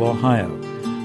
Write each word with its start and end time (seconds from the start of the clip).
Ohio. 0.00 0.48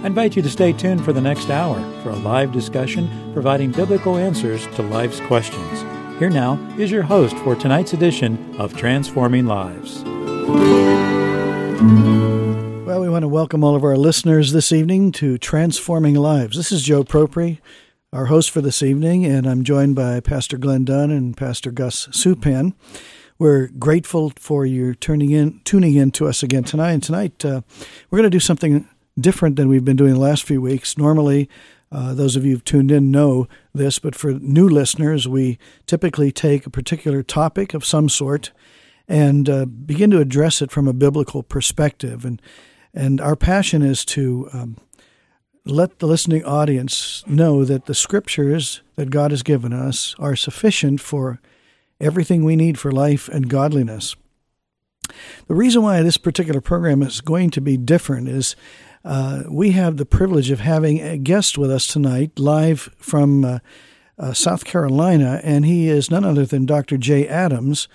I 0.03 0.07
invite 0.07 0.35
you 0.35 0.41
to 0.41 0.49
stay 0.49 0.71
tuned 0.71 1.03
for 1.03 1.11
the 1.11 1.21
next 1.21 1.49
hour 1.49 1.79
for 2.01 2.11
a 2.11 2.15
live 2.15 2.51
discussion 2.51 3.09
providing 3.33 3.71
biblical 3.71 4.17
answers 4.17 4.67
to 4.75 4.83
life's 4.83 5.19
questions. 5.21 5.81
Here 6.19 6.29
now 6.29 6.55
is 6.77 6.91
your 6.91 7.03
host 7.03 7.35
for 7.37 7.55
tonight's 7.55 7.93
edition 7.93 8.55
of 8.57 8.77
Transforming 8.77 9.45
Lives. 9.47 10.03
Well, 12.85 13.01
we 13.01 13.09
want 13.09 13.23
to 13.23 13.27
welcome 13.27 13.63
all 13.63 13.75
of 13.75 13.83
our 13.83 13.97
listeners 13.97 14.51
this 14.51 14.71
evening 14.71 15.11
to 15.13 15.37
Transforming 15.37 16.15
Lives. 16.15 16.55
This 16.55 16.71
is 16.71 16.83
Joe 16.83 17.03
Propri, 17.03 17.59
our 18.13 18.27
host 18.27 18.49
for 18.49 18.61
this 18.61 18.81
evening, 18.81 19.25
and 19.25 19.45
I'm 19.45 19.63
joined 19.63 19.95
by 19.95 20.19
Pastor 20.21 20.57
Glenn 20.57 20.85
Dunn 20.85 21.11
and 21.11 21.35
Pastor 21.35 21.71
Gus 21.71 22.07
Supan. 22.07 22.73
We're 23.39 23.67
grateful 23.67 24.33
for 24.35 24.65
you 24.65 24.95
turning 24.95 25.31
in, 25.31 25.61
tuning 25.63 25.95
in 25.95 26.11
to 26.11 26.27
us 26.27 26.41
again 26.41 26.63
tonight. 26.63 26.91
And 26.93 27.03
tonight, 27.03 27.45
uh, 27.45 27.61
we're 28.09 28.17
going 28.17 28.31
to 28.31 28.35
do 28.35 28.39
something 28.39 28.87
different 29.19 29.57
than 29.57 29.67
we've 29.67 29.85
been 29.85 29.95
doing 29.95 30.13
the 30.13 30.19
last 30.19 30.43
few 30.43 30.59
weeks. 30.59 30.97
Normally, 30.97 31.47
uh, 31.91 32.13
those 32.15 32.35
of 32.35 32.45
you 32.45 32.53
who've 32.53 32.65
tuned 32.65 32.91
in 32.91 33.11
know 33.11 33.47
this, 33.73 33.99
but 33.99 34.15
for 34.15 34.33
new 34.33 34.67
listeners, 34.67 35.27
we 35.27 35.59
typically 35.85 36.31
take 36.31 36.65
a 36.65 36.71
particular 36.71 37.21
topic 37.21 37.73
of 37.73 37.85
some 37.85 38.09
sort 38.09 38.51
and 39.07 39.47
uh, 39.49 39.65
begin 39.65 40.09
to 40.11 40.19
address 40.19 40.61
it 40.61 40.71
from 40.71 40.87
a 40.87 40.93
biblical 40.93 41.43
perspective. 41.43 42.25
And 42.25 42.41
and 42.93 43.21
our 43.21 43.35
passion 43.35 43.83
is 43.83 44.03
to 44.05 44.49
um, 44.51 44.77
let 45.63 45.99
the 45.99 46.07
listening 46.07 46.43
audience 46.43 47.23
know 47.27 47.63
that 47.63 47.85
the 47.85 47.93
scriptures 47.93 48.81
that 48.95 49.11
God 49.11 49.29
has 49.29 49.43
given 49.43 49.71
us 49.71 50.15
are 50.17 50.35
sufficient 50.35 50.99
for 50.99 51.39
everything 51.99 52.43
we 52.43 52.55
need 52.55 52.79
for 52.79 52.91
life 52.91 53.27
and 53.29 53.49
godliness. 53.49 54.15
The 55.47 55.55
reason 55.55 55.81
why 55.81 56.01
this 56.01 56.17
particular 56.17 56.61
program 56.61 57.01
is 57.01 57.21
going 57.21 57.49
to 57.51 57.61
be 57.61 57.77
different 57.77 58.27
is 58.27 58.55
uh, 59.05 59.43
we 59.49 59.71
have 59.71 59.97
the 59.97 60.05
privilege 60.05 60.51
of 60.51 60.59
having 60.59 60.99
a 60.99 61.17
guest 61.17 61.57
with 61.57 61.71
us 61.71 61.87
tonight, 61.87 62.37
live 62.37 62.89
from 62.97 63.45
uh, 63.45 63.59
uh, 64.19 64.33
South 64.33 64.65
Carolina, 64.65 65.39
and 65.43 65.65
he 65.65 65.87
is 65.87 66.11
none 66.11 66.25
other 66.25 66.45
than 66.45 66.65
Dr. 66.65 66.97
Jay 66.97 67.27
Adams, 67.27 67.87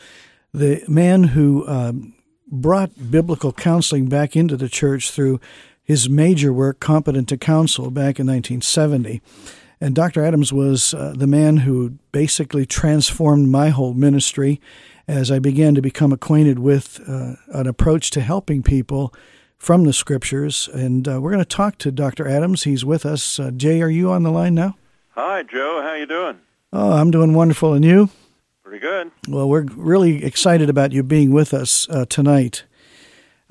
the 0.54 0.82
man 0.88 1.24
who 1.24 1.66
um, 1.68 2.14
brought 2.50 3.10
biblical 3.10 3.52
counseling 3.52 4.06
back 4.06 4.36
into 4.36 4.56
the 4.56 4.68
church 4.68 5.10
through 5.10 5.40
his 5.82 6.08
major 6.08 6.52
work, 6.52 6.80
Competent 6.80 7.28
to 7.28 7.36
Counsel, 7.36 7.90
back 7.90 8.18
in 8.20 8.26
1970. 8.26 9.20
And 9.82 9.96
Dr. 9.96 10.24
Adams 10.24 10.52
was 10.52 10.94
uh, 10.94 11.12
the 11.16 11.26
man 11.26 11.56
who 11.56 11.98
basically 12.12 12.64
transformed 12.64 13.48
my 13.48 13.70
whole 13.70 13.94
ministry 13.94 14.60
as 15.08 15.28
I 15.28 15.40
began 15.40 15.74
to 15.74 15.82
become 15.82 16.12
acquainted 16.12 16.60
with 16.60 17.00
uh, 17.08 17.34
an 17.48 17.66
approach 17.66 18.10
to 18.12 18.20
helping 18.20 18.62
people 18.62 19.12
from 19.58 19.82
the 19.82 19.92
scriptures. 19.92 20.68
And 20.72 21.08
uh, 21.08 21.20
we're 21.20 21.32
going 21.32 21.42
to 21.42 21.44
talk 21.44 21.78
to 21.78 21.90
Dr. 21.90 22.28
Adams. 22.28 22.62
He's 22.62 22.84
with 22.84 23.04
us. 23.04 23.40
Uh, 23.40 23.50
Jay, 23.50 23.82
are 23.82 23.90
you 23.90 24.12
on 24.12 24.22
the 24.22 24.30
line 24.30 24.54
now? 24.54 24.76
Hi, 25.16 25.42
Joe. 25.42 25.80
How 25.82 25.94
you 25.94 26.06
doing? 26.06 26.38
Oh, 26.72 26.92
I'm 26.92 27.10
doing 27.10 27.34
wonderful. 27.34 27.74
And 27.74 27.84
you? 27.84 28.08
Pretty 28.62 28.78
good. 28.78 29.10
Well, 29.28 29.48
we're 29.48 29.66
really 29.74 30.24
excited 30.24 30.70
about 30.70 30.92
you 30.92 31.02
being 31.02 31.32
with 31.32 31.52
us 31.52 31.88
uh, 31.90 32.04
tonight. 32.04 32.62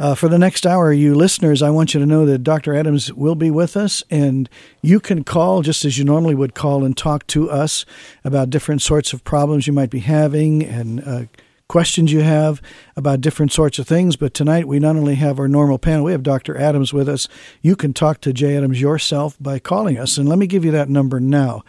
Uh, 0.01 0.15
for 0.15 0.27
the 0.27 0.39
next 0.39 0.65
hour, 0.65 0.91
you 0.91 1.13
listeners, 1.13 1.61
I 1.61 1.69
want 1.69 1.93
you 1.93 1.99
to 1.99 2.07
know 2.07 2.25
that 2.25 2.39
Dr. 2.39 2.73
Adams 2.73 3.13
will 3.13 3.35
be 3.35 3.51
with 3.51 3.77
us, 3.77 4.03
and 4.09 4.49
you 4.81 4.99
can 4.99 5.23
call 5.23 5.61
just 5.61 5.85
as 5.85 5.99
you 5.99 6.03
normally 6.03 6.33
would 6.33 6.55
call 6.55 6.83
and 6.83 6.97
talk 6.97 7.27
to 7.27 7.51
us 7.51 7.85
about 8.23 8.49
different 8.49 8.81
sorts 8.81 9.13
of 9.13 9.23
problems 9.23 9.67
you 9.67 9.73
might 9.73 9.91
be 9.91 9.99
having 9.99 10.63
and 10.63 11.03
uh, 11.07 11.25
questions 11.67 12.11
you 12.11 12.21
have 12.21 12.63
about 12.95 13.21
different 13.21 13.51
sorts 13.51 13.77
of 13.77 13.87
things. 13.87 14.15
But 14.15 14.33
tonight, 14.33 14.67
we 14.67 14.79
not 14.79 14.95
only 14.95 15.13
have 15.13 15.37
our 15.37 15.47
normal 15.47 15.77
panel, 15.77 16.05
we 16.05 16.13
have 16.13 16.23
Dr. 16.23 16.57
Adams 16.57 16.91
with 16.91 17.07
us. 17.07 17.27
You 17.61 17.75
can 17.75 17.93
talk 17.93 18.21
to 18.21 18.33
Jay 18.33 18.57
Adams 18.57 18.81
yourself 18.81 19.37
by 19.39 19.59
calling 19.59 19.99
us, 19.99 20.17
and 20.17 20.27
let 20.27 20.39
me 20.39 20.47
give 20.47 20.65
you 20.65 20.71
that 20.71 20.89
number 20.89 21.19
now. 21.19 21.61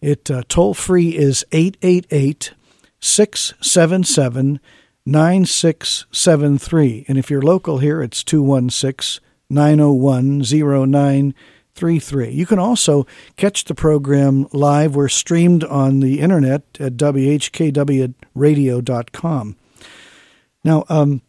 It 0.00 0.30
uh, 0.30 0.42
toll 0.48 0.72
free 0.72 1.14
is 1.14 1.44
888 1.52 2.54
677 3.00 4.58
9673. 5.06 7.04
And 7.08 7.18
if 7.18 7.30
you're 7.30 7.42
local 7.42 7.78
here, 7.78 8.02
it's 8.02 8.24
216 8.24 9.22
901 9.50 10.40
0933. 10.40 12.30
You 12.30 12.46
can 12.46 12.58
also 12.58 13.06
catch 13.36 13.64
the 13.64 13.74
program 13.74 14.48
live. 14.52 14.96
We're 14.96 15.08
streamed 15.08 15.64
on 15.64 16.00
the 16.00 16.20
internet 16.20 16.62
at 16.80 16.94
WHKWradio.com. 16.94 19.56
Now, 20.64 20.84
um, 20.88 21.20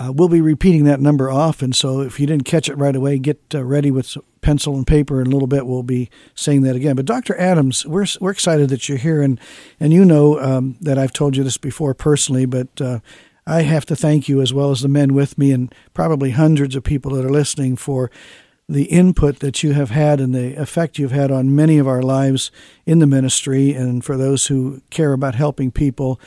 uh, 0.00 0.10
we'll 0.10 0.28
be 0.28 0.40
repeating 0.40 0.84
that 0.84 0.98
number 0.98 1.30
often, 1.30 1.74
so 1.74 2.00
if 2.00 2.18
you 2.18 2.26
didn't 2.26 2.44
catch 2.44 2.70
it 2.70 2.74
right 2.76 2.96
away, 2.96 3.18
get 3.18 3.38
uh, 3.54 3.62
ready 3.62 3.90
with 3.90 4.16
pencil 4.40 4.74
and 4.74 4.86
paper. 4.86 5.20
In 5.20 5.26
a 5.26 5.30
little 5.30 5.46
bit, 5.46 5.66
we'll 5.66 5.82
be 5.82 6.08
saying 6.34 6.62
that 6.62 6.74
again. 6.74 6.96
But 6.96 7.04
Dr. 7.04 7.38
Adams, 7.38 7.84
we're 7.84 8.06
we're 8.18 8.30
excited 8.30 8.70
that 8.70 8.88
you're 8.88 8.96
here, 8.96 9.20
and 9.20 9.38
and 9.78 9.92
you 9.92 10.06
know 10.06 10.40
um, 10.40 10.78
that 10.80 10.96
I've 10.96 11.12
told 11.12 11.36
you 11.36 11.44
this 11.44 11.58
before 11.58 11.92
personally, 11.92 12.46
but 12.46 12.80
uh, 12.80 13.00
I 13.46 13.62
have 13.62 13.84
to 13.86 13.96
thank 13.96 14.26
you 14.26 14.40
as 14.40 14.54
well 14.54 14.70
as 14.70 14.80
the 14.80 14.88
men 14.88 15.12
with 15.12 15.36
me, 15.36 15.52
and 15.52 15.74
probably 15.92 16.30
hundreds 16.30 16.74
of 16.74 16.82
people 16.82 17.12
that 17.12 17.24
are 17.26 17.30
listening 17.30 17.76
for 17.76 18.10
the 18.70 18.84
input 18.84 19.40
that 19.40 19.62
you 19.62 19.72
have 19.74 19.90
had 19.90 20.18
and 20.18 20.34
the 20.34 20.54
effect 20.54 20.98
you've 20.98 21.10
had 21.10 21.30
on 21.30 21.54
many 21.54 21.76
of 21.76 21.88
our 21.88 22.02
lives 22.02 22.50
in 22.86 23.00
the 23.00 23.06
ministry, 23.06 23.74
and 23.74 24.02
for 24.02 24.16
those 24.16 24.46
who 24.46 24.80
care 24.88 25.12
about 25.12 25.34
helping 25.34 25.70
people 25.70 26.18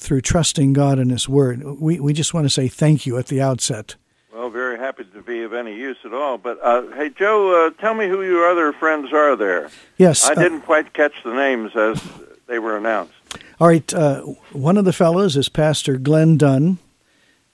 through 0.00 0.20
trusting 0.22 0.72
God 0.72 0.98
and 0.98 1.10
His 1.10 1.28
Word. 1.28 1.62
We, 1.62 2.00
we 2.00 2.12
just 2.12 2.34
want 2.34 2.44
to 2.44 2.50
say 2.50 2.68
thank 2.68 3.06
you 3.06 3.18
at 3.18 3.26
the 3.26 3.40
outset. 3.40 3.96
Well, 4.32 4.50
very 4.50 4.78
happy 4.78 5.04
to 5.04 5.22
be 5.22 5.42
of 5.42 5.52
any 5.52 5.76
use 5.76 5.98
at 6.04 6.12
all. 6.12 6.38
But 6.38 6.58
uh, 6.62 6.88
hey, 6.94 7.10
Joe, 7.10 7.66
uh, 7.66 7.80
tell 7.80 7.94
me 7.94 8.08
who 8.08 8.22
your 8.22 8.48
other 8.50 8.72
friends 8.72 9.12
are 9.12 9.36
there. 9.36 9.70
Yes, 9.96 10.28
I 10.28 10.32
uh, 10.32 10.34
didn't 10.34 10.62
quite 10.62 10.92
catch 10.92 11.14
the 11.22 11.32
names 11.32 11.76
as 11.76 12.02
they 12.46 12.58
were 12.58 12.76
announced. 12.76 13.14
All 13.60 13.68
right, 13.68 13.94
uh, 13.94 14.22
one 14.52 14.76
of 14.76 14.84
the 14.84 14.92
fellows 14.92 15.36
is 15.36 15.48
Pastor 15.48 15.96
Glenn 15.98 16.36
Dunn. 16.36 16.78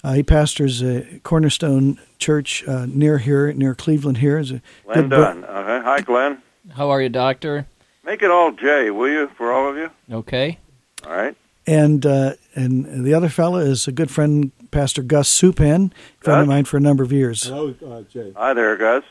Uh, 0.03 0.15
he 0.15 0.23
pastors 0.23 0.83
a 0.83 1.21
Cornerstone 1.23 2.01
Church 2.19 2.67
uh, 2.67 2.87
near 2.87 3.19
here, 3.19 3.53
near 3.53 3.75
Cleveland. 3.75 4.19
Here 4.19 4.39
is 4.39 4.51
a 4.51 4.63
Glenn 4.85 5.01
good 5.03 5.11
bro- 5.11 5.25
Dunn. 5.25 5.45
Uh-huh. 5.45 5.83
Hi, 5.83 6.01
Glenn. 6.01 6.43
How 6.73 6.89
are 6.89 7.03
you, 7.03 7.11
Doctor? 7.11 7.67
Make 8.05 8.23
it 8.23 8.31
all 8.31 8.53
J, 8.53 8.91
will 8.91 9.11
you, 9.11 9.29
for 9.37 9.53
all 9.53 9.69
of 9.69 9.77
you? 9.77 9.91
Okay. 10.11 10.59
All 11.05 11.13
right. 11.13 11.37
And 11.71 12.05
uh, 12.05 12.35
and 12.57 13.07
the 13.07 13.15
other 13.15 13.29
fellow 13.29 13.59
is 13.59 13.87
a 13.87 13.93
good 13.93 14.11
friend, 14.11 14.51
Pastor 14.73 15.03
Gus 15.03 15.31
Supan, 15.31 15.93
friend 16.19 16.43
of 16.43 16.49
mine 16.49 16.65
for 16.65 16.77
a 16.77 16.81
number 16.81 17.05
of 17.05 17.13
years. 17.13 17.45
Hello, 17.45 17.75
uh, 17.87 18.03
Jay. 18.03 18.33
Hi 18.35 18.53
there, 18.55 18.77
Gus. 18.77 19.05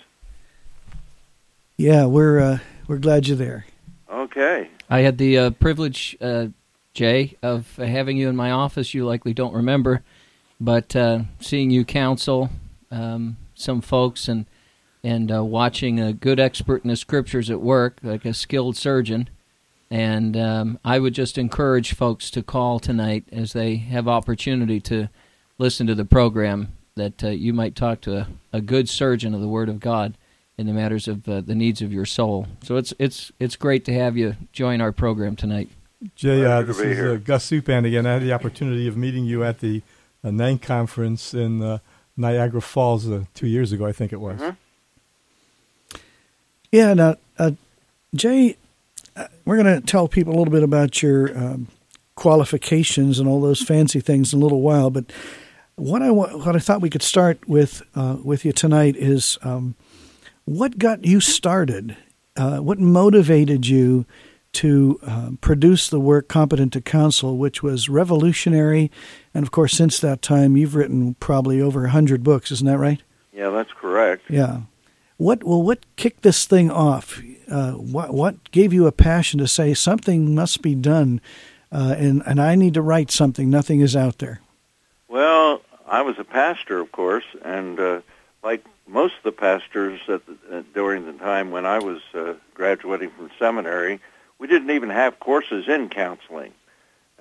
Yeah, 1.78 2.06
we're 2.06 2.40
uh, 2.40 2.60
we're 2.88 2.98
glad 2.98 3.28
you're 3.28 3.38
there. 3.38 3.66
Okay. 4.12 4.70
I 4.90 5.00
had 5.00 5.18
the 5.18 5.38
uh, 5.38 5.50
privilege, 5.52 6.18
uh, 6.20 6.48
Jay, 6.94 7.38
of 7.42 7.78
having 7.78 8.18
you 8.18 8.28
in 8.28 8.36
my 8.36 8.52
office. 8.52 8.94
You 8.94 9.06
likely 9.06 9.34
don't 9.34 9.54
remember, 9.54 10.04
but 10.60 10.94
uh, 10.98 11.22
seeing 11.40 11.72
you 11.72 11.86
counsel 11.86 12.50
um, 12.92 13.38
some 13.56 13.80
folks 13.80 14.28
and 14.28 14.46
and 15.02 15.32
uh, 15.32 15.46
watching 15.46 15.98
a 16.02 16.12
good 16.12 16.42
expert 16.42 16.84
in 16.84 16.90
the 16.90 16.98
scriptures 16.98 17.50
at 17.50 17.62
work, 17.62 18.00
like 18.04 18.26
a 18.26 18.34
skilled 18.34 18.76
surgeon. 18.76 19.30
And 19.92 20.38
um, 20.38 20.80
I 20.86 21.00
would 21.00 21.14
just 21.14 21.38
encourage 21.38 21.94
folks 21.96 22.30
to 22.32 22.44
call 22.44 22.80
tonight 22.80 23.26
as 23.32 23.54
they 23.54 23.78
have 23.78 24.08
opportunity 24.08 24.80
to 24.82 25.10
listen 25.58 25.88
to 25.88 25.96
the 25.96 26.06
program. 26.06 26.74
That 26.96 27.24
uh, 27.24 27.30
you 27.30 27.54
might 27.54 27.76
talk 27.76 28.02
to 28.02 28.18
a, 28.18 28.28
a 28.54 28.62
good 28.62 28.90
surgeon 28.90 29.34
of 29.34 29.40
the 29.42 29.48
Word 29.48 29.70
of 29.70 29.80
God 29.80 30.16
in 30.58 30.68
the 30.68 30.74
matters 30.74 31.08
of 31.08 31.28
uh, 31.30 31.40
the 31.42 31.56
needs 31.56 31.82
of 31.82 31.94
your 31.94 32.06
soul. 32.06 32.48
So 32.62 32.76
it's 32.76 32.94
it's 33.00 33.32
it's 33.40 33.56
great 33.56 33.86
to 33.86 33.94
have 33.94 34.18
you 34.18 34.36
join 34.52 34.82
our 34.82 34.92
program 34.92 35.36
tonight. 35.38 35.70
Jay, 36.16 36.46
uh, 36.46 36.62
this 36.62 36.80
is 36.80 37.00
uh, 37.00 37.20
Gus 37.24 37.50
Supan 37.50 37.86
again. 37.86 38.06
I 38.06 38.14
had 38.14 38.22
the 38.22 38.34
opportunity 38.34 38.88
of 38.88 38.96
meeting 38.98 39.24
you 39.26 39.44
at 39.44 39.60
the 39.60 39.82
uh, 40.24 40.30
NANC 40.30 40.62
conference 40.62 41.34
in 41.34 41.62
uh, 41.62 41.80
Niagara 42.18 42.62
Falls 42.62 43.10
uh, 43.10 43.24
two 43.34 43.48
years 43.48 43.72
ago, 43.72 43.86
I 43.86 43.92
think 43.94 44.12
it 44.12 44.20
was. 44.20 44.40
Mhm. 44.40 44.56
Yeah, 46.72 46.94
now, 46.94 47.16
uh, 47.38 47.52
Jay, 48.14 48.58
we're 49.46 49.62
going 49.62 49.82
to 49.82 49.86
tell 49.86 50.08
people 50.08 50.34
a 50.34 50.38
little 50.38 50.52
bit 50.52 50.64
about 50.64 51.02
your 51.02 51.38
um, 51.38 51.68
qualifications 52.16 53.20
and 53.20 53.28
all 53.28 53.42
those 53.42 53.62
fancy 53.62 54.00
things 54.00 54.34
in 54.34 54.40
a 54.40 54.44
little 54.44 54.62
while. 54.62 54.90
But 54.90 55.12
what 55.76 56.02
I 56.02 56.12
what 56.12 56.56
I 56.56 56.60
thought 56.60 56.82
we 56.82 56.90
could 56.90 57.02
start 57.02 57.48
with 57.48 57.82
uh, 57.96 58.18
with 58.24 58.46
you 58.46 58.52
tonight 58.52 58.96
is 58.96 59.38
um, 59.42 59.76
what 60.46 60.78
got 60.78 61.06
you 61.06 61.20
started. 61.20 61.96
Uh, 62.36 62.60
what 62.60 62.80
motivated 62.80 63.68
you 63.68 64.06
to 64.52 65.00
uh, 65.06 65.32
produce 65.42 65.90
the 65.90 66.00
work 66.00 66.28
"Competent 66.28 66.74
to 66.74 66.82
Counsel," 66.82 67.38
which 67.38 67.62
was 67.64 67.90
revolutionary, 67.90 68.92
and 69.34 69.44
of 69.44 69.52
course, 69.52 69.74
since 69.74 70.00
that 70.00 70.22
time, 70.22 70.56
you've 70.56 70.76
written 70.76 71.16
probably 71.16 71.62
over 71.62 71.86
a 71.86 71.90
hundred 71.90 72.24
books. 72.24 72.52
Isn't 72.52 72.68
that 72.68 72.78
right? 72.78 73.02
Yeah, 73.34 73.50
that's 73.50 73.72
correct. 73.74 74.24
Yeah. 74.30 74.62
What 75.20 75.44
well, 75.44 75.62
what 75.62 75.80
kicked 75.98 76.22
this 76.22 76.46
thing 76.46 76.72
off? 76.72 77.22
Uh, 77.52 77.74
what 77.74 78.14
what 78.14 78.52
gave 78.52 78.72
you 78.72 78.88
a 78.88 78.94
passion 78.94 79.38
to 79.40 79.48
say 79.50 79.74
something 79.74 80.34
must 80.34 80.62
be 80.62 80.76
done, 80.76 81.20
uh, 81.74 81.94
and 81.98 82.24
and 82.26 82.42
I 82.42 82.56
need 82.56 82.74
to 82.76 82.82
write 82.82 83.12
something. 83.12 83.50
Nothing 83.50 83.82
is 83.82 83.98
out 83.98 84.20
there. 84.20 84.40
Well, 85.10 85.62
I 85.86 86.04
was 86.04 86.18
a 86.20 86.24
pastor, 86.24 86.80
of 86.80 86.94
course, 86.94 87.26
and 87.44 87.78
uh, 87.78 88.00
like 88.44 88.64
most 88.88 89.16
of 89.18 89.24
the 89.24 89.34
pastors 89.34 90.00
at 90.08 90.26
the, 90.26 90.60
uh, 90.60 90.64
during 90.74 91.06
the 91.06 91.12
time 91.12 91.52
when 91.52 91.66
I 91.66 91.80
was 91.80 92.00
uh, 92.14 92.36
graduating 92.54 93.10
from 93.10 93.30
seminary, 93.38 94.00
we 94.38 94.48
didn't 94.48 94.72
even 94.72 94.90
have 94.90 95.20
courses 95.20 95.68
in 95.68 95.90
counseling. 95.90 96.54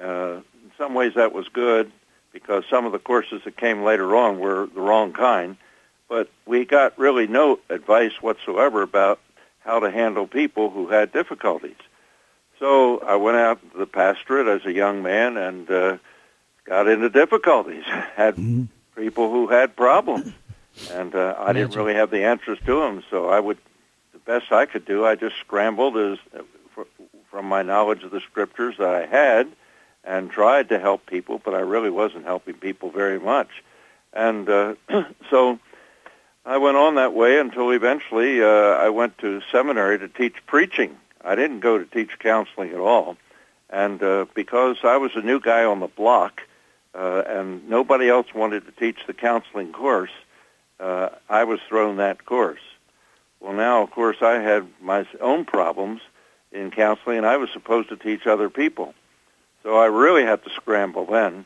Uh, 0.01 0.43
in 0.62 0.71
some 0.79 0.94
ways, 0.94 1.15
that 1.17 1.33
was 1.33 1.49
good 1.49 1.91
because 2.33 2.62
some 2.71 2.87
of 2.87 2.93
the 2.93 3.01
courses 3.01 3.43
that 3.44 3.56
came 3.56 3.83
later 3.83 4.15
on 4.15 4.39
were 4.39 4.69
the 4.73 4.81
wrong 4.81 5.12
kind. 5.12 5.56
But 6.08 6.31
we 6.46 6.64
got 6.64 6.99
really 6.99 7.26
no 7.26 7.60
advice 7.69 8.22
whatsoever 8.22 8.82
about 8.82 9.20
how 9.60 9.81
to 9.81 9.90
handle 9.90 10.26
people 10.26 10.70
who 10.70 10.88
had 10.88 11.12
difficulties. 11.12 11.76
So 12.58 12.99
I 13.00 13.16
went 13.16 13.37
out 13.37 13.60
to 13.72 13.78
the 13.78 13.87
pastorate 13.87 14.49
as 14.49 14.66
a 14.66 14.72
young 14.72 15.02
man 15.02 15.37
and 15.37 15.70
uh, 15.70 15.99
got 16.64 16.88
into 16.88 17.08
difficulties. 17.08 17.84
had 18.16 18.37
mm-hmm. 18.37 18.64
people 19.00 19.31
who 19.31 19.46
had 19.49 19.76
problems, 19.76 20.32
and 20.90 21.14
uh, 21.14 21.37
I 21.38 21.52
didn't 21.52 21.76
really 21.76 21.94
have 21.94 22.10
the 22.10 22.25
answers 22.25 22.58
to 22.66 22.81
them. 22.81 23.05
So 23.10 23.28
I 23.28 23.38
would, 23.38 23.58
the 24.12 24.19
best 24.19 24.50
I 24.50 24.66
could 24.66 24.84
do, 24.84 25.05
I 25.05 25.14
just 25.14 25.37
scrambled 25.37 25.96
as 25.96 26.19
for, 26.75 26.87
from 27.31 27.46
my 27.46 27.62
knowledge 27.62 28.02
of 28.02 28.10
the 28.10 28.20
scriptures 28.20 28.76
that 28.78 28.94
I 28.94 29.06
had, 29.06 29.49
and 30.02 30.31
tried 30.31 30.70
to 30.70 30.78
help 30.78 31.06
people, 31.06 31.40
but 31.44 31.55
I 31.55 31.60
really 31.60 31.90
wasn't 31.90 32.25
helping 32.25 32.55
people 32.55 32.90
very 32.90 33.20
much. 33.20 33.62
And 34.12 34.49
uh, 34.49 34.75
so 35.31 35.60
I 36.49 36.56
went 36.56 36.79
on 36.79 36.95
that 36.95 37.12
way 37.12 37.39
until 37.39 37.73
eventually 37.73 38.43
uh, 38.43 38.47
I 38.47 38.89
went 38.89 39.19
to 39.19 39.43
seminary 39.53 39.99
to 39.99 40.09
teach 40.09 40.35
preaching. 40.47 40.97
I 41.23 41.35
didn't 41.35 41.61
go 41.61 41.77
to 41.77 41.85
teach 41.85 42.19
counseling 42.19 42.71
at 42.71 42.81
all. 42.81 43.19
And 43.69 44.03
uh, 44.03 44.25
because 44.33 44.79
I 44.83 44.97
was 44.97 45.11
a 45.15 45.21
new 45.21 45.41
guy 45.41 45.65
on 45.65 45.81
the 45.81 45.89
block 45.89 46.41
uh, 46.95 47.23
and 47.27 47.69
nobody 47.69 48.09
else 48.09 48.33
wanted 48.35 48.65
to 48.65 48.73
teach 48.73 48.97
the 49.06 49.12
counseling 49.12 49.73
course, 49.73 50.11
uh, 50.81 51.11
I 51.29 51.45
was 51.45 51.61
thrown 51.69 51.99
that 51.99 52.25
course. 52.25 52.62
Well, 53.41 53.53
now, 53.53 53.83
of 53.83 53.91
course, 53.91 54.23
I 54.23 54.39
had 54.39 54.67
my 54.81 55.06
own 55.21 55.44
problems 55.44 56.01
in 56.51 56.71
counseling, 56.71 57.19
and 57.19 57.27
I 57.27 57.37
was 57.37 57.51
supposed 57.53 57.91
to 57.91 57.97
teach 57.97 58.27
other 58.27 58.49
people. 58.49 58.94
So 59.65 59.77
I 59.77 59.87
really 59.87 60.25
had 60.25 60.43
to 60.44 60.51
scramble 60.51 61.05
then. 61.05 61.44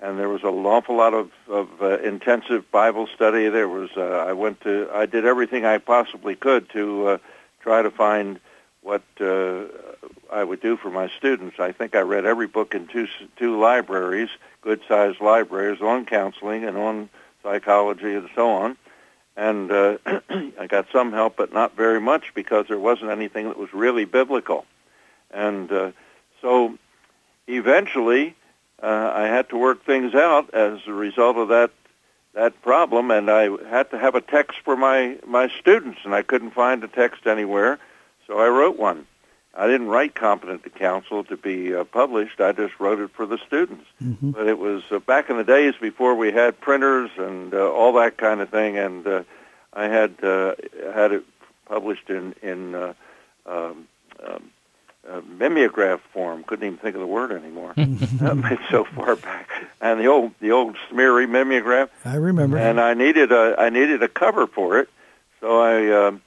And 0.00 0.18
there 0.18 0.28
was 0.28 0.42
an 0.44 0.64
awful 0.64 0.96
lot 0.96 1.12
of, 1.12 1.30
of 1.48 1.68
uh, 1.82 1.98
intensive 1.98 2.70
Bible 2.70 3.08
study. 3.14 3.48
There 3.48 3.68
was 3.68 3.90
uh, 3.96 4.02
I 4.02 4.32
went 4.32 4.60
to 4.60 4.88
I 4.92 5.06
did 5.06 5.24
everything 5.26 5.64
I 5.64 5.78
possibly 5.78 6.36
could 6.36 6.70
to 6.70 7.08
uh, 7.08 7.18
try 7.60 7.82
to 7.82 7.90
find 7.90 8.38
what 8.82 9.02
uh, 9.20 9.64
I 10.32 10.44
would 10.44 10.60
do 10.60 10.76
for 10.76 10.90
my 10.90 11.08
students. 11.18 11.58
I 11.58 11.72
think 11.72 11.96
I 11.96 12.00
read 12.00 12.24
every 12.24 12.46
book 12.46 12.74
in 12.74 12.86
two 12.86 13.08
two 13.36 13.58
libraries, 13.58 14.30
good 14.62 14.80
sized 14.86 15.20
libraries 15.20 15.80
on 15.80 16.06
counseling 16.06 16.64
and 16.64 16.76
on 16.76 17.10
psychology 17.42 18.14
and 18.14 18.28
so 18.34 18.50
on. 18.50 18.76
And 19.36 19.70
uh, 19.70 19.98
I 20.60 20.66
got 20.68 20.86
some 20.92 21.12
help, 21.12 21.36
but 21.36 21.52
not 21.52 21.76
very 21.76 22.00
much 22.00 22.34
because 22.34 22.66
there 22.68 22.78
wasn't 22.78 23.10
anything 23.10 23.46
that 23.48 23.58
was 23.58 23.72
really 23.72 24.04
biblical. 24.04 24.64
And 25.30 25.70
uh, 25.70 25.92
so 26.40 26.76
eventually, 27.46 28.34
uh, 28.82 29.12
I 29.14 29.26
had 29.26 29.48
to 29.50 29.58
work 29.58 29.84
things 29.84 30.14
out 30.14 30.54
as 30.54 30.80
a 30.86 30.92
result 30.92 31.36
of 31.36 31.48
that 31.48 31.70
that 32.34 32.60
problem, 32.62 33.10
and 33.10 33.30
I 33.30 33.48
had 33.68 33.90
to 33.90 33.98
have 33.98 34.14
a 34.14 34.20
text 34.20 34.58
for 34.64 34.76
my 34.76 35.16
my 35.26 35.48
students, 35.48 36.00
and 36.04 36.14
I 36.14 36.22
couldn't 36.22 36.52
find 36.52 36.84
a 36.84 36.88
text 36.88 37.26
anywhere, 37.26 37.78
so 38.26 38.38
I 38.38 38.48
wrote 38.48 38.78
one. 38.78 39.06
I 39.54 39.66
didn't 39.66 39.88
write 39.88 40.14
competent 40.14 40.62
to 40.62 40.70
counsel 40.70 41.24
to 41.24 41.36
be 41.36 41.74
uh, 41.74 41.82
published. 41.82 42.40
I 42.40 42.52
just 42.52 42.78
wrote 42.78 43.00
it 43.00 43.10
for 43.10 43.26
the 43.26 43.38
students. 43.38 43.86
Mm-hmm. 44.00 44.30
But 44.30 44.46
it 44.46 44.58
was 44.58 44.84
uh, 44.92 45.00
back 45.00 45.30
in 45.30 45.36
the 45.36 45.42
days 45.42 45.74
before 45.80 46.14
we 46.14 46.30
had 46.30 46.60
printers 46.60 47.10
and 47.16 47.52
uh, 47.52 47.68
all 47.72 47.94
that 47.94 48.16
kind 48.18 48.40
of 48.40 48.50
thing, 48.50 48.78
and 48.78 49.04
uh, 49.04 49.24
I 49.72 49.88
had 49.88 50.22
uh, 50.22 50.54
had 50.94 51.12
it 51.12 51.24
published 51.66 52.08
in 52.08 52.34
in 52.40 52.74
uh, 52.74 52.94
um, 53.46 53.88
um, 54.24 54.50
uh, 55.08 55.20
mimeograph 55.20 56.00
form. 56.12 56.44
Couldn't 56.44 56.66
even 56.66 56.78
think 56.78 56.94
of 56.94 57.00
the 57.00 57.06
word 57.06 57.32
anymore. 57.32 57.74
it's 57.76 58.70
so 58.70 58.84
far 58.84 59.16
back. 59.16 59.48
And 59.80 60.00
the 60.00 60.06
old 60.06 60.32
the 60.40 60.52
old 60.52 60.76
smeary 60.90 61.26
mimeograph. 61.26 61.90
I 62.04 62.16
remember. 62.16 62.58
And 62.58 62.80
I 62.80 62.94
needed 62.94 63.32
a 63.32 63.54
I 63.58 63.70
needed 63.70 64.02
a 64.02 64.08
cover 64.08 64.46
for 64.46 64.78
it, 64.78 64.88
so 65.40 65.60
I 65.60 65.86
uh, 65.86 66.18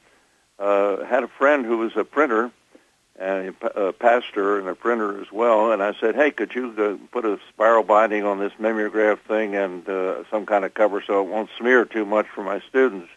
uh, 0.59 1.06
had 1.06 1.23
a 1.23 1.27
friend 1.27 1.65
who 1.65 1.77
was 1.77 1.94
a 1.95 2.03
printer 2.03 2.51
and 3.21 3.56
a 3.75 3.94
pastor 3.94 4.57
and 4.57 4.68
a 4.68 4.75
printer 4.75 5.21
as 5.21 5.31
well. 5.31 5.71
And 5.71 5.83
I 5.83 5.94
said, 6.00 6.15
hey, 6.15 6.31
could 6.31 6.56
you 6.56 6.74
uh, 6.77 7.07
put 7.12 7.24
a 7.24 7.39
spiral 7.50 7.83
binding 7.83 8.24
on 8.24 8.39
this 8.39 8.53
mimeograph 8.57 9.19
thing 9.27 9.56
and 9.56 9.88
uh, 9.88 10.24
some 10.31 10.47
kind 10.47 10.65
of 10.65 10.74
cover 10.74 11.03
so 11.06 11.21
it 11.21 11.29
won't 11.29 11.50
smear 11.57 11.85
too 11.85 12.03
much 12.03 12.25
for 12.33 12.44
my 12.44 12.59
students? 12.67 13.09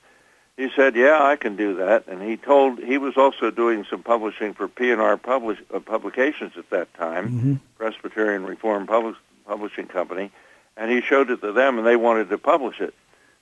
He 0.56 0.70
said, 0.76 0.94
"Yeah, 0.94 1.20
I 1.20 1.36
can 1.36 1.56
do 1.56 1.76
that." 1.76 2.06
And 2.06 2.22
he 2.22 2.36
told 2.36 2.78
he 2.78 2.98
was 2.98 3.16
also 3.16 3.50
doing 3.50 3.84
some 3.90 4.02
publishing 4.02 4.54
for 4.54 4.68
P&R 4.68 5.16
publish, 5.16 5.58
uh, 5.72 5.80
Publications 5.80 6.52
at 6.56 6.70
that 6.70 6.92
time, 6.94 7.28
mm-hmm. 7.28 7.54
Presbyterian 7.76 8.44
Reform 8.44 8.86
Publish, 8.86 9.16
Publishing 9.46 9.86
Company, 9.86 10.30
and 10.76 10.90
he 10.90 11.00
showed 11.00 11.30
it 11.30 11.40
to 11.40 11.52
them, 11.52 11.78
and 11.78 11.86
they 11.86 11.96
wanted 11.96 12.28
to 12.30 12.38
publish 12.38 12.80
it. 12.80 12.94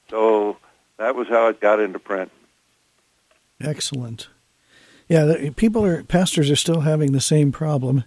So 0.09 0.57
that 0.97 1.15
was 1.15 1.29
how 1.29 1.49
it 1.49 1.61
got 1.61 1.81
into 1.81 1.99
print. 1.99 2.31
Excellent. 3.61 4.29
Yeah, 5.09 5.51
people 5.57 5.85
are 5.85 6.03
pastors 6.05 6.51
are 6.51 6.57
still 6.57 6.81
having 6.81 7.13
the 7.13 7.21
same 7.21 7.53
problem 7.53 8.05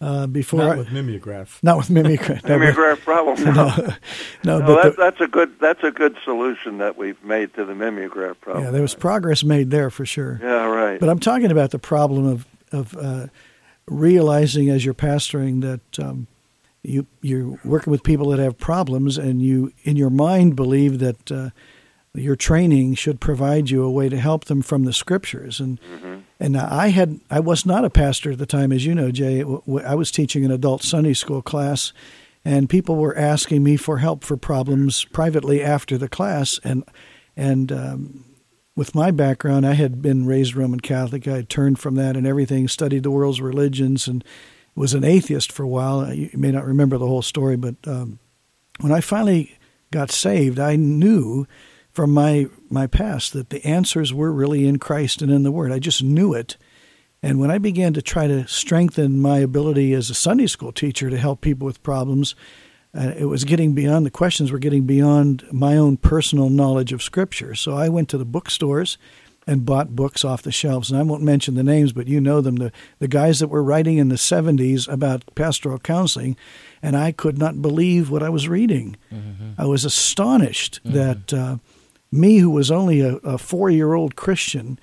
uh, 0.00 0.26
before 0.26 0.60
not 0.60 0.78
with 0.78 0.92
mimeograph. 0.92 1.58
Not 1.62 1.78
with 1.78 1.90
mimeograph. 1.90 2.44
mimeograph 2.48 3.00
problem. 3.00 3.36
No, 3.46 3.52
no, 3.52 4.58
no, 4.58 4.58
no 4.58 4.76
that, 4.76 4.96
the, 4.96 5.02
that's 5.02 5.20
a 5.20 5.26
good 5.26 5.58
that's 5.60 5.82
a 5.82 5.90
good 5.90 6.16
solution 6.24 6.78
that 6.78 6.96
we've 6.96 7.22
made 7.24 7.54
to 7.54 7.64
the 7.64 7.74
mimeograph 7.74 8.40
problem. 8.40 8.64
Yeah, 8.64 8.70
there 8.70 8.82
was 8.82 8.94
progress 8.94 9.42
made 9.42 9.70
there 9.70 9.90
for 9.90 10.04
sure. 10.04 10.38
Yeah, 10.42 10.66
right. 10.66 11.00
But 11.00 11.08
I'm 11.08 11.18
talking 11.18 11.50
about 11.50 11.70
the 11.70 11.78
problem 11.78 12.26
of 12.26 12.46
of 12.72 12.96
uh, 12.96 13.26
realizing 13.86 14.68
as 14.68 14.84
you're 14.84 14.94
pastoring 14.94 15.62
that 15.62 15.98
um, 16.04 16.26
you 16.82 17.06
you're 17.22 17.58
working 17.64 17.90
with 17.90 18.02
people 18.02 18.28
that 18.30 18.38
have 18.38 18.58
problems, 18.58 19.16
and 19.16 19.40
you 19.40 19.72
in 19.84 19.96
your 19.96 20.10
mind 20.10 20.56
believe 20.56 20.98
that. 20.98 21.32
Uh, 21.32 21.50
your 22.18 22.36
training 22.36 22.94
should 22.94 23.20
provide 23.20 23.70
you 23.70 23.82
a 23.82 23.90
way 23.90 24.08
to 24.08 24.18
help 24.18 24.46
them 24.46 24.62
from 24.62 24.84
the 24.84 24.92
scriptures 24.92 25.60
and 25.60 25.80
mm-hmm. 25.80 26.16
And 26.38 26.56
I 26.56 26.88
had 26.88 27.20
I 27.30 27.40
was 27.40 27.64
not 27.64 27.84
a 27.84 27.90
pastor 27.90 28.32
at 28.32 28.38
the 28.38 28.46
time, 28.46 28.72
as 28.72 28.84
you 28.84 28.94
know, 28.94 29.10
Jay. 29.10 29.42
I 29.84 29.94
was 29.94 30.10
teaching 30.10 30.44
an 30.44 30.50
adult 30.50 30.82
Sunday 30.82 31.14
school 31.14 31.40
class, 31.40 31.92
and 32.44 32.68
people 32.68 32.96
were 32.96 33.16
asking 33.16 33.62
me 33.62 33.76
for 33.76 33.98
help 33.98 34.22
for 34.22 34.36
problems 34.36 35.04
privately 35.06 35.62
after 35.62 35.96
the 35.96 36.08
class. 36.08 36.60
And 36.62 36.84
and 37.36 37.72
um, 37.72 38.24
with 38.74 38.94
my 38.94 39.10
background, 39.10 39.66
I 39.66 39.72
had 39.74 40.02
been 40.02 40.26
raised 40.26 40.54
Roman 40.54 40.80
Catholic. 40.80 41.26
I 41.26 41.36
had 41.36 41.48
turned 41.48 41.78
from 41.78 41.94
that 41.94 42.16
and 42.16 42.26
everything, 42.26 42.68
studied 42.68 43.02
the 43.02 43.10
world's 43.10 43.40
religions, 43.40 44.06
and 44.06 44.22
was 44.74 44.92
an 44.92 45.04
atheist 45.04 45.50
for 45.50 45.62
a 45.62 45.68
while. 45.68 46.12
You 46.12 46.28
may 46.34 46.52
not 46.52 46.66
remember 46.66 46.98
the 46.98 47.06
whole 47.06 47.22
story, 47.22 47.56
but 47.56 47.76
um, 47.86 48.18
when 48.80 48.92
I 48.92 49.00
finally 49.00 49.56
got 49.90 50.10
saved, 50.10 50.58
I 50.58 50.76
knew 50.76 51.46
from 51.96 52.12
my 52.12 52.46
my 52.68 52.86
past 52.86 53.32
that 53.32 53.48
the 53.48 53.64
answers 53.64 54.12
were 54.12 54.30
really 54.30 54.68
in 54.68 54.78
Christ 54.78 55.22
and 55.22 55.32
in 55.32 55.44
the 55.44 55.50
Word. 55.50 55.72
I 55.72 55.78
just 55.78 56.02
knew 56.02 56.34
it. 56.34 56.58
And 57.22 57.40
when 57.40 57.50
I 57.50 57.56
began 57.56 57.94
to 57.94 58.02
try 58.02 58.26
to 58.26 58.46
strengthen 58.46 59.18
my 59.18 59.38
ability 59.38 59.94
as 59.94 60.10
a 60.10 60.14
Sunday 60.14 60.46
school 60.46 60.72
teacher 60.72 61.08
to 61.08 61.16
help 61.16 61.40
people 61.40 61.64
with 61.64 61.82
problems, 61.82 62.34
uh, 62.94 63.14
it 63.16 63.24
was 63.24 63.44
getting 63.44 63.72
beyond 63.72 64.04
the 64.04 64.10
questions 64.10 64.52
were 64.52 64.58
getting 64.58 64.84
beyond 64.84 65.46
my 65.50 65.78
own 65.78 65.96
personal 65.96 66.50
knowledge 66.50 66.92
of 66.92 67.02
Scripture. 67.02 67.54
So 67.54 67.74
I 67.74 67.88
went 67.88 68.10
to 68.10 68.18
the 68.18 68.26
bookstores 68.26 68.98
and 69.46 69.64
bought 69.64 69.96
books 69.96 70.22
off 70.22 70.42
the 70.42 70.52
shelves. 70.52 70.90
And 70.90 71.00
I 71.00 71.02
won't 71.02 71.22
mention 71.22 71.54
the 71.54 71.62
names, 71.62 71.94
but 71.94 72.08
you 72.08 72.20
know 72.20 72.42
them. 72.42 72.56
The 72.56 72.72
the 72.98 73.08
guys 73.08 73.38
that 73.38 73.48
were 73.48 73.62
writing 73.62 73.96
in 73.96 74.10
the 74.10 74.16
'70s 74.16 74.86
about 74.86 75.34
pastoral 75.34 75.78
counseling, 75.78 76.36
and 76.82 76.94
I 76.94 77.10
could 77.10 77.38
not 77.38 77.62
believe 77.62 78.10
what 78.10 78.22
I 78.22 78.28
was 78.28 78.50
reading. 78.50 78.96
Mm-hmm. 79.10 79.52
I 79.56 79.64
was 79.64 79.86
astonished 79.86 80.80
mm-hmm. 80.84 80.94
that. 80.98 81.32
Uh, 81.32 81.56
me, 82.16 82.38
who 82.38 82.50
was 82.50 82.70
only 82.70 83.00
a, 83.00 83.16
a 83.16 83.38
four 83.38 83.70
year 83.70 83.94
old 83.94 84.16
Christian, 84.16 84.78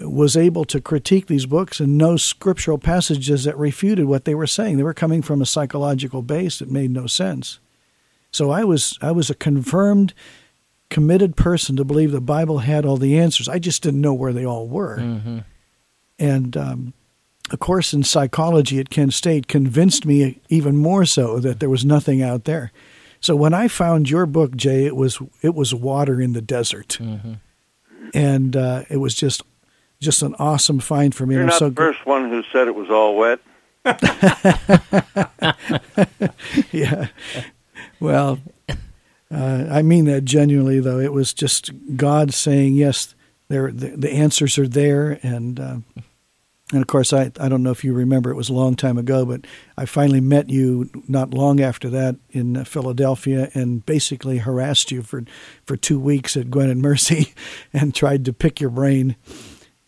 was 0.00 0.36
able 0.36 0.64
to 0.66 0.80
critique 0.80 1.26
these 1.26 1.46
books 1.46 1.80
and 1.80 1.98
know 1.98 2.16
scriptural 2.16 2.78
passages 2.78 3.44
that 3.44 3.58
refuted 3.58 4.04
what 4.04 4.24
they 4.24 4.34
were 4.34 4.46
saying. 4.46 4.76
They 4.76 4.82
were 4.84 4.94
coming 4.94 5.22
from 5.22 5.42
a 5.42 5.46
psychological 5.46 6.22
base 6.22 6.60
that 6.60 6.70
made 6.70 6.90
no 6.90 7.06
sense. 7.06 7.58
So 8.30 8.50
I 8.50 8.64
was 8.64 8.98
I 9.00 9.10
was 9.10 9.30
a 9.30 9.34
confirmed, 9.34 10.14
committed 10.90 11.36
person 11.36 11.76
to 11.76 11.84
believe 11.84 12.12
the 12.12 12.20
Bible 12.20 12.58
had 12.58 12.84
all 12.84 12.96
the 12.96 13.18
answers. 13.18 13.48
I 13.48 13.58
just 13.58 13.82
didn't 13.82 14.00
know 14.00 14.14
where 14.14 14.32
they 14.32 14.44
all 14.44 14.68
were. 14.68 14.98
Mm-hmm. 14.98 15.38
And 16.18 16.56
um, 16.56 16.92
a 17.50 17.56
course 17.56 17.92
in 17.92 18.02
psychology 18.02 18.78
at 18.78 18.90
Kent 18.90 19.14
State 19.14 19.48
convinced 19.48 20.04
me 20.04 20.40
even 20.48 20.76
more 20.76 21.04
so 21.04 21.38
that 21.40 21.60
there 21.60 21.70
was 21.70 21.84
nothing 21.84 22.22
out 22.22 22.44
there. 22.44 22.72
So 23.20 23.36
when 23.36 23.54
I 23.54 23.68
found 23.68 24.08
your 24.08 24.26
book, 24.26 24.56
Jay, 24.56 24.86
it 24.86 24.96
was 24.96 25.18
it 25.42 25.54
was 25.54 25.74
water 25.74 26.20
in 26.20 26.32
the 26.32 26.42
desert, 26.42 26.98
mm-hmm. 27.00 27.34
and 28.14 28.56
uh, 28.56 28.84
it 28.88 28.98
was 28.98 29.14
just 29.14 29.42
just 30.00 30.22
an 30.22 30.34
awesome 30.38 30.78
find 30.78 31.14
for 31.14 31.26
me. 31.26 31.34
You're 31.34 31.42
I'm 31.42 31.48
not 31.48 31.58
so 31.58 31.68
the 31.70 31.76
first 31.76 32.06
one 32.06 32.30
who 32.30 32.42
said 32.52 32.68
it 32.68 32.74
was 32.74 32.90
all 32.90 33.16
wet. 33.16 33.40
yeah. 36.72 37.08
Well, 38.00 38.38
Uh, 39.30 39.66
I 39.70 39.82
mean 39.82 40.06
that 40.06 40.24
genuinely, 40.24 40.80
though. 40.80 40.98
It 40.98 41.12
was 41.12 41.34
just 41.34 41.70
God 41.96 42.32
saying, 42.32 42.76
"Yes, 42.76 43.14
there. 43.48 43.70
The, 43.70 43.88
the 43.88 44.10
answers 44.10 44.58
are 44.58 44.66
there," 44.66 45.20
and 45.22 45.60
uh, 45.60 45.76
and 46.72 46.82
of 46.82 46.86
course, 46.86 47.12
I 47.12 47.32
I 47.40 47.48
don't 47.48 47.62
know 47.62 47.70
if 47.70 47.82
you 47.84 47.94
remember. 47.94 48.30
It 48.30 48.36
was 48.36 48.48
a 48.48 48.54
long 48.54 48.74
time 48.74 48.98
ago, 48.98 49.24
but 49.24 49.46
I 49.76 49.86
finally 49.86 50.20
met 50.20 50.50
you 50.50 50.90
not 51.08 51.32
long 51.32 51.60
after 51.60 51.88
that 51.90 52.16
in 52.30 52.64
Philadelphia, 52.64 53.50
and 53.54 53.84
basically 53.86 54.38
harassed 54.38 54.90
you 54.90 55.02
for 55.02 55.24
for 55.64 55.76
two 55.76 55.98
weeks 55.98 56.36
at 56.36 56.50
Gwynedd 56.50 56.78
Mercy, 56.78 57.32
and 57.72 57.94
tried 57.94 58.24
to 58.26 58.32
pick 58.32 58.60
your 58.60 58.70
brain. 58.70 59.16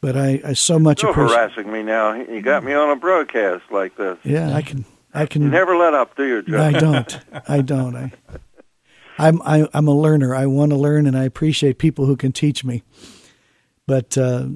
But 0.00 0.16
I, 0.16 0.40
I 0.42 0.52
so 0.54 0.78
much 0.78 1.00
Still 1.00 1.10
appreciate. 1.10 1.36
harassing 1.36 1.70
me 1.70 1.82
now. 1.82 2.14
You 2.14 2.40
got 2.40 2.64
me 2.64 2.72
on 2.72 2.88
a 2.88 2.96
broadcast 2.96 3.64
like 3.70 3.96
this. 3.96 4.16
Yeah, 4.24 4.54
I 4.54 4.62
can. 4.62 4.86
I 5.12 5.26
can. 5.26 5.42
You 5.42 5.48
never 5.50 5.76
let 5.76 5.92
up, 5.92 6.16
do 6.16 6.24
you, 6.24 6.42
Joe? 6.42 6.62
I 6.62 6.72
don't. 6.72 7.18
I 7.48 7.60
don't. 7.60 7.96
I, 7.96 8.12
I'm 9.18 9.42
I, 9.42 9.68
I'm 9.74 9.86
a 9.88 9.94
learner. 9.94 10.34
I 10.34 10.46
want 10.46 10.70
to 10.70 10.76
learn, 10.76 11.06
and 11.06 11.18
I 11.18 11.24
appreciate 11.24 11.76
people 11.76 12.06
who 12.06 12.16
can 12.16 12.32
teach 12.32 12.64
me. 12.64 12.82
But 13.86 14.16
uh, 14.16 14.46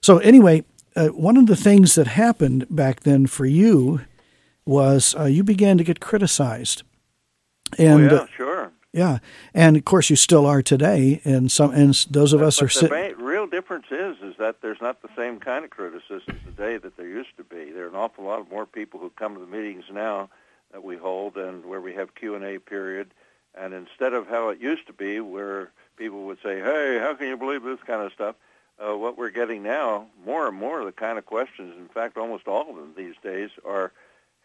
so 0.00 0.18
anyway, 0.18 0.64
uh, 0.98 1.08
one 1.08 1.36
of 1.36 1.46
the 1.46 1.56
things 1.56 1.94
that 1.94 2.08
happened 2.08 2.66
back 2.68 3.00
then 3.00 3.26
for 3.26 3.46
you 3.46 4.00
was 4.64 5.14
uh, 5.18 5.24
you 5.24 5.44
began 5.44 5.78
to 5.78 5.84
get 5.84 6.00
criticized, 6.00 6.82
and 7.78 8.10
oh, 8.10 8.14
yeah, 8.14 8.20
uh, 8.20 8.26
sure. 8.36 8.72
yeah, 8.92 9.18
and 9.54 9.76
of 9.76 9.84
course 9.84 10.10
you 10.10 10.16
still 10.16 10.44
are 10.44 10.60
today. 10.60 11.20
And 11.24 11.52
some 11.52 11.72
and 11.72 11.94
those 12.10 12.32
of 12.32 12.40
But- 12.40 12.46
us 12.48 12.60
but 12.60 12.92
are 12.92 13.08
the 13.10 13.14
real 13.16 13.46
difference 13.46 13.86
is 13.90 14.16
is 14.22 14.34
that 14.38 14.60
there's 14.60 14.80
not 14.80 15.00
the 15.00 15.08
same 15.16 15.38
kind 15.38 15.64
of 15.64 15.70
criticism 15.70 16.40
today 16.44 16.76
that 16.78 16.96
there 16.96 17.06
used 17.06 17.36
to 17.36 17.44
be. 17.44 17.70
There 17.70 17.84
are 17.84 17.88
an 17.88 17.94
awful 17.94 18.24
lot 18.24 18.50
more 18.50 18.66
people 18.66 18.98
who 18.98 19.10
come 19.10 19.34
to 19.34 19.40
the 19.40 19.46
meetings 19.46 19.84
now 19.92 20.28
that 20.72 20.82
we 20.82 20.96
hold 20.96 21.36
and 21.36 21.64
where 21.64 21.80
we 21.80 21.94
have 21.94 22.14
Q 22.16 22.34
and 22.34 22.44
A 22.44 22.58
period. 22.58 23.14
And 23.54 23.72
instead 23.72 24.12
of 24.12 24.28
how 24.28 24.50
it 24.50 24.60
used 24.60 24.86
to 24.88 24.92
be, 24.92 25.20
where 25.20 25.70
people 25.96 26.24
would 26.26 26.38
say, 26.42 26.60
"Hey, 26.60 26.98
how 27.00 27.14
can 27.14 27.28
you 27.28 27.36
believe 27.36 27.62
this 27.62 27.80
kind 27.86 28.02
of 28.02 28.12
stuff?" 28.12 28.34
Uh, 28.80 28.96
what 28.96 29.18
we're 29.18 29.30
getting 29.30 29.62
now, 29.64 30.06
more 30.24 30.46
and 30.46 30.56
more, 30.56 30.84
the 30.84 30.92
kind 30.92 31.18
of 31.18 31.26
questions. 31.26 31.74
In 31.78 31.88
fact, 31.88 32.16
almost 32.16 32.46
all 32.46 32.70
of 32.70 32.76
them 32.76 32.94
these 32.96 33.16
days 33.22 33.50
are, 33.66 33.90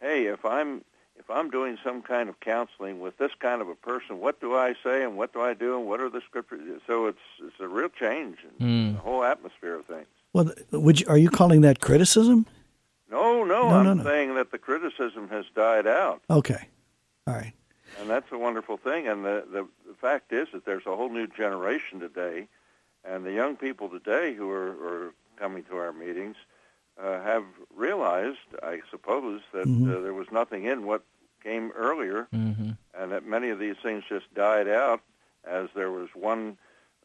"Hey, 0.01 0.25
if 0.25 0.43
I'm 0.43 0.83
if 1.19 1.29
I'm 1.29 1.51
doing 1.51 1.77
some 1.83 2.01
kind 2.01 2.27
of 2.29 2.39
counseling 2.39 2.99
with 2.99 3.17
this 3.19 3.31
kind 3.39 3.61
of 3.61 3.69
a 3.69 3.75
person, 3.75 4.19
what 4.19 4.41
do 4.41 4.55
I 4.55 4.73
say 4.83 5.03
and 5.03 5.15
what 5.15 5.31
do 5.33 5.41
I 5.41 5.53
do 5.53 5.77
and 5.77 5.87
what 5.87 5.99
are 6.01 6.09
the 6.09 6.21
scriptures? 6.21 6.81
So 6.87 7.05
it's 7.05 7.19
it's 7.39 7.59
a 7.59 7.67
real 7.67 7.89
change 7.89 8.39
in 8.59 8.65
Mm. 8.65 8.93
the 8.95 8.99
whole 9.01 9.23
atmosphere 9.23 9.75
of 9.75 9.85
things. 9.85 10.07
Well, 10.33 10.51
would 10.71 10.99
you, 11.01 11.05
are 11.07 11.17
you 11.17 11.29
calling 11.29 11.61
that 11.61 11.79
criticism? 11.79 12.47
No, 13.11 13.43
no, 13.43 13.69
No, 13.69 13.75
I'm 13.75 13.83
no, 13.85 13.93
no. 13.93 14.03
saying 14.03 14.33
that 14.33 14.49
the 14.51 14.57
criticism 14.57 15.29
has 15.29 15.45
died 15.53 15.85
out, 15.85 16.23
Okay, 16.31 16.69
all 17.27 17.35
right. 17.35 17.53
and 17.99 18.09
that's 18.09 18.31
a 18.31 18.37
wonderful 18.39 18.77
thing. 18.77 19.07
And 19.07 19.23
the, 19.23 19.45
the 19.51 19.67
the 19.87 19.93
fact 19.93 20.33
is 20.33 20.47
that 20.53 20.65
there's 20.65 20.87
a 20.87 20.95
whole 20.95 21.09
new 21.09 21.27
generation 21.27 21.99
today, 21.99 22.47
and 23.05 23.25
the 23.25 23.31
young 23.31 23.55
people 23.55 23.89
today 23.89 24.33
who 24.33 24.49
are, 24.49 24.71
are 24.71 25.13
coming 25.37 25.63
to 25.63 25.77
our 25.77 25.91
meetings 25.93 26.35
uh, 27.01 27.21
have 27.21 27.43
realized, 27.75 28.47
I 28.61 28.81
suppose, 28.91 29.41
that 29.53 29.67
Mhm. 29.67 29.97
uh, 29.97 30.01
there 30.01 30.13
was 30.13 30.31
nothing 30.31 30.65
in 30.65 30.85
what 30.85 31.03
came 31.43 31.71
earlier, 31.71 32.27
hmm 32.31 32.71
and 32.93 33.11
that 33.11 33.25
many 33.25 33.49
of 33.49 33.59
these 33.59 33.77
things 33.81 34.03
just 34.07 34.31
died 34.33 34.67
out 34.67 35.01
as 35.43 35.69
there 35.75 35.91
was 35.91 36.09
one 36.15 36.57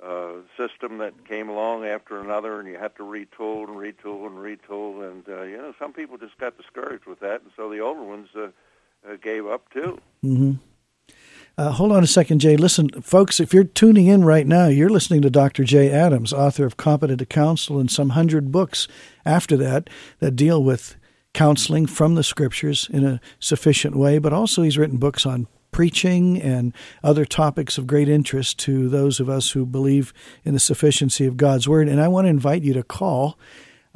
uh, 0.02 0.34
system 0.56 0.98
that 0.98 1.24
came 1.26 1.48
along 1.48 1.84
after 1.84 2.20
another, 2.20 2.60
and 2.60 2.68
you 2.68 2.76
had 2.78 2.94
to 2.96 3.02
retool 3.02 3.66
and 3.66 3.76
retool 3.76 4.26
and 4.26 4.36
retool, 4.38 5.10
and 5.10 5.28
uh, 5.28 5.42
you 5.42 5.56
know 5.56 5.72
some 5.78 5.92
people 5.92 6.16
just 6.18 6.38
got 6.38 6.56
discouraged 6.56 7.06
with 7.06 7.20
that, 7.20 7.40
and 7.42 7.50
so 7.56 7.68
the 7.70 7.80
older 7.80 8.02
ones 8.02 8.28
uh, 8.36 8.48
uh, 9.08 9.16
gave 9.20 9.46
up 9.46 9.70
too. 9.72 9.98
hmm 10.22 10.52
Uh, 11.58 11.72
hold 11.72 11.90
on 11.90 12.04
a 12.04 12.06
second, 12.06 12.38
Jay. 12.38 12.56
Listen, 12.56 12.88
folks, 13.02 13.40
if 13.40 13.52
you're 13.52 13.64
tuning 13.64 14.06
in 14.06 14.24
right 14.24 14.46
now, 14.46 14.68
you're 14.68 14.88
listening 14.88 15.22
to 15.22 15.28
Dr. 15.28 15.64
Jay 15.64 15.90
Adams, 15.90 16.32
author 16.32 16.64
of 16.64 16.76
Competent 16.76 17.18
to 17.18 17.26
Counsel 17.26 17.80
and 17.80 17.90
some 17.90 18.10
hundred 18.10 18.52
books 18.52 18.86
after 19.26 19.56
that 19.56 19.90
that 20.20 20.36
deal 20.36 20.62
with 20.62 20.94
counseling 21.34 21.86
from 21.86 22.14
the 22.14 22.22
scriptures 22.22 22.88
in 22.92 23.04
a 23.04 23.20
sufficient 23.40 23.96
way, 23.96 24.18
but 24.18 24.32
also 24.32 24.62
he's 24.62 24.78
written 24.78 24.98
books 24.98 25.26
on 25.26 25.48
preaching 25.72 26.40
and 26.40 26.72
other 27.02 27.24
topics 27.24 27.76
of 27.76 27.88
great 27.88 28.08
interest 28.08 28.60
to 28.60 28.88
those 28.88 29.18
of 29.18 29.28
us 29.28 29.50
who 29.50 29.66
believe 29.66 30.12
in 30.44 30.54
the 30.54 30.60
sufficiency 30.60 31.26
of 31.26 31.36
God's 31.36 31.66
Word. 31.66 31.88
And 31.88 32.00
I 32.00 32.06
want 32.06 32.26
to 32.26 32.30
invite 32.30 32.62
you 32.62 32.72
to 32.74 32.84
call 32.84 33.36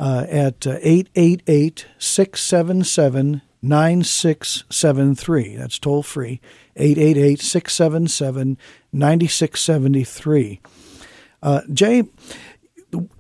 uh, 0.01 0.27
at 0.29 0.67
888 0.67 1.87
677 1.97 3.41
9673. 3.63 5.57
That's 5.57 5.79
toll 5.79 6.03
free. 6.03 6.41
888 6.77 7.41
677 7.41 8.59
9673. 8.93 10.61
Uh, 11.43 11.61
Jay, 11.73 12.05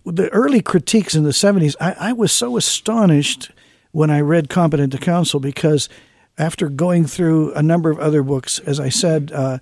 the 0.04 0.28
early 0.30 0.60
critiques 0.60 1.14
in 1.14 1.24
the 1.24 1.30
70s, 1.30 1.74
I, 1.80 1.92
I 1.98 2.12
was 2.12 2.32
so 2.32 2.56
astonished 2.56 3.50
when 3.92 4.10
I 4.10 4.20
read 4.20 4.48
Competent 4.48 4.92
to 4.92 4.98
Counsel 4.98 5.40
because 5.40 5.88
after 6.38 6.68
going 6.68 7.06
through 7.06 7.52
a 7.54 7.62
number 7.62 7.90
of 7.90 7.98
other 7.98 8.22
books, 8.22 8.58
as 8.60 8.80
I 8.80 8.88
said, 8.88 9.32
uh, 9.32 9.58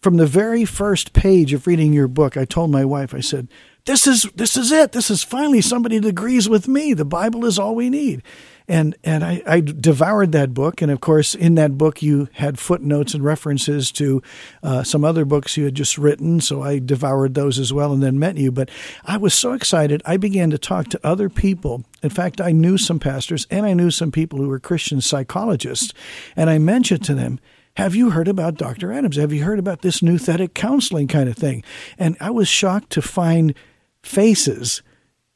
from 0.00 0.16
the 0.16 0.26
very 0.26 0.64
first 0.64 1.12
page 1.12 1.52
of 1.52 1.66
reading 1.66 1.92
your 1.92 2.08
book, 2.08 2.36
I 2.36 2.44
told 2.44 2.70
my 2.70 2.84
wife, 2.84 3.14
I 3.14 3.20
said, 3.20 3.48
"This 3.84 4.06
is 4.06 4.22
this 4.34 4.56
is 4.56 4.70
it. 4.70 4.92
This 4.92 5.10
is 5.10 5.24
finally 5.24 5.60
somebody 5.60 5.98
that 5.98 6.08
agrees 6.08 6.48
with 6.48 6.68
me. 6.68 6.92
The 6.92 7.04
Bible 7.04 7.44
is 7.44 7.58
all 7.58 7.74
we 7.74 7.90
need." 7.90 8.22
And 8.70 8.94
and 9.02 9.24
I, 9.24 9.42
I 9.46 9.60
devoured 9.60 10.32
that 10.32 10.52
book, 10.52 10.82
and 10.82 10.92
of 10.92 11.00
course, 11.00 11.34
in 11.34 11.54
that 11.54 11.78
book, 11.78 12.02
you 12.02 12.28
had 12.32 12.58
footnotes 12.58 13.14
and 13.14 13.24
references 13.24 13.90
to 13.92 14.22
uh, 14.62 14.82
some 14.82 15.04
other 15.04 15.24
books 15.24 15.56
you 15.56 15.64
had 15.64 15.74
just 15.74 15.96
written. 15.96 16.42
So 16.42 16.62
I 16.62 16.78
devoured 16.78 17.34
those 17.34 17.58
as 17.58 17.72
well, 17.72 17.94
and 17.94 18.02
then 18.02 18.18
met 18.18 18.36
you. 18.36 18.52
But 18.52 18.70
I 19.06 19.16
was 19.16 19.32
so 19.32 19.54
excited, 19.54 20.02
I 20.04 20.18
began 20.18 20.50
to 20.50 20.58
talk 20.58 20.88
to 20.88 21.00
other 21.02 21.30
people. 21.30 21.84
In 22.02 22.10
fact, 22.10 22.42
I 22.42 22.52
knew 22.52 22.76
some 22.76 23.00
pastors, 23.00 23.46
and 23.50 23.64
I 23.64 23.72
knew 23.72 23.90
some 23.90 24.12
people 24.12 24.38
who 24.38 24.48
were 24.48 24.60
Christian 24.60 25.00
psychologists, 25.00 25.94
and 26.36 26.50
I 26.50 26.58
mentioned 26.58 27.04
to 27.04 27.14
them. 27.14 27.40
Have 27.76 27.94
you 27.94 28.10
heard 28.10 28.26
about 28.26 28.56
Dr. 28.56 28.92
Adams? 28.92 29.14
Have 29.16 29.32
you 29.32 29.44
heard 29.44 29.60
about 29.60 29.82
this 29.82 30.00
nouthetic 30.00 30.52
counseling 30.52 31.06
kind 31.06 31.28
of 31.28 31.36
thing? 31.36 31.62
And 31.96 32.16
I 32.20 32.30
was 32.30 32.48
shocked 32.48 32.90
to 32.90 33.02
find 33.02 33.54
faces 34.02 34.82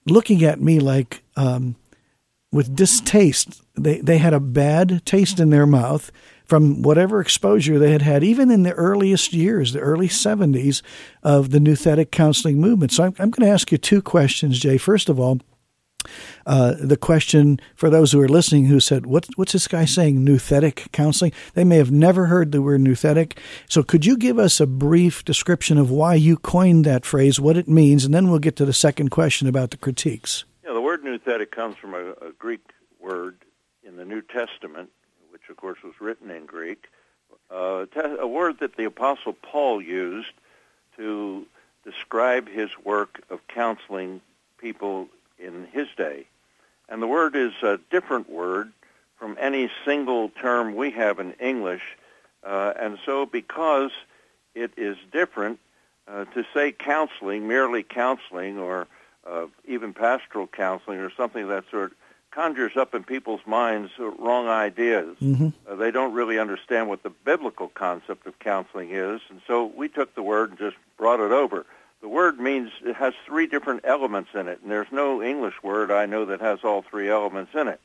looking 0.07 0.43
at 0.45 0.61
me 0.61 0.81
like 0.81 1.23
um, 1.37 1.77
with 2.53 2.77
distaste. 2.77 3.63
They 3.75 3.99
they 3.99 4.19
had 4.19 4.35
a 4.35 4.41
bad 4.41 5.05
taste 5.05 5.41
in 5.41 5.51
their 5.51 5.67
mouth 5.67 6.13
from 6.45 6.83
whatever 6.83 7.21
exposure 7.21 7.79
they 7.79 7.93
had 7.93 8.03
had, 8.03 8.23
even 8.23 8.51
in 8.51 8.63
the 8.63 8.75
earliest 8.75 9.33
years, 9.33 9.73
the 9.73 9.81
early 9.81 10.09
'70s 10.09 10.83
of 11.23 11.51
the 11.51 11.59
nouthetic 11.59 12.11
counseling 12.11 12.61
movement. 12.61 12.93
So 12.93 13.05
I'm, 13.05 13.15
I'm 13.19 13.31
going 13.31 13.47
to 13.49 13.53
ask 13.53 13.73
you 13.73 13.79
two 13.79 14.03
questions, 14.03 14.61
Jay. 14.61 14.77
First 14.77 15.09
of 15.09 15.19
all. 15.19 15.41
Uh, 16.45 16.75
the 16.81 16.97
question 16.97 17.61
for 17.77 17.89
those 17.89 18.11
who 18.11 18.21
are 18.21 18.29
listening 18.29 18.65
who 18.65 18.81
said, 18.81 19.07
what, 19.07 19.29
What's 19.37 19.53
this 19.53 19.69
guy 19.69 19.85
saying, 19.85 20.27
nouthetic 20.27 20.91
counseling? 20.91 21.31
They 21.55 21.63
may 21.63 21.77
have 21.77 21.93
never 21.93 22.27
heard 22.27 22.51
the 22.51 22.61
word 22.61 22.81
nouthetic. 22.81 23.39
So, 23.69 23.85
could 23.85 24.05
you 24.05 24.17
give 24.17 24.37
us 24.37 24.59
a 24.59 24.67
brief 24.67 25.25
description 25.25 25.79
of 25.79 25.93
why 25.93 26.17
you 26.17 26.37
coined 26.37 26.85
that 26.87 27.07
phrase, 27.07 27.39
what 27.39 27.57
it 27.57 27.69
means, 27.69 28.05
and 28.05 28.13
then 28.13 28.29
we'll 28.29 28.41
get 28.41 28.57
to 28.57 28.65
the 28.65 28.73
second 28.73 29.11
question 29.11 29.47
about 29.47 29.71
the 29.71 29.77
critiques? 29.77 30.45
Word 31.03 31.21
nouthetic 31.21 31.51
comes 31.51 31.77
from 31.77 31.95
a, 31.95 32.11
a 32.11 32.33
Greek 32.39 32.61
word 33.01 33.37
in 33.85 33.97
the 33.97 34.05
New 34.05 34.23
Testament, 34.23 34.91
which 35.31 35.43
of 35.51 35.57
course 35.57 35.79
was 35.83 35.95
written 36.01 36.31
in 36.31 36.47
Greek, 36.47 36.89
uh, 37.51 37.87
a 38.21 38.27
word 38.27 38.61
that 38.61 38.77
the 38.77 38.85
Apostle 38.85 39.33
Paul 39.33 39.81
used 39.81 40.33
to 40.97 41.47
describe 41.85 42.49
his 42.49 42.71
work 42.85 43.23
of 43.31 43.47
counseling 43.49 44.21
people 44.59 45.09
in 45.39 45.67
his 45.73 45.89
day. 45.97 46.27
And 46.89 47.03
the 47.03 47.07
word 47.07 47.35
is 47.37 47.53
a 47.63 47.79
different 47.91 48.31
word 48.31 48.73
from 49.19 49.37
any 49.41 49.71
single 49.85 50.29
term 50.29 50.75
we 50.75 50.91
have 50.93 51.19
in 51.19 51.33
English. 51.35 51.83
Uh, 52.45 52.73
and 52.79 52.99
so 53.05 53.27
because 53.27 53.91
it 54.55 54.73
is 54.77 54.97
different, 55.11 55.59
uh, 56.07 56.27
to 56.27 56.45
say 56.55 56.73
counseling, 56.73 57.49
merely 57.49 57.83
counseling, 57.83 58.59
or 58.59 58.87
uh, 59.27 59.47
even 59.67 59.93
pastoral 59.93 60.47
counseling 60.47 60.99
or 60.99 61.11
something 61.11 61.45
of 61.45 61.49
that 61.49 61.65
sort, 61.71 61.93
conjures 62.31 62.77
up 62.77 62.95
in 62.95 63.05
people's 63.05 63.47
minds 63.47 63.93
wrong 63.99 64.49
ideas. 64.49 65.17
Mm-hmm. 65.21 65.49
Uh, 65.69 65.75
they 65.77 65.91
don't 65.91 66.15
really 66.15 66.39
understand 66.39 66.89
what 66.89 67.03
the 67.03 67.11
biblical 67.11 67.69
concept 67.69 68.27
of 68.27 68.39
counseling 68.39 68.91
is, 68.91 69.21
and 69.29 69.41
so 69.47 69.67
we 69.67 69.89
took 69.89 70.15
the 70.15 70.23
word 70.23 70.51
and 70.51 70.59
just 70.59 70.77
brought 70.97 71.21
it 71.21 71.31
over. 71.31 71.67
The 72.01 72.09
word 72.09 72.41
means 72.41 72.71
it 72.85 72.97
has 72.97 73.15
three 73.27 73.47
different 73.47 73.83
elements 73.85 74.31
in 74.35 74.49
it, 74.49 74.61
and 74.63 74.71
there's 74.71 74.91
no 74.91 75.23
English 75.23 75.63
word 75.63 75.91
I 75.93 76.07
know 76.07 76.25
that 76.25 76.41
has 76.41 76.61
all 76.65 76.83
three 76.83 77.09
elements 77.09 77.53
in 77.55 77.69
it. 77.69 77.81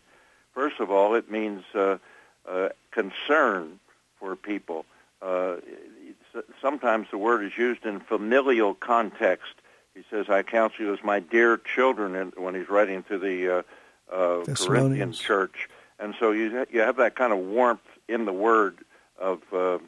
First 0.55 0.79
of 0.79 0.89
all, 0.89 1.13
it 1.13 1.29
means 1.29 1.63
uh, 1.75 1.97
uh, 2.47 2.69
concern 2.89 3.79
for 4.19 4.35
people. 4.35 4.85
Uh, 5.21 5.57
sometimes 6.61 7.07
the 7.11 7.17
word 7.17 7.43
is 7.43 7.55
used 7.57 7.85
in 7.85 7.99
familial 7.99 8.73
context. 8.73 9.53
He 9.97 10.03
says, 10.11 10.29
"I 10.29 10.43
counsel 10.43 10.85
you 10.85 10.93
as 10.93 11.03
my 11.03 11.19
dear 11.19 11.57
children," 11.57 12.31
when 12.37 12.53
he's 12.53 12.69
writing 12.69 13.01
to 13.03 13.17
the 13.17 13.49
uh, 13.49 13.61
uh, 14.13 14.43
Corinthian 14.53 15.11
church, 15.11 15.67
and 15.97 16.13
so 16.19 16.31
you 16.31 16.65
you 16.71 16.81
have 16.81 16.97
that 16.97 17.15
kind 17.15 17.33
of 17.33 17.39
warmth 17.39 17.81
in 18.07 18.25
the 18.25 18.33
word 18.33 18.77
of 19.17 19.41
uh, 19.51 19.79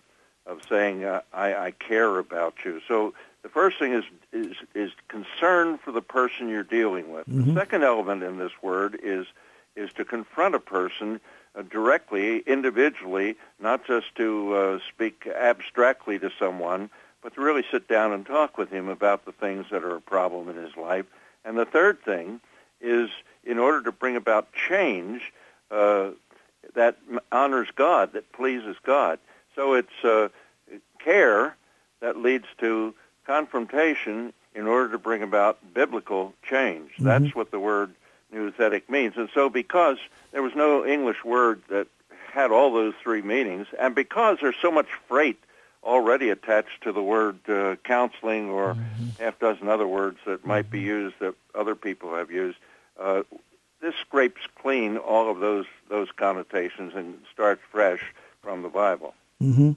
of 0.48 0.62
saying 0.68 1.04
uh, 1.04 1.22
I, 1.32 1.54
I 1.54 1.72
care 1.72 2.18
about 2.18 2.56
you. 2.66 2.82
So 2.88 3.14
the 3.44 3.50
first 3.50 3.78
thing 3.78 3.94
is 3.94 4.04
is 4.34 4.56
is 4.74 4.92
concern 5.08 5.78
for 5.78 5.92
the 5.92 6.02
person 6.02 6.50
you're 6.50 6.64
dealing 6.64 7.12
with. 7.12 7.28
Mm-hmm. 7.28 7.54
The 7.54 7.60
second 7.60 7.84
element 7.84 8.24
in 8.24 8.40
this 8.40 8.52
word 8.64 9.00
is 9.04 9.28
is 9.76 9.94
to 9.94 10.06
confront 10.06 10.56
a 10.56 10.60
person 10.60 11.22
uh, 11.56 11.62
directly, 11.62 12.40
individually, 12.40 13.36
not 13.60 13.86
just 13.86 14.16
to 14.16 14.54
uh, 14.54 14.80
speak 14.88 15.28
abstractly 15.28 16.18
to 16.20 16.32
someone, 16.40 16.90
but 17.22 17.36
to 17.36 17.42
really 17.42 17.64
sit 17.72 17.88
down 17.88 18.12
and 18.12 18.26
talk 18.26 18.58
with 18.58 18.70
him 18.70 18.88
about 18.88 19.26
the 19.26 19.32
things 19.32 19.66
that 19.72 19.84
are 19.84 19.96
a 19.96 20.02
problem 20.02 20.50
in 20.50 20.56
his 20.56 20.76
life. 20.78 21.06
And 21.44 21.58
the 21.58 21.66
third 21.66 22.02
thing 22.04 22.40
is, 22.82 23.10
in 23.44 23.58
order 23.58 23.82
to 23.84 23.92
bring 23.92 24.16
about 24.16 24.54
change 24.54 25.34
uh, 25.72 26.12
that 26.76 26.98
honors 27.32 27.70
God, 27.76 28.14
that 28.14 28.32
pleases 28.32 28.76
God. 28.84 29.20
So 29.56 29.74
it's 29.74 30.04
uh, 30.04 30.30
care 31.00 31.56
that 32.00 32.18
leads 32.18 32.46
to 32.60 32.94
confrontation 33.26 34.34
in 34.56 34.68
order 34.68 34.92
to 34.92 34.98
bring 34.98 35.22
about 35.22 35.58
biblical 35.74 36.34
change. 36.44 36.92
Mm-hmm. 36.94 37.06
That's 37.06 37.36
what 37.36 37.52
the 37.52 37.60
word 37.60 37.94
nouthetic 38.34 38.90
means. 38.90 39.16
And 39.18 39.30
so 39.34 39.50
because 39.50 39.98
there 40.32 40.42
was 40.42 40.56
no 40.56 40.86
English 40.86 41.24
word 41.24 41.62
that 41.70 41.88
had 42.32 42.52
all 42.52 42.72
those 42.72 42.94
three 43.02 43.22
meanings, 43.22 43.68
and 43.80 43.96
because 43.96 44.38
there's 44.42 44.56
so 44.62 44.72
much 44.72 44.88
freight 45.08 45.40
already 45.84 46.30
attached 46.30 46.82
to 46.84 46.92
the 46.92 47.02
word 47.04 47.40
uh, 47.50 47.76
counseling 47.84 48.50
or 48.50 48.76
Mm-hmm. 48.76 49.24
half 49.24 49.40
dozen 49.40 49.68
other 49.68 49.88
words 49.88 50.18
that 50.26 50.46
might 50.46 50.70
be 50.70 50.80
used 50.80 51.16
that 51.20 51.36
other 51.56 51.76
people 51.76 52.16
have 52.16 52.32
used, 52.32 52.58
uh, 53.00 53.24
this 53.82 53.96
scrapes 53.96 54.42
clean 54.62 54.98
all 54.98 55.30
of 55.32 55.40
those 55.40 55.66
those 55.90 56.10
connotations 56.16 56.94
and 56.96 57.18
starts 57.34 57.62
fresh 57.72 58.02
from 58.42 58.62
the 58.62 58.70
Bible. 58.70 59.14
hmm 59.40 59.72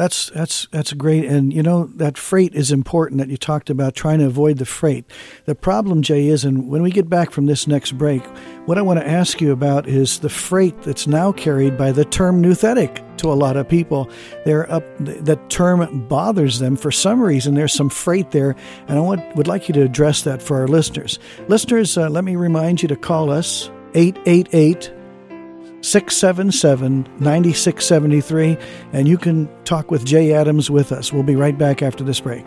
That's 0.00 0.30
that's 0.30 0.66
that's 0.70 0.94
great, 0.94 1.26
and 1.26 1.52
you 1.52 1.62
know 1.62 1.84
that 1.96 2.16
freight 2.16 2.54
is 2.54 2.72
important. 2.72 3.18
That 3.18 3.28
you 3.28 3.36
talked 3.36 3.68
about 3.68 3.94
trying 3.94 4.20
to 4.20 4.24
avoid 4.24 4.56
the 4.56 4.64
freight. 4.64 5.04
The 5.44 5.54
problem, 5.54 6.00
Jay, 6.00 6.28
is, 6.28 6.42
and 6.42 6.70
when 6.70 6.80
we 6.82 6.90
get 6.90 7.10
back 7.10 7.30
from 7.30 7.44
this 7.44 7.66
next 7.66 7.92
break, 7.92 8.24
what 8.64 8.78
I 8.78 8.80
want 8.80 8.98
to 8.98 9.06
ask 9.06 9.42
you 9.42 9.52
about 9.52 9.86
is 9.86 10.20
the 10.20 10.30
freight 10.30 10.80
that's 10.84 11.06
now 11.06 11.32
carried 11.32 11.76
by 11.76 11.92
the 11.92 12.06
term 12.06 12.42
nouthetic 12.42 13.18
to 13.18 13.30
a 13.30 13.34
lot 13.34 13.58
of 13.58 13.68
people. 13.68 14.08
They're 14.46 14.72
up. 14.72 14.84
That 15.00 15.50
term 15.50 16.06
bothers 16.08 16.60
them 16.60 16.76
for 16.76 16.90
some 16.90 17.20
reason. 17.20 17.52
There's 17.52 17.74
some 17.74 17.90
freight 17.90 18.30
there, 18.30 18.56
and 18.88 18.96
I 18.96 19.02
want, 19.02 19.36
would 19.36 19.48
like 19.48 19.68
you 19.68 19.74
to 19.74 19.82
address 19.82 20.22
that 20.22 20.40
for 20.40 20.62
our 20.62 20.66
listeners. 20.66 21.18
Listeners, 21.48 21.98
uh, 21.98 22.08
let 22.08 22.24
me 22.24 22.36
remind 22.36 22.80
you 22.80 22.88
to 22.88 22.96
call 22.96 23.30
us 23.30 23.70
eight 23.92 24.16
eight 24.24 24.48
eight. 24.54 24.90
677 25.82 27.04
9673, 27.20 28.56
and 28.92 29.08
you 29.08 29.16
can 29.16 29.48
talk 29.64 29.90
with 29.90 30.04
Jay 30.04 30.32
Adams 30.32 30.70
with 30.70 30.92
us. 30.92 31.12
We'll 31.12 31.22
be 31.22 31.36
right 31.36 31.56
back 31.56 31.82
after 31.82 32.04
this 32.04 32.20
break. 32.20 32.46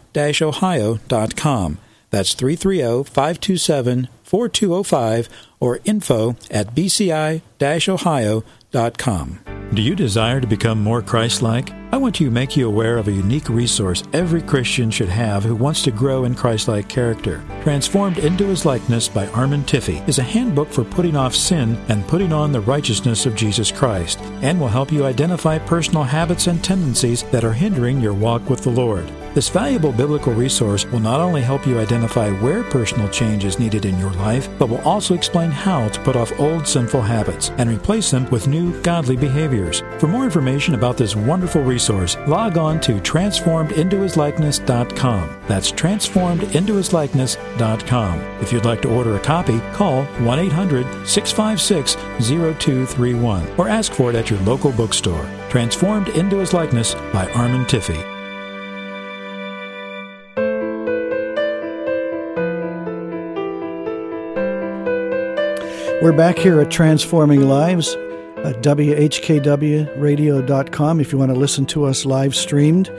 That's 2.12 2.34
330-527-4205 2.36 5.30
or 5.60 5.80
info 5.86 6.36
at 6.50 6.74
bci-ohio.com. 6.76 7.40
Do 9.74 9.82
you 9.84 9.96
desire 9.96 10.42
to 10.42 10.48
become 10.48 10.84
more 10.84 11.04
Christ-like? 11.04 11.72
I 11.92 11.98
want 11.98 12.14
to 12.18 12.30
make 12.30 12.56
you 12.56 12.68
aware 12.68 13.00
of 13.00 13.08
a 13.08 13.12
unique 13.12 13.50
resource 13.50 14.04
every 14.14 14.44
Christian 14.44 14.92
should 14.92 15.10
have 15.10 15.44
who 15.44 15.56
wants 15.56 15.82
to 15.84 15.92
grow 15.92 16.26
in 16.26 16.36
Christ-like 16.36 16.88
character. 16.88 17.44
Transformed 17.64 18.20
into 18.20 18.46
His 18.46 18.64
Likeness 18.64 19.10
by 19.10 19.26
Armand 19.30 19.68
Tiffe 19.68 20.08
is 20.08 20.20
a 20.20 20.24
handbook 20.24 20.70
for 20.70 20.84
putting 20.84 21.16
off 21.16 21.34
sin 21.34 21.84
and 21.90 22.08
putting 22.08 22.32
on 22.32 22.52
the 22.52 22.62
righteousness 22.62 23.26
of 23.26 23.36
Jesus 23.36 23.72
Christ, 23.72 24.20
and 24.44 24.62
will 24.62 24.68
help 24.68 24.92
you 24.92 25.04
identify 25.04 25.58
personal 25.58 26.04
habits 26.04 26.46
and 26.46 26.64
tendencies 26.64 27.24
that 27.32 27.44
are 27.44 27.54
hindering 27.54 28.00
your 28.00 28.14
walk 28.14 28.48
with 28.52 28.62
the 28.62 28.70
Lord. 28.70 29.12
This 29.34 29.50
valuable 29.50 29.92
biblical 29.92 30.34
resource 30.34 30.86
will 30.86 31.00
not 31.00 31.20
only 31.20 31.42
help 31.42 31.66
you 31.68 31.80
identify 31.80 32.32
where 32.42 32.64
personal 32.64 33.08
change 33.10 33.46
is 33.46 33.60
needed 33.60 33.86
in 33.86 33.98
your 34.00 34.12
life, 34.14 34.50
but 34.58 34.70
will 34.70 34.82
also 34.82 35.14
explain 35.14 35.52
how 35.52 35.88
to 35.90 36.00
put 36.02 36.16
off 36.16 36.40
old 36.40 36.68
sinful 36.68 37.02
habits 37.02 37.50
and 37.58 37.70
replace 37.70 38.10
them 38.10 38.30
with 38.32 38.48
new 38.48 38.80
godly 38.82 39.16
behaviors. 39.16 39.82
For 40.00 40.08
more 40.08 40.26
information 40.26 40.74
about 40.76 40.98
this 40.98 41.16
wonderful 41.16 41.62
resource, 41.62 41.79
log 42.28 42.58
on 42.58 42.82
to 42.82 42.96
transformedintohislikeness.com. 42.96 45.40
That's 45.48 45.72
transformedintohislikeness.com. 45.72 48.20
If 48.42 48.52
you'd 48.52 48.66
like 48.66 48.82
to 48.82 48.94
order 48.94 49.16
a 49.16 49.20
copy, 49.20 49.62
call 49.74 50.04
1 50.06 50.40
800 50.40 51.08
656 51.08 51.96
0231 52.28 53.48
or 53.58 53.70
ask 53.70 53.94
for 53.94 54.10
it 54.10 54.16
at 54.16 54.30
your 54.30 54.40
local 54.42 54.72
bookstore. 54.72 55.26
Transformed 55.50 56.10
into 56.10 56.40
His 56.40 56.54
Likeness 56.54 56.96
by 57.14 57.32
Armand 57.32 57.68
Tiffe. 57.68 57.96
We're 66.02 66.14
back 66.14 66.38
here 66.38 66.62
at 66.62 66.72
Transforming 66.72 67.42
Lives 67.42 67.98
at 68.46 68.64
WHKWradio.com 68.64 71.02
if 71.02 71.12
you 71.12 71.18
want 71.18 71.32
to 71.32 71.38
listen 71.38 71.66
to 71.66 71.86
us 71.86 72.06
live 72.06 72.36
streamed. 72.36 72.90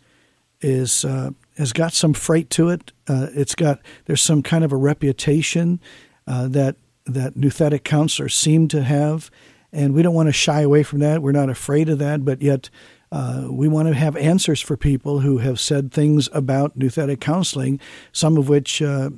is 0.62 1.06
uh, 1.06 1.32
has 1.58 1.74
got 1.74 1.94
some 1.94 2.14
freight 2.14 2.50
to 2.52 2.70
it. 2.70 2.92
Uh, 3.08 3.28
it's 3.34 3.56
got 3.56 3.80
there's 4.06 4.22
some 4.22 4.44
kind 4.44 4.64
of 4.64 4.72
a 4.72 4.78
reputation 4.78 5.80
uh, 6.26 6.48
that 6.50 6.76
that 7.06 7.36
nouthetic 7.36 7.84
counselors 7.84 8.36
seem 8.36 8.68
to 8.70 8.84
have, 8.84 9.32
and 9.72 9.94
we 9.94 10.02
don't 10.02 10.16
want 10.16 10.28
to 10.28 10.34
shy 10.34 10.62
away 10.62 10.84
from 10.84 11.00
that. 11.00 11.22
We're 11.22 11.32
not 11.32 11.50
afraid 11.50 11.90
of 11.90 12.00
that, 12.00 12.26
but 12.26 12.42
yet. 12.42 12.70
Uh, 13.10 13.48
we 13.50 13.70
want 13.70 13.88
to 13.88 13.94
have 13.94 14.18
answers 14.18 14.60
for 14.60 14.76
people 14.76 15.22
who 15.22 15.38
have 15.38 15.62
said 15.62 15.94
things 15.94 16.28
about 16.34 16.78
nouthetic 16.78 17.22
counseling, 17.22 17.80
some 18.12 18.36
of 18.36 18.50
which 18.50 18.82
uh, 18.82 19.10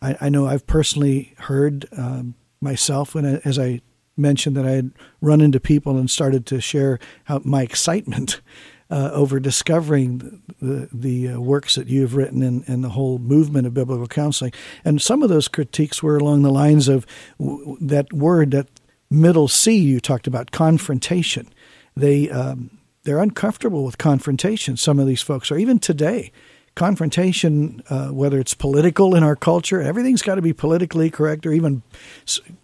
I, 0.00 0.16
I, 0.18 0.28
know 0.30 0.46
I've 0.46 0.66
personally 0.66 1.34
heard 1.40 1.84
um, 1.94 2.36
myself 2.64 3.14
when 3.14 3.24
I, 3.24 3.40
as 3.44 3.58
I 3.58 3.80
mentioned 4.16 4.56
that 4.56 4.66
I 4.66 4.72
had 4.72 4.90
run 5.20 5.40
into 5.40 5.60
people 5.60 5.96
and 5.96 6.10
started 6.10 6.46
to 6.46 6.60
share 6.60 6.98
how 7.24 7.40
my 7.44 7.62
excitement 7.62 8.40
uh, 8.90 9.10
over 9.12 9.40
discovering 9.40 10.42
the 10.60 10.88
the 10.92 11.28
uh, 11.30 11.40
works 11.40 11.74
that 11.74 11.88
you've 11.88 12.14
written 12.14 12.42
and, 12.42 12.64
and 12.68 12.84
the 12.84 12.90
whole 12.90 13.18
movement 13.18 13.66
of 13.66 13.74
biblical 13.74 14.06
counseling. 14.06 14.52
And 14.84 15.00
some 15.00 15.22
of 15.22 15.28
those 15.28 15.48
critiques 15.48 16.02
were 16.02 16.16
along 16.16 16.42
the 16.42 16.52
lines 16.52 16.86
of 16.86 17.06
w- 17.38 17.76
that 17.80 18.12
word, 18.12 18.50
that 18.50 18.68
middle 19.10 19.48
C 19.48 19.76
you 19.76 20.00
talked 20.00 20.26
about, 20.26 20.50
confrontation. 20.50 21.48
They 21.96 22.30
um, 22.30 22.78
they're 23.04 23.20
uncomfortable 23.20 23.84
with 23.84 23.98
confrontation. 23.98 24.76
Some 24.76 24.98
of 24.98 25.06
these 25.06 25.22
folks 25.22 25.50
are 25.50 25.58
even 25.58 25.78
today 25.78 26.30
confrontation, 26.74 27.82
uh, 27.88 28.08
whether 28.08 28.38
it's 28.38 28.54
political 28.54 29.14
in 29.14 29.22
our 29.22 29.36
culture, 29.36 29.80
everything's 29.80 30.22
got 30.22 30.34
to 30.34 30.42
be 30.42 30.52
politically 30.52 31.08
correct 31.08 31.46
or 31.46 31.52
even 31.52 31.82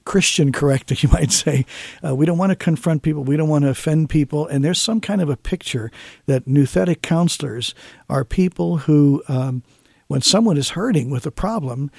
Christian 0.04 0.52
correct, 0.52 0.90
you 1.02 1.08
might 1.10 1.32
say. 1.32 1.64
Uh, 2.04 2.14
we 2.14 2.26
don't 2.26 2.38
want 2.38 2.50
to 2.50 2.56
confront 2.56 3.02
people. 3.02 3.22
We 3.22 3.36
don't 3.36 3.48
want 3.48 3.64
to 3.64 3.70
offend 3.70 4.10
people. 4.10 4.46
And 4.46 4.64
there's 4.64 4.80
some 4.80 5.00
kind 5.00 5.20
of 5.20 5.28
a 5.28 5.36
picture 5.36 5.90
that 6.26 6.46
nouthetic 6.46 7.02
counselors 7.02 7.74
are 8.08 8.24
people 8.24 8.78
who, 8.78 9.22
um, 9.28 9.62
when 10.08 10.22
someone 10.22 10.56
is 10.56 10.70
hurting 10.70 11.10
with 11.10 11.24
a 11.26 11.30
problem, 11.30 11.90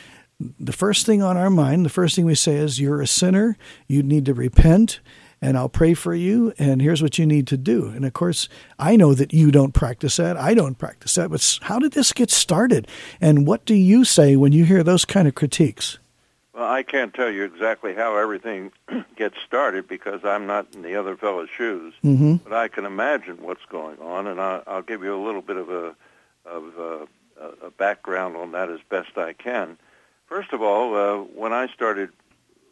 the 0.60 0.74
first 0.74 1.06
thing 1.06 1.22
on 1.22 1.38
our 1.38 1.50
mind, 1.50 1.86
the 1.86 1.90
first 1.90 2.16
thing 2.16 2.26
we 2.26 2.36
say 2.36 2.56
is, 2.56 2.80
You're 2.80 3.02
a 3.02 3.08
sinner. 3.08 3.58
You 3.88 4.04
need 4.04 4.26
to 4.26 4.34
repent 4.34 5.00
and 5.42 5.58
I'll 5.58 5.70
pray 5.70 5.94
for 5.94 6.14
you, 6.14 6.54
and 6.60 6.82
here's 6.82 7.02
what 7.02 7.18
you 7.18 7.26
need 7.26 7.48
to 7.48 7.58
do. 7.58 7.88
And 7.88 8.06
of 8.06 8.14
course, 8.14 8.48
I 8.78 8.96
know 8.96 9.14
that 9.16 9.34
you 9.34 9.52
don't 9.52 9.74
practice 9.74 10.18
that. 10.18 10.38
I 10.38 10.54
don't 10.54 10.78
practice 10.78 11.16
that. 11.16 11.32
But 11.32 11.60
how 11.64 11.80
did 11.80 11.94
this 11.94 12.14
get 12.14 12.30
started? 12.30 12.88
And 13.20 13.48
what 13.48 13.66
do 13.66 13.74
you 13.74 14.06
say 14.06 14.36
when 14.36 14.52
you 14.52 14.66
hear 14.66 14.84
those 14.84 15.04
kind 15.04 15.28
of 15.28 15.34
critiques? 15.34 15.98
Well, 16.54 16.70
I 16.70 16.84
can't 16.84 17.14
tell 17.14 17.32
you 17.32 17.44
exactly 17.44 17.96
how 17.96 18.18
everything 18.18 18.72
gets 19.16 19.38
started 19.46 19.88
because 19.88 20.24
I'm 20.24 20.46
not 20.46 20.68
in 20.76 20.84
the 20.84 20.96
other 20.96 21.18
fellow's 21.18 21.50
shoes. 21.50 21.96
Mm-hmm. 22.04 22.36
But 22.36 22.54
I 22.54 22.68
can 22.68 22.86
imagine 22.86 23.42
what's 23.42 23.66
going 23.66 23.98
on, 24.00 24.28
and 24.28 24.40
I'll 24.40 24.84
give 24.84 25.04
you 25.04 25.16
a 25.16 25.24
little 25.24 25.42
bit 25.42 25.58
of 25.58 25.70
a 25.70 25.96
of 26.46 26.78
a, 26.78 27.08
a 27.66 27.72
background 27.72 28.36
on 28.36 28.52
that 28.52 28.70
as 28.70 28.80
best 28.90 29.18
I 29.18 29.34
can. 29.34 29.78
First 30.28 30.54
of 30.54 30.62
all, 30.62 30.96
uh, 30.96 31.24
when 31.24 31.54
I 31.54 31.68
started 31.68 32.10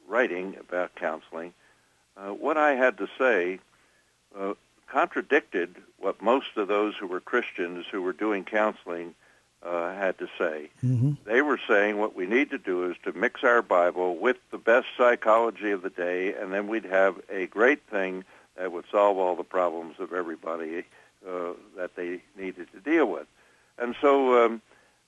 writing 0.07 0.55
about 0.59 0.95
counseling, 0.95 1.53
uh, 2.19 2.33
what 2.33 2.57
I 2.57 2.75
had 2.75 2.97
to 2.97 3.07
say 3.17 3.59
uh, 4.37 4.53
contradicted 4.87 5.75
what 5.97 6.21
most 6.21 6.57
of 6.57 6.67
those 6.67 6.95
who 6.99 7.07
were 7.07 7.19
Christians 7.19 7.85
who 7.91 8.01
were 8.01 8.13
doing 8.13 8.43
counseling 8.43 9.13
uh, 9.61 9.93
had 9.93 10.17
to 10.19 10.27
say. 10.37 10.69
Mm-hmm. 10.83 11.13
They 11.25 11.41
were 11.41 11.59
saying 11.67 11.97
what 11.97 12.15
we 12.15 12.25
need 12.25 12.49
to 12.51 12.57
do 12.57 12.89
is 12.89 12.97
to 13.03 13.11
mix 13.13 13.43
our 13.43 13.61
Bible 13.61 14.15
with 14.15 14.37
the 14.51 14.57
best 14.57 14.87
psychology 14.97 15.71
of 15.71 15.81
the 15.81 15.89
day, 15.89 16.33
and 16.33 16.53
then 16.53 16.67
we'd 16.67 16.85
have 16.85 17.15
a 17.29 17.47
great 17.47 17.81
thing 17.89 18.23
that 18.57 18.71
would 18.71 18.85
solve 18.91 19.17
all 19.17 19.35
the 19.35 19.43
problems 19.43 19.95
of 19.99 20.13
everybody 20.13 20.83
uh, 21.27 21.51
that 21.75 21.95
they 21.95 22.21
needed 22.37 22.67
to 22.71 22.79
deal 22.79 23.05
with. 23.05 23.27
And 23.77 23.95
so 24.01 24.45
um, 24.45 24.61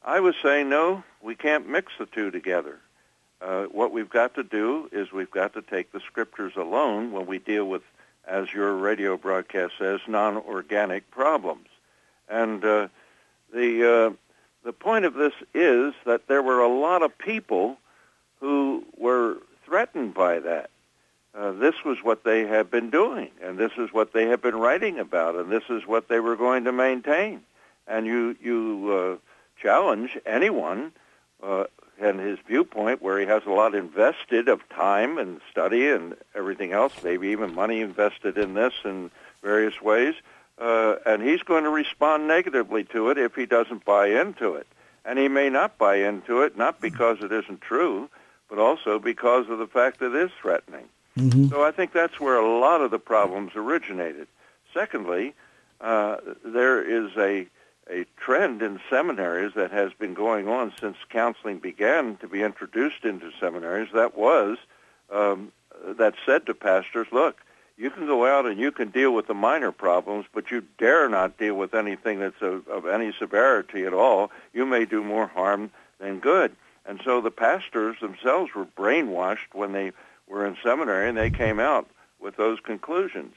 I 0.04 0.20
was 0.20 0.36
saying, 0.42 0.70
no, 0.70 1.04
we 1.22 1.36
can't 1.36 1.68
mix 1.70 1.94
the 1.98 2.06
two 2.06 2.32
together. 2.32 2.80
Uh, 3.42 3.64
what 3.66 3.92
we've 3.92 4.10
got 4.10 4.36
to 4.36 4.44
do 4.44 4.88
is 4.92 5.12
we've 5.12 5.32
got 5.32 5.54
to 5.54 5.62
take 5.62 5.92
the 5.92 6.00
scriptures 6.00 6.54
alone 6.56 7.12
when 7.12 7.26
we 7.26 7.40
deal 7.40 7.66
with, 7.66 7.82
as 8.28 8.54
your 8.54 8.76
radio 8.76 9.18
broadcast 9.18 9.74
says, 9.80 10.00
non-organic 10.08 11.10
problems. 11.10 11.68
And 12.30 12.64
uh, 12.64 12.88
the 13.54 14.10
uh, 14.10 14.14
the 14.64 14.74
point 14.74 15.06
of 15.06 15.16
this 15.16 15.34
is 15.56 15.94
that 16.06 16.28
there 16.28 16.44
were 16.44 16.60
a 16.60 16.68
lot 16.68 17.02
of 17.02 17.18
people 17.18 17.78
who 18.40 18.86
were 18.96 19.38
threatened 19.66 20.14
by 20.14 20.40
that. 20.40 20.70
Uh, 21.34 21.52
this 21.54 21.76
was 21.84 21.98
what 22.04 22.24
they 22.24 22.46
had 22.46 22.70
been 22.70 22.90
doing, 22.90 23.32
and 23.42 23.58
this 23.58 23.72
is 23.78 23.92
what 23.92 24.14
they 24.14 24.28
had 24.28 24.42
been 24.42 24.56
writing 24.56 25.00
about, 25.00 25.36
and 25.36 25.50
this 25.50 25.64
is 25.70 25.88
what 25.88 26.10
they 26.10 26.20
were 26.20 26.36
going 26.36 26.66
to 26.66 26.72
maintain. 26.72 27.42
And 27.88 28.06
you 28.06 28.36
you 28.42 28.92
uh, 28.92 29.62
challenge 29.62 30.18
anyone 30.26 30.92
uh, 31.42 31.66
and 32.02 32.20
his 32.20 32.40
viewpoint, 32.48 33.02
where 33.02 33.20
he 33.20 33.26
has 33.26 33.44
a 33.46 33.52
lot 33.52 33.76
invested 33.76 34.48
of 34.48 34.68
time 34.70 35.18
and 35.18 35.40
study 35.52 35.90
and 35.90 36.16
everything 36.36 36.72
else, 36.72 36.94
maybe 37.04 37.30
even 37.30 37.54
money 37.54 37.82
invested 37.82 38.38
in 38.38 38.54
this 38.54 38.74
in 38.84 39.12
various 39.44 39.82
ways, 39.82 40.16
uh, 40.58 40.96
and 41.06 41.22
he's 41.22 41.44
going 41.44 41.64
to 41.64 41.70
respond 41.70 42.28
negatively 42.28 42.84
to 42.84 43.10
it 43.10 43.18
if 43.18 43.36
he 43.36 43.46
doesn't 43.46 43.86
buy 43.86 44.08
into 44.08 44.56
it. 44.56 44.68
And 45.06 45.18
he 45.18 45.28
may 45.28 45.50
not 45.50 45.78
buy 45.78 45.96
into 45.96 46.42
it, 46.42 46.58
not 46.58 46.80
because 46.80 47.18
it 47.22 47.32
isn't 47.32 47.62
true, 47.62 48.10
but 48.50 48.60
also 48.60 49.00
because 49.00 49.50
of 49.50 49.58
the 49.58 49.68
fact 49.68 50.00
that 50.00 50.16
it 50.16 50.26
is 50.26 50.32
threatening. 50.40 50.86
Mm-hmm. 51.18 51.48
So 51.48 51.64
I 51.64 51.72
think 51.72 51.94
that's 51.94 52.20
where 52.20 52.38
a 52.38 52.60
lot 52.60 52.82
of 52.82 52.92
the 52.92 53.00
problems 53.00 53.52
originated. 53.56 54.28
Secondly, 54.74 55.34
uh, 55.80 56.18
there 56.46 56.82
is 56.82 57.12
a 57.18 57.48
a 57.90 58.06
trend 58.18 58.62
in 58.62 58.80
seminaries 58.90 59.54
that 59.56 59.72
has 59.72 59.92
been 59.94 60.14
going 60.14 60.48
on 60.48 60.74
since 60.80 60.98
counseling 61.10 61.60
began 61.60 62.18
to 62.18 62.28
be 62.28 62.42
introduced 62.42 63.04
into 63.04 63.32
seminaries. 63.40 63.90
That 63.94 64.18
was 64.18 64.58
um, 65.12 65.52
that 65.84 66.14
said 66.26 66.46
to 66.46 66.54
pastors, 66.54 67.08
look, 67.12 67.42
you 67.78 67.90
can 67.90 68.06
go 68.06 68.26
out 68.26 68.46
and 68.46 68.60
you 68.60 68.72
can 68.72 68.90
deal 68.90 69.14
with 69.14 69.28
the 69.28 69.34
minor 69.34 69.72
problems, 69.72 70.26
but 70.34 70.52
you 70.52 70.64
dare 70.78 71.10
not 71.10 71.38
deal 71.38 71.56
with 71.56 71.74
anything 71.74 72.20
that's 72.20 72.42
of, 72.42 72.68
of 72.68 72.86
any 72.86 73.12
severity 73.18 73.86
at 73.86 73.94
all. 73.94 74.32
You 74.54 74.66
may 74.66 74.86
do 74.86 75.04
more 75.04 75.28
harm 75.28 75.72
than 76.00 76.20
good. 76.20 76.56
And 76.86 77.02
so 77.04 77.22
the 77.22 77.32
pastors 77.32 77.98
themselves 78.00 78.54
were 78.54 78.66
brainwashed 78.66 79.54
when 79.54 79.72
they 79.72 79.92
were 80.28 80.46
in 80.46 80.58
seminary, 80.64 81.10
and 81.10 81.18
they 81.18 81.30
came 81.30 81.60
out 81.60 81.88
with 82.20 82.36
those 82.38 82.60
conclusions. 82.60 83.34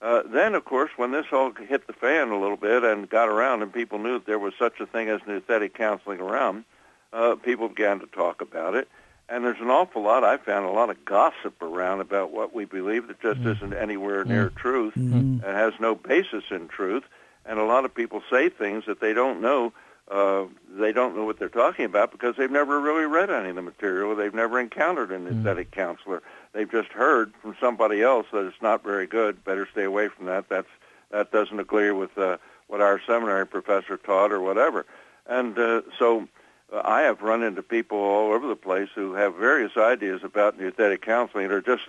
Uh, 0.00 0.22
then, 0.26 0.54
of 0.54 0.64
course, 0.64 0.90
when 0.96 1.10
this 1.10 1.26
all 1.32 1.52
hit 1.52 1.86
the 1.86 1.92
fan 1.92 2.28
a 2.28 2.38
little 2.38 2.56
bit 2.56 2.84
and 2.84 3.08
got 3.08 3.28
around, 3.28 3.62
and 3.62 3.72
people 3.72 3.98
knew 3.98 4.14
that 4.14 4.26
there 4.26 4.38
was 4.38 4.54
such 4.58 4.78
a 4.80 4.86
thing 4.86 5.08
as 5.08 5.20
nouthetic 5.22 5.74
counseling 5.74 6.20
around, 6.20 6.64
uh, 7.12 7.34
people 7.36 7.68
began 7.68 7.98
to 8.00 8.06
talk 8.06 8.40
about 8.40 8.74
it. 8.74 8.88
And 9.28 9.44
there's 9.44 9.60
an 9.60 9.70
awful 9.70 10.02
lot. 10.02 10.24
I 10.24 10.38
found 10.38 10.64
a 10.64 10.70
lot 10.70 10.88
of 10.88 11.04
gossip 11.04 11.60
around 11.60 12.00
about 12.00 12.30
what 12.32 12.54
we 12.54 12.64
believe 12.64 13.08
that 13.08 13.20
just 13.20 13.40
mm. 13.40 13.56
isn't 13.56 13.74
anywhere 13.74 14.24
near 14.24 14.48
mm. 14.48 14.56
truth 14.56 14.94
mm-hmm. 14.94 15.44
and 15.44 15.44
has 15.44 15.74
no 15.80 15.94
basis 15.94 16.44
in 16.50 16.68
truth. 16.68 17.04
And 17.44 17.58
a 17.58 17.64
lot 17.64 17.84
of 17.84 17.94
people 17.94 18.22
say 18.30 18.48
things 18.48 18.84
that 18.86 19.00
they 19.00 19.12
don't 19.12 19.40
know. 19.40 19.72
Uh, 20.10 20.44
they 20.70 20.92
don't 20.92 21.14
know 21.14 21.26
what 21.26 21.38
they're 21.38 21.50
talking 21.50 21.84
about 21.84 22.10
because 22.10 22.36
they've 22.36 22.50
never 22.50 22.80
really 22.80 23.04
read 23.04 23.30
any 23.30 23.50
of 23.50 23.56
the 23.56 23.62
material. 23.62 24.16
They've 24.16 24.32
never 24.32 24.58
encountered 24.58 25.12
a 25.12 25.18
nouthetic 25.18 25.66
mm. 25.66 25.72
counselor 25.72 26.22
they've 26.52 26.70
just 26.70 26.88
heard 26.90 27.32
from 27.42 27.56
somebody 27.60 28.02
else 28.02 28.26
that 28.32 28.46
it's 28.46 28.62
not 28.62 28.82
very 28.82 29.06
good. 29.06 29.44
Better 29.44 29.68
stay 29.70 29.84
away 29.84 30.08
from 30.08 30.26
that. 30.26 30.48
That's 30.48 30.68
that 31.10 31.32
doesn't 31.32 31.58
agree 31.58 31.90
with 31.90 32.16
uh, 32.18 32.36
what 32.66 32.80
our 32.80 33.00
seminary 33.06 33.46
professor 33.46 33.96
taught 33.96 34.30
or 34.30 34.40
whatever. 34.40 34.86
And 35.26 35.58
uh, 35.58 35.82
so 35.98 36.28
uh, 36.72 36.82
I 36.84 37.02
have 37.02 37.22
run 37.22 37.42
into 37.42 37.62
people 37.62 37.98
all 37.98 38.32
over 38.32 38.46
the 38.46 38.56
place 38.56 38.88
who 38.94 39.14
have 39.14 39.34
various 39.36 39.76
ideas 39.76 40.22
about 40.22 40.58
nouthetic 40.58 41.02
counseling. 41.02 41.48
They're 41.48 41.60
just 41.60 41.84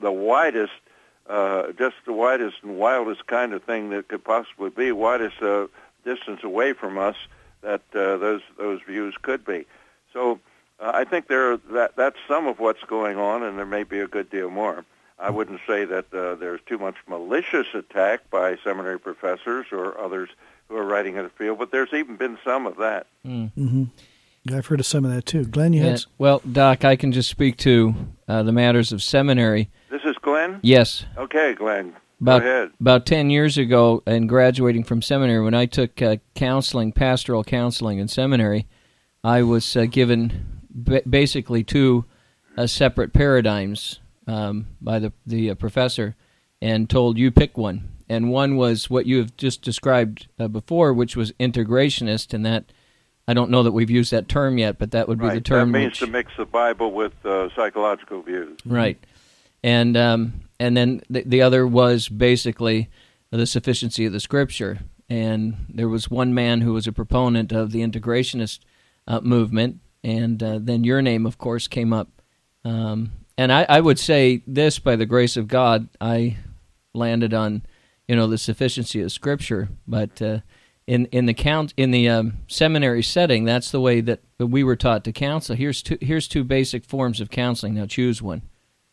the 0.00 0.12
widest, 0.12 0.72
uh, 1.28 1.72
just 1.72 1.96
the 2.06 2.12
widest 2.12 2.56
and 2.62 2.76
wildest 2.76 3.26
kind 3.26 3.52
of 3.52 3.62
thing 3.64 3.90
that 3.90 4.08
could 4.08 4.24
possibly 4.24 4.70
be, 4.70 4.92
widest 4.92 5.42
uh, 5.42 5.66
distance 6.04 6.44
away 6.44 6.72
from 6.72 6.98
us 6.98 7.16
that 7.62 7.82
uh, 7.94 8.16
those 8.16 8.42
those 8.58 8.80
views 8.82 9.14
could 9.22 9.44
be. 9.44 9.66
So 11.02 11.06
I 11.06 11.10
think 11.10 11.28
there 11.28 11.56
that 11.72 11.96
that's 11.96 12.16
some 12.28 12.46
of 12.46 12.58
what's 12.58 12.82
going 12.84 13.18
on, 13.18 13.42
and 13.42 13.58
there 13.58 13.66
may 13.66 13.82
be 13.82 14.00
a 14.00 14.06
good 14.06 14.30
deal 14.30 14.50
more. 14.50 14.84
I 15.18 15.30
wouldn't 15.30 15.60
say 15.66 15.84
that 15.84 16.12
uh, 16.12 16.34
there's 16.36 16.60
too 16.66 16.78
much 16.78 16.96
malicious 17.08 17.66
attack 17.74 18.28
by 18.30 18.56
seminary 18.64 18.98
professors 18.98 19.66
or 19.70 19.98
others 19.98 20.30
who 20.68 20.76
are 20.76 20.84
writing 20.84 21.16
in 21.16 21.24
the 21.24 21.30
field, 21.30 21.58
but 21.58 21.70
there's 21.70 21.92
even 21.92 22.16
been 22.16 22.38
some 22.44 22.66
of 22.66 22.76
that. 22.78 23.06
Mm. 23.24 23.52
Mm-hmm. 23.56 23.84
Yeah, 24.44 24.58
I've 24.58 24.66
heard 24.66 24.80
of 24.80 24.86
some 24.86 25.04
of 25.04 25.12
that 25.12 25.26
too. 25.26 25.44
Glenn, 25.44 25.72
you 25.72 25.82
yeah, 25.82 25.90
had... 25.90 26.04
Well, 26.18 26.42
Doc, 26.50 26.84
I 26.84 26.96
can 26.96 27.12
just 27.12 27.30
speak 27.30 27.56
to 27.58 27.94
uh, 28.26 28.42
the 28.42 28.50
matters 28.50 28.90
of 28.90 29.00
seminary. 29.00 29.70
This 29.90 30.02
is 30.04 30.16
Glenn? 30.22 30.58
Yes. 30.62 31.04
Okay, 31.16 31.54
Glenn. 31.54 31.94
About, 32.20 32.42
Go 32.42 32.48
ahead. 32.48 32.70
About 32.80 33.06
10 33.06 33.30
years 33.30 33.58
ago, 33.58 34.02
and 34.06 34.28
graduating 34.28 34.82
from 34.82 35.02
seminary, 35.02 35.44
when 35.44 35.54
I 35.54 35.66
took 35.66 36.02
uh, 36.02 36.16
counseling, 36.34 36.90
pastoral 36.90 37.44
counseling 37.44 37.98
in 37.98 38.08
seminary, 38.08 38.66
I 39.22 39.42
was 39.42 39.76
uh, 39.76 39.84
given 39.84 40.51
basically 41.08 41.64
two 41.64 42.04
uh, 42.56 42.66
separate 42.66 43.12
paradigms 43.12 44.00
um, 44.26 44.66
by 44.80 44.98
the 44.98 45.12
the 45.26 45.50
uh, 45.50 45.54
professor, 45.54 46.16
and 46.60 46.88
told 46.88 47.18
you 47.18 47.30
pick 47.30 47.56
one. 47.56 47.88
And 48.08 48.30
one 48.30 48.56
was 48.56 48.90
what 48.90 49.06
you 49.06 49.18
have 49.18 49.36
just 49.36 49.62
described 49.62 50.28
uh, 50.38 50.48
before, 50.48 50.92
which 50.92 51.16
was 51.16 51.32
integrationist, 51.32 52.34
and 52.34 52.44
that 52.44 52.64
I 53.26 53.34
don't 53.34 53.50
know 53.50 53.62
that 53.62 53.72
we've 53.72 53.90
used 53.90 54.10
that 54.12 54.28
term 54.28 54.58
yet, 54.58 54.78
but 54.78 54.90
that 54.90 55.08
would 55.08 55.20
right. 55.20 55.30
be 55.30 55.38
the 55.38 55.40
term. 55.40 55.72
That 55.72 55.78
means 55.78 55.90
which, 55.92 56.00
to 56.00 56.06
mix 56.08 56.32
the 56.36 56.44
Bible 56.44 56.92
with 56.92 57.14
uh, 57.24 57.48
psychological 57.54 58.22
views. 58.22 58.58
Right, 58.66 58.98
and 59.62 59.96
um, 59.96 60.42
and 60.60 60.76
then 60.76 61.02
the, 61.08 61.22
the 61.22 61.42
other 61.42 61.66
was 61.66 62.08
basically 62.08 62.90
the 63.30 63.46
sufficiency 63.46 64.04
of 64.04 64.12
the 64.12 64.20
Scripture. 64.20 64.80
And 65.08 65.66
there 65.68 65.88
was 65.88 66.10
one 66.10 66.32
man 66.32 66.62
who 66.62 66.72
was 66.72 66.86
a 66.86 66.92
proponent 66.92 67.52
of 67.52 67.70
the 67.70 67.80
integrationist 67.80 68.60
uh, 69.06 69.20
movement, 69.20 69.80
and 70.04 70.42
uh, 70.42 70.58
then 70.60 70.84
your 70.84 71.02
name, 71.02 71.26
of 71.26 71.38
course, 71.38 71.68
came 71.68 71.92
up 71.92 72.08
um, 72.64 73.12
and 73.38 73.52
I, 73.52 73.66
I 73.68 73.80
would 73.80 73.98
say 73.98 74.42
this 74.46 74.78
by 74.78 74.96
the 74.96 75.06
grace 75.06 75.36
of 75.36 75.48
God, 75.48 75.88
I 76.00 76.36
landed 76.94 77.32
on, 77.32 77.62
you 78.06 78.14
know, 78.14 78.26
the 78.26 78.38
sufficiency 78.38 79.00
of 79.00 79.10
Scripture. 79.10 79.68
But 79.86 80.20
uh, 80.20 80.40
in 80.86 81.06
in 81.06 81.26
the 81.26 81.34
count 81.34 81.72
in 81.76 81.90
the 81.90 82.08
um, 82.08 82.38
seminary 82.46 83.02
setting, 83.02 83.44
that's 83.44 83.70
the 83.70 83.80
way 83.80 84.00
that 84.02 84.20
we 84.38 84.62
were 84.62 84.76
taught 84.76 85.04
to 85.04 85.12
counsel. 85.12 85.56
Here's 85.56 85.82
two 85.82 85.98
here's 86.00 86.28
two 86.28 86.44
basic 86.44 86.84
forms 86.84 87.20
of 87.20 87.30
counseling. 87.30 87.74
Now 87.74 87.86
choose 87.86 88.20
one. 88.20 88.42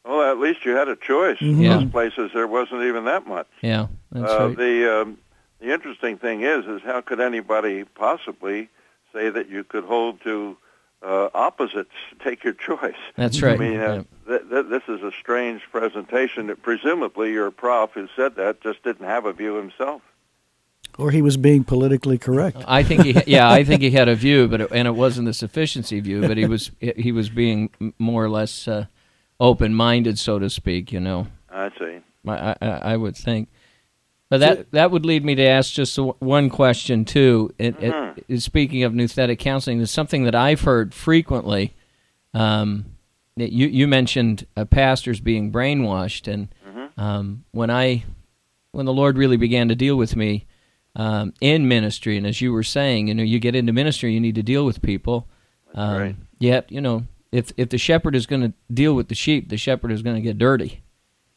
Well, 0.05 0.31
at 0.31 0.39
least 0.39 0.65
you 0.65 0.71
had 0.71 0.87
a 0.87 0.95
choice. 0.95 1.37
Mhm. 1.39 1.61
Yeah. 1.61 1.79
Most 1.79 1.91
places 1.91 2.31
there 2.33 2.47
wasn't 2.47 2.83
even 2.83 3.05
that 3.05 3.27
much. 3.27 3.47
Yeah, 3.61 3.87
that's 4.11 4.31
uh, 4.31 4.47
right. 4.47 4.57
The 4.57 5.01
um, 5.01 5.17
the 5.59 5.73
interesting 5.73 6.17
thing 6.17 6.41
is, 6.41 6.65
is 6.65 6.81
how 6.81 7.01
could 7.01 7.19
anybody 7.19 7.83
possibly 7.83 8.69
say 9.13 9.29
that 9.29 9.49
you 9.49 9.63
could 9.63 9.83
hold 9.83 10.21
to 10.21 10.55
uh, 11.01 11.29
opposites? 11.33 11.91
Take 12.23 12.43
your 12.43 12.53
choice. 12.53 12.95
That's 13.15 13.41
right. 13.41 13.55
I 13.55 13.57
mean, 13.57 13.79
uh, 13.79 14.03
th- 14.27 14.41
th- 14.49 14.65
this 14.67 14.83
is 14.87 15.01
a 15.01 15.11
strange 15.11 15.61
presentation. 15.71 16.47
That 16.47 16.61
presumably 16.61 17.31
your 17.31 17.51
prof 17.51 17.91
who 17.93 18.07
said 18.15 18.35
that 18.35 18.61
just 18.61 18.83
didn't 18.83 19.05
have 19.05 19.25
a 19.25 19.33
view 19.33 19.55
himself. 19.55 20.01
Or 20.97 21.11
he 21.11 21.21
was 21.21 21.37
being 21.37 21.63
politically 21.63 22.17
correct. 22.17 22.57
I 22.67 22.83
think 22.83 23.03
he, 23.03 23.21
yeah, 23.27 23.49
I 23.49 23.63
think 23.63 23.81
he 23.81 23.91
had 23.91 24.09
a 24.09 24.15
view, 24.15 24.47
but 24.47 24.61
it, 24.61 24.71
and 24.71 24.87
it 24.87 24.95
wasn't 24.95 25.27
the 25.27 25.33
sufficiency 25.33 25.99
view, 26.01 26.21
but 26.21 26.35
he 26.37 26.45
was 26.45 26.71
he 26.81 27.11
was 27.11 27.29
being 27.29 27.69
more 27.97 28.23
or 28.23 28.29
less 28.29 28.67
uh, 28.67 28.85
open 29.39 29.73
minded, 29.73 30.19
so 30.19 30.39
to 30.39 30.49
speak. 30.49 30.91
You 30.91 30.99
know, 30.99 31.27
I 31.49 31.69
see. 31.79 31.99
I, 32.27 32.55
I, 32.61 32.67
I 32.67 32.97
would 32.97 33.15
think. 33.15 33.47
But 34.29 34.41
that 34.41 34.71
that 34.71 34.91
would 34.91 35.05
lead 35.05 35.23
me 35.23 35.35
to 35.35 35.43
ask 35.43 35.73
just 35.73 35.97
one 35.97 36.49
question 36.49 37.05
too. 37.05 37.51
It, 37.57 37.75
it- 37.81 37.93
it- 37.93 38.08
speaking 38.37 38.83
of 38.83 38.93
nouthetic 38.93 39.39
counseling, 39.39 39.79
is 39.81 39.91
something 39.91 40.23
that 40.23 40.35
I've 40.35 40.61
heard 40.61 40.93
frequently. 40.93 41.73
Um, 42.33 42.85
you 43.35 43.67
you 43.67 43.87
mentioned 43.87 44.45
uh, 44.57 44.65
pastors 44.65 45.19
being 45.19 45.51
brainwashed, 45.51 46.31
and 46.31 46.49
um, 46.97 47.45
when 47.51 47.69
I 47.69 48.03
when 48.71 48.85
the 48.85 48.93
Lord 48.93 49.17
really 49.17 49.37
began 49.37 49.67
to 49.69 49.75
deal 49.75 49.95
with 49.95 50.15
me 50.15 50.45
um, 50.95 51.33
in 51.41 51.67
ministry, 51.67 52.17
and 52.17 52.27
as 52.27 52.41
you 52.41 52.51
were 52.51 52.63
saying, 52.63 53.07
you 53.07 53.15
know, 53.15 53.23
you 53.23 53.39
get 53.39 53.55
into 53.55 53.73
ministry, 53.73 54.13
you 54.13 54.19
need 54.19 54.35
to 54.35 54.43
deal 54.43 54.65
with 54.65 54.81
people. 54.81 55.27
Um, 55.73 55.97
right. 55.97 56.15
Yet, 56.39 56.71
you 56.71 56.81
know, 56.81 57.05
if 57.31 57.51
if 57.57 57.69
the 57.69 57.77
shepherd 57.77 58.15
is 58.15 58.25
going 58.25 58.41
to 58.41 58.53
deal 58.73 58.93
with 58.93 59.07
the 59.07 59.15
sheep, 59.15 59.49
the 59.49 59.57
shepherd 59.57 59.91
is 59.91 60.01
going 60.01 60.15
to 60.15 60.21
get 60.21 60.37
dirty, 60.37 60.81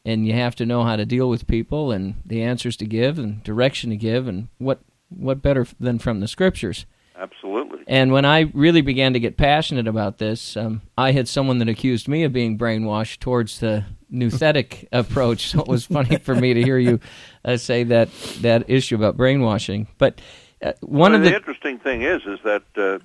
and 0.05 0.27
you 0.27 0.33
have 0.33 0.57
to 0.57 0.66
know 0.66 0.85
how 0.85 0.97
to 0.97 1.05
deal 1.05 1.29
with 1.29 1.47
people 1.47 1.92
and 1.92 2.14
the 2.25 2.42
answers 2.42 2.77
to 2.79 2.87
give 2.87 3.18
and 3.18 3.42
direction 3.45 3.90
to 3.90 3.97
give, 3.97 4.27
and 4.27 4.49
what 4.59 4.81
what 5.16 5.42
better 5.42 5.66
than 5.79 5.98
from 5.98 6.20
the 6.20 6.29
scriptures. 6.29 6.87
Absolutely. 7.16 7.85
And 7.87 8.12
when 8.12 8.25
I 8.25 8.51
really 8.55 8.81
began 8.81 9.12
to 9.12 9.20
get 9.20 9.37
passionate 9.37 9.87
about 9.87 10.18
this, 10.18 10.57
um, 10.57 10.83
I 10.96 11.12
had 11.12 11.29
someone 11.29 11.59
that 11.59 11.68
accused 11.68 12.09
me 12.09 12.25
of 12.25 12.33
being 12.33 12.59
brainwashed 12.59 13.20
towards 13.20 13.61
the 13.61 13.85
nouthetic 14.12 14.88
approach. 14.92 15.48
So 15.48 15.61
it 15.61 15.68
was 15.68 15.87
funny 15.87 16.16
for 16.16 16.35
me 16.35 16.55
to 16.55 16.62
hear 16.62 16.79
you 16.79 17.01
uh, 17.44 17.57
say 17.57 17.85
that 17.85 18.09
that 18.40 18.68
issue 18.68 18.96
about 18.96 19.16
brainwashing. 19.16 19.88
But 19.98 20.20
uh, 20.62 20.72
one 20.81 21.12
well, 21.12 21.20
of 21.20 21.25
the 21.25 21.31
the 21.31 21.37
interesting 21.37 21.79
thing 21.79 22.03
is, 22.03 22.22
is 22.27 22.38
that 22.44 22.62
uh, 22.77 22.98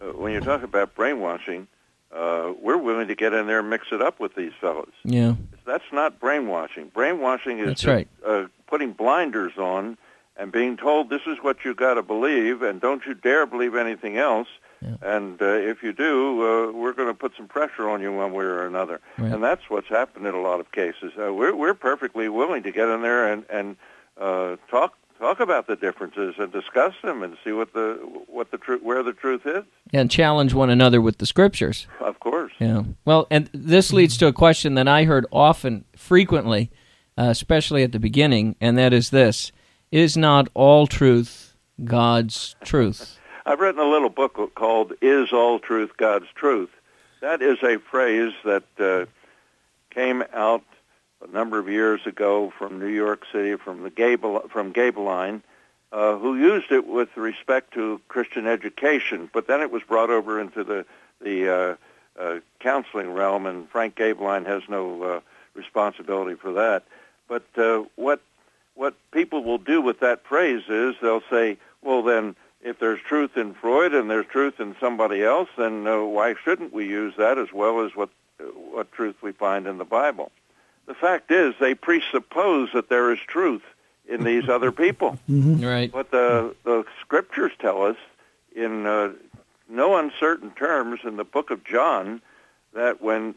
uh, 0.00 0.12
when 0.12 0.32
you 0.32 0.40
talk 0.40 0.62
about 0.62 0.94
brainwashing, 0.94 1.66
uh, 2.14 2.52
we're 2.60 2.76
willing 2.78 3.08
to 3.08 3.14
get 3.14 3.32
in 3.32 3.46
there 3.46 3.60
and 3.60 3.70
mix 3.70 3.86
it 3.90 4.00
up 4.00 4.20
with 4.20 4.34
these 4.34 4.52
fellows. 4.60 4.92
yeah 5.04 5.34
That's 5.64 5.84
not 5.92 6.20
brainwashing. 6.20 6.88
Brainwashing 6.88 7.58
is 7.58 7.66
That's 7.66 7.84
right. 7.84 8.08
uh, 8.24 8.46
putting 8.66 8.92
blinders 8.92 9.56
on 9.58 9.98
and 10.38 10.52
being 10.52 10.76
told 10.76 11.10
this 11.10 11.22
is 11.26 11.38
what 11.42 11.64
you 11.64 11.74
got 11.74 11.94
to 11.94 12.02
believe, 12.02 12.62
and 12.62 12.80
don't 12.80 13.04
you 13.06 13.14
dare 13.14 13.46
believe 13.46 13.74
anything 13.74 14.18
else. 14.18 14.48
Yeah. 14.82 14.96
And 15.00 15.40
uh, 15.40 15.46
if 15.46 15.82
you 15.82 15.92
do, 15.94 16.42
uh, 16.42 16.72
we're 16.72 16.92
going 16.92 17.08
to 17.08 17.14
put 17.14 17.32
some 17.36 17.48
pressure 17.48 17.88
on 17.88 18.02
you 18.02 18.12
one 18.12 18.32
way 18.34 18.44
or 18.44 18.66
another. 18.66 19.00
Right. 19.16 19.32
And 19.32 19.42
that's 19.42 19.70
what's 19.70 19.88
happened 19.88 20.26
in 20.26 20.34
a 20.34 20.40
lot 20.40 20.60
of 20.60 20.70
cases. 20.70 21.12
Uh, 21.18 21.32
we're 21.32 21.54
we're 21.56 21.74
perfectly 21.74 22.28
willing 22.28 22.62
to 22.64 22.72
get 22.72 22.88
in 22.88 23.00
there 23.02 23.32
and 23.32 23.44
and 23.48 23.76
uh, 24.20 24.56
talk 24.70 24.94
talk 25.18 25.40
about 25.40 25.66
the 25.66 25.76
differences 25.76 26.34
and 26.38 26.52
discuss 26.52 26.94
them 27.02 27.22
and 27.22 27.36
see 27.42 27.52
what 27.52 27.72
the 27.72 27.94
what 28.26 28.50
the 28.50 28.58
truth 28.58 28.82
where 28.82 29.02
the 29.02 29.12
truth 29.14 29.46
is. 29.46 29.64
and 29.92 30.10
challenge 30.10 30.52
one 30.52 30.70
another 30.70 31.00
with 31.00 31.18
the 31.18 31.26
scriptures. 31.26 31.86
Of 32.00 32.20
course. 32.20 32.52
Yeah. 32.58 32.82
Well, 33.04 33.26
and 33.30 33.48
this 33.52 33.92
leads 33.92 34.16
to 34.18 34.26
a 34.26 34.32
question 34.32 34.74
that 34.74 34.88
I 34.88 35.04
heard 35.04 35.26
often, 35.32 35.84
frequently, 35.96 36.70
uh, 37.16 37.28
especially 37.30 37.82
at 37.82 37.92
the 37.92 37.98
beginning, 37.98 38.56
and 38.60 38.76
that 38.76 38.92
is 38.92 39.10
this: 39.10 39.52
Is 39.96 40.14
not 40.14 40.48
all 40.52 40.86
truth 40.86 41.54
God's 41.82 42.54
truth? 42.62 43.18
I've 43.46 43.60
written 43.60 43.80
a 43.80 43.88
little 43.88 44.10
book 44.10 44.54
called 44.54 44.92
"Is 45.00 45.32
All 45.32 45.58
Truth 45.58 45.96
God's 45.96 46.26
Truth." 46.34 46.68
That 47.22 47.40
is 47.40 47.62
a 47.62 47.78
phrase 47.78 48.34
that 48.44 48.64
uh, 48.78 49.06
came 49.88 50.22
out 50.34 50.62
a 51.26 51.32
number 51.32 51.58
of 51.58 51.70
years 51.70 52.06
ago 52.06 52.52
from 52.58 52.78
New 52.78 52.90
York 52.90 53.22
City, 53.32 53.56
from 53.56 53.84
the 53.84 53.88
Gable 53.88 54.40
from 54.50 54.74
Gaebelein, 54.74 55.40
uh, 55.92 56.18
who 56.18 56.36
used 56.36 56.70
it 56.70 56.86
with 56.86 57.16
respect 57.16 57.72
to 57.72 57.98
Christian 58.06 58.46
education. 58.46 59.30
But 59.32 59.46
then 59.46 59.62
it 59.62 59.70
was 59.70 59.82
brought 59.82 60.10
over 60.10 60.38
into 60.38 60.62
the 60.62 60.84
the 61.22 61.48
uh, 61.48 61.76
uh, 62.20 62.40
counseling 62.60 63.14
realm, 63.14 63.46
and 63.46 63.66
Frank 63.70 63.96
Gaebelein 63.96 64.44
has 64.44 64.62
no 64.68 65.02
uh, 65.02 65.20
responsibility 65.54 66.34
for 66.34 66.52
that. 66.52 66.84
But 67.28 67.46
uh, 67.56 67.84
what 67.94 68.20
what 68.76 68.94
people 69.10 69.42
will 69.42 69.58
do 69.58 69.80
with 69.80 70.00
that 70.00 70.24
phrase 70.24 70.62
is 70.68 70.94
they'll 71.00 71.22
say, 71.30 71.58
"Well, 71.82 72.02
then." 72.02 72.36
if 72.62 72.80
there's 72.80 73.00
truth 73.00 73.36
in 73.36 73.54
Freud 73.54 73.94
and 73.94 74.10
there's 74.10 74.26
truth 74.26 74.58
in 74.58 74.74
somebody 74.80 75.22
else, 75.22 75.48
then 75.56 75.86
uh, 75.86 76.00
why 76.00 76.34
shouldn't 76.42 76.72
we 76.72 76.86
use 76.86 77.14
that 77.16 77.38
as 77.38 77.52
well 77.52 77.84
as 77.84 77.94
what 77.94 78.08
uh, 78.40 78.44
what 78.44 78.90
truth 78.90 79.14
we 79.22 79.30
find 79.30 79.68
in 79.68 79.78
the 79.78 79.84
Bible? 79.84 80.32
The 80.86 80.94
fact 80.94 81.30
is, 81.30 81.54
they 81.60 81.74
presuppose 81.74 82.70
that 82.74 82.88
there 82.88 83.12
is 83.12 83.20
truth 83.20 83.62
in 84.08 84.24
these 84.24 84.48
other 84.48 84.72
people. 84.84 85.18
Right. 85.28 85.90
But 85.92 86.10
the 86.10 86.56
the 86.64 86.84
scriptures 87.00 87.52
tell 87.58 87.82
us 87.82 87.96
in 88.54 88.86
uh, 88.86 89.12
no 89.68 89.96
uncertain 89.96 90.50
terms 90.50 91.00
in 91.04 91.16
the 91.16 91.24
book 91.24 91.50
of 91.50 91.64
John 91.64 92.20
that 92.72 93.00
when 93.00 93.34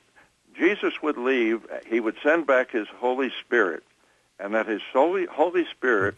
Jesus 0.57 1.01
would 1.01 1.17
leave, 1.17 1.61
he 1.87 1.99
would 1.99 2.15
send 2.23 2.47
back 2.47 2.71
his 2.71 2.87
Holy 2.87 3.31
Spirit, 3.39 3.83
and 4.39 4.53
that 4.55 4.67
his 4.67 4.81
Holy 4.93 5.25
Holy 5.25 5.65
Spirit 5.65 6.15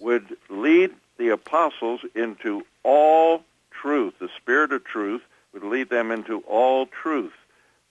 would 0.00 0.36
lead 0.48 0.90
the 1.18 1.28
apostles 1.28 2.00
into 2.14 2.64
all 2.82 3.42
truth. 3.70 4.14
The 4.18 4.30
Spirit 4.36 4.72
of 4.72 4.84
truth 4.84 5.22
would 5.52 5.64
lead 5.64 5.90
them 5.90 6.10
into 6.10 6.40
all 6.40 6.86
truth. 6.86 7.32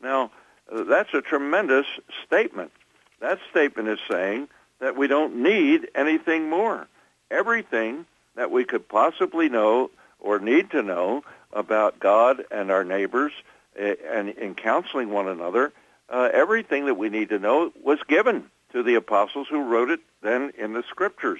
Now, 0.01 0.31
uh, 0.71 0.83
that's 0.83 1.13
a 1.13 1.21
tremendous 1.21 1.85
statement. 2.25 2.71
That 3.19 3.39
statement 3.49 3.87
is 3.87 3.99
saying 4.09 4.47
that 4.79 4.95
we 4.95 5.07
don't 5.07 5.37
need 5.37 5.89
anything 5.95 6.49
more. 6.49 6.87
Everything 7.31 8.05
that 8.35 8.51
we 8.51 8.63
could 8.63 8.87
possibly 8.87 9.49
know 9.49 9.89
or 10.19 10.39
need 10.39 10.71
to 10.71 10.83
know 10.83 11.23
about 11.51 11.99
God 11.99 12.43
and 12.51 12.71
our 12.71 12.83
neighbors 12.83 13.31
uh, 13.79 13.93
and 14.11 14.29
in 14.29 14.55
counseling 14.55 15.09
one 15.09 15.27
another, 15.27 15.73
uh, 16.09 16.29
everything 16.31 16.85
that 16.85 16.95
we 16.95 17.09
need 17.09 17.29
to 17.29 17.39
know 17.39 17.71
was 17.83 17.99
given 18.07 18.49
to 18.71 18.84
the 18.84 18.95
apostles 18.95 19.47
who 19.49 19.63
wrote 19.63 19.89
it 19.89 19.99
then 20.21 20.51
in 20.58 20.73
the 20.73 20.84
scriptures. 20.89 21.39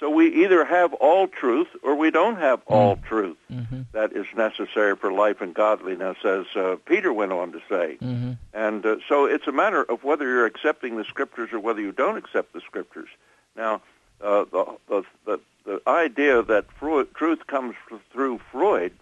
So 0.00 0.10
we 0.10 0.44
either 0.44 0.64
have 0.64 0.92
all 0.94 1.28
truth 1.28 1.68
or 1.82 1.94
we 1.94 2.10
don't 2.10 2.36
have 2.36 2.60
all 2.66 2.96
truth 2.96 3.36
Mm-hmm. 3.50 3.82
that 3.92 4.12
is 4.12 4.26
necessary 4.36 4.96
for 4.96 5.12
life 5.12 5.40
and 5.40 5.54
godliness, 5.54 6.16
as 6.24 6.44
uh, 6.56 6.76
Peter 6.84 7.12
went 7.12 7.32
on 7.32 7.52
to 7.52 7.60
say. 7.68 7.96
Mm-hmm. 8.02 8.32
And 8.52 8.84
uh, 8.84 8.96
so 9.08 9.26
it's 9.26 9.46
a 9.46 9.52
matter 9.52 9.82
of 9.84 10.02
whether 10.02 10.24
you're 10.24 10.46
accepting 10.46 10.96
the 10.96 11.04
scriptures 11.04 11.50
or 11.52 11.60
whether 11.60 11.80
you 11.80 11.92
don't 11.92 12.16
accept 12.16 12.52
the 12.52 12.60
scriptures. 12.60 13.08
Now, 13.56 13.80
uh, 14.20 14.44
the, 14.50 14.76
the, 14.88 15.02
the, 15.24 15.40
the 15.64 15.82
idea 15.86 16.42
that 16.42 16.66
Freud, 16.78 17.14
truth 17.14 17.46
comes 17.46 17.76
through 18.12 18.40
Freud 18.50 18.92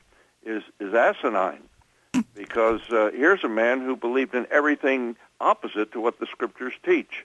is, 0.44 0.62
is 0.78 0.92
asinine 0.92 1.62
because 2.34 2.82
uh, 2.90 3.10
here's 3.14 3.42
a 3.42 3.48
man 3.48 3.80
who 3.80 3.96
believed 3.96 4.34
in 4.34 4.46
everything 4.50 5.16
opposite 5.40 5.92
to 5.92 6.00
what 6.00 6.20
the 6.20 6.26
scriptures 6.26 6.74
teach. 6.84 7.24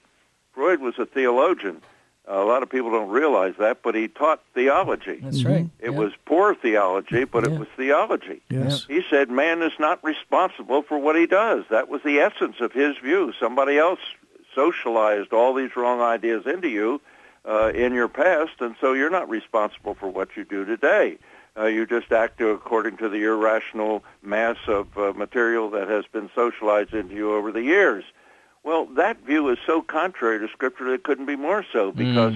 Freud 0.57 0.81
was 0.81 0.97
a 0.97 1.05
theologian. 1.05 1.83
a 2.29 2.43
lot 2.43 2.61
of 2.61 2.69
people 2.69 2.91
don't 2.91 3.07
realize 3.09 3.53
that, 3.57 3.81
but 3.81 3.95
he 3.95 4.09
taught 4.09 4.41
theology. 4.53 5.19
That's 5.23 5.45
right. 5.45 5.67
It 5.79 5.91
Yeah. 5.91 5.97
was 5.97 6.11
poor 6.25 6.53
theology, 6.55 7.23
but 7.23 7.45
Yeah. 7.47 7.53
it 7.53 7.59
was 7.59 7.69
theology. 7.77 8.41
Yes. 8.49 8.85
He 8.89 9.01
said 9.09 9.29
man 9.31 9.61
is 9.61 9.71
not 9.79 10.03
responsible 10.03 10.81
for 10.81 10.97
what 10.97 11.15
he 11.15 11.25
does. 11.25 11.63
That 11.69 11.87
was 11.87 12.01
the 12.03 12.19
essence 12.19 12.59
of 12.59 12.73
his 12.73 12.97
view. 12.97 13.31
Somebody 13.39 13.77
else 13.77 14.01
socialized 14.53 15.31
all 15.31 15.53
these 15.53 15.77
wrong 15.77 16.01
ideas 16.01 16.45
into 16.45 16.67
you 16.67 16.99
uh, 17.45 17.71
in 17.73 17.93
your 17.93 18.09
past, 18.09 18.59
and 18.59 18.75
so 18.81 18.91
you're 18.91 19.09
not 19.09 19.29
responsible 19.29 19.93
for 19.93 20.09
what 20.09 20.35
you 20.35 20.43
do 20.43 20.65
today. 20.65 21.17
Uh, 21.57 21.65
you 21.67 21.85
just 21.85 22.11
act 22.11 22.41
according 22.41 22.97
to 22.97 23.07
the 23.07 23.23
irrational 23.23 24.03
mass 24.21 24.57
of 24.67 24.85
uh, 24.97 25.13
material 25.13 25.69
that 25.69 25.87
has 25.87 26.03
been 26.11 26.29
socialized 26.35 26.93
into 26.93 27.15
you 27.15 27.33
over 27.33 27.53
the 27.53 27.63
years. 27.63 28.03
Well, 28.67 28.85
that 28.97 29.25
view 29.25 29.47
is 29.47 29.59
so 29.65 29.81
contrary 29.81 30.39
to 30.45 30.49
Scripture 30.51 30.83
that 30.89 30.95
it 30.95 31.03
couldn't 31.03 31.25
be 31.25 31.37
more 31.37 31.65
so 31.71 31.93
because 31.93 32.33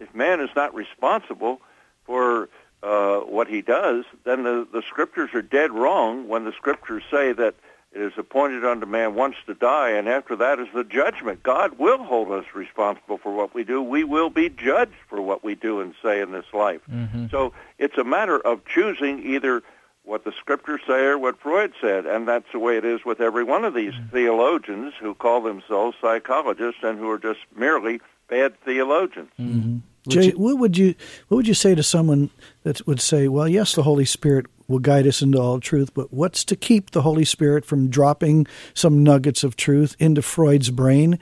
if 0.00 0.12
man 0.12 0.40
is 0.40 0.50
not 0.56 0.74
responsible 0.74 1.60
for 2.04 2.48
uh, 2.82 3.18
what 3.18 3.46
he 3.46 3.62
does, 3.62 4.04
then 4.24 4.42
the, 4.42 4.66
the 4.72 4.82
Scriptures 4.82 5.30
are 5.34 5.42
dead 5.42 5.70
wrong 5.70 6.26
when 6.26 6.44
the 6.44 6.50
Scriptures 6.50 7.04
say 7.12 7.32
that 7.32 7.54
it 7.92 8.00
is 8.00 8.12
appointed 8.16 8.64
unto 8.64 8.86
man 8.86 9.14
once 9.14 9.36
to 9.46 9.54
die, 9.54 9.90
and 9.90 10.08
after 10.08 10.34
that 10.34 10.58
is 10.58 10.66
the 10.74 10.82
judgment. 10.82 11.44
God 11.44 11.78
will 11.78 12.02
hold 12.02 12.32
us 12.32 12.44
responsible 12.54 13.18
for 13.18 13.32
what 13.32 13.54
we 13.54 13.62
do. 13.62 13.80
We 13.80 14.02
will 14.02 14.30
be 14.30 14.48
judged 14.48 14.98
for 15.08 15.22
what 15.22 15.44
we 15.44 15.54
do 15.54 15.80
and 15.80 15.94
say 16.02 16.20
in 16.20 16.32
this 16.32 16.46
life. 16.52 16.80
Mm-hmm. 16.90 17.26
So 17.30 17.52
it's 17.78 17.96
a 17.96 18.04
matter 18.04 18.40
of 18.40 18.64
choosing 18.66 19.24
either 19.24 19.62
what 20.08 20.24
the 20.24 20.32
scriptures 20.32 20.80
say 20.86 21.04
or 21.04 21.18
what 21.18 21.38
Freud 21.38 21.72
said, 21.80 22.06
and 22.06 22.26
that's 22.26 22.50
the 22.50 22.58
way 22.58 22.78
it 22.78 22.84
is 22.84 23.04
with 23.04 23.20
every 23.20 23.44
one 23.44 23.64
of 23.64 23.74
these 23.74 23.92
theologians 24.10 24.94
who 24.98 25.14
call 25.14 25.42
themselves 25.42 25.96
psychologists 26.00 26.80
and 26.82 26.98
who 26.98 27.10
are 27.10 27.18
just 27.18 27.40
merely 27.54 28.00
bad 28.28 28.58
theologians. 28.62 29.28
Mm-hmm. 29.38 29.78
Jay, 30.08 30.30
what 30.30 30.56
would 30.58 30.78
you 30.78 30.94
what 31.28 31.36
would 31.36 31.48
you 31.48 31.54
say 31.54 31.74
to 31.74 31.82
someone 31.82 32.30
that 32.62 32.86
would 32.86 33.00
say, 33.00 33.28
"Well, 33.28 33.46
yes, 33.46 33.74
the 33.74 33.82
Holy 33.82 34.06
Spirit 34.06 34.46
will 34.66 34.78
guide 34.78 35.06
us 35.06 35.20
into 35.20 35.38
all 35.38 35.60
truth, 35.60 35.92
but 35.92 36.12
what's 36.12 36.42
to 36.44 36.56
keep 36.56 36.92
the 36.92 37.02
Holy 37.02 37.26
Spirit 37.26 37.66
from 37.66 37.88
dropping 37.88 38.46
some 38.72 39.02
nuggets 39.02 39.44
of 39.44 39.56
truth 39.56 39.94
into 39.98 40.22
Freud's 40.22 40.70
brain?" 40.70 41.18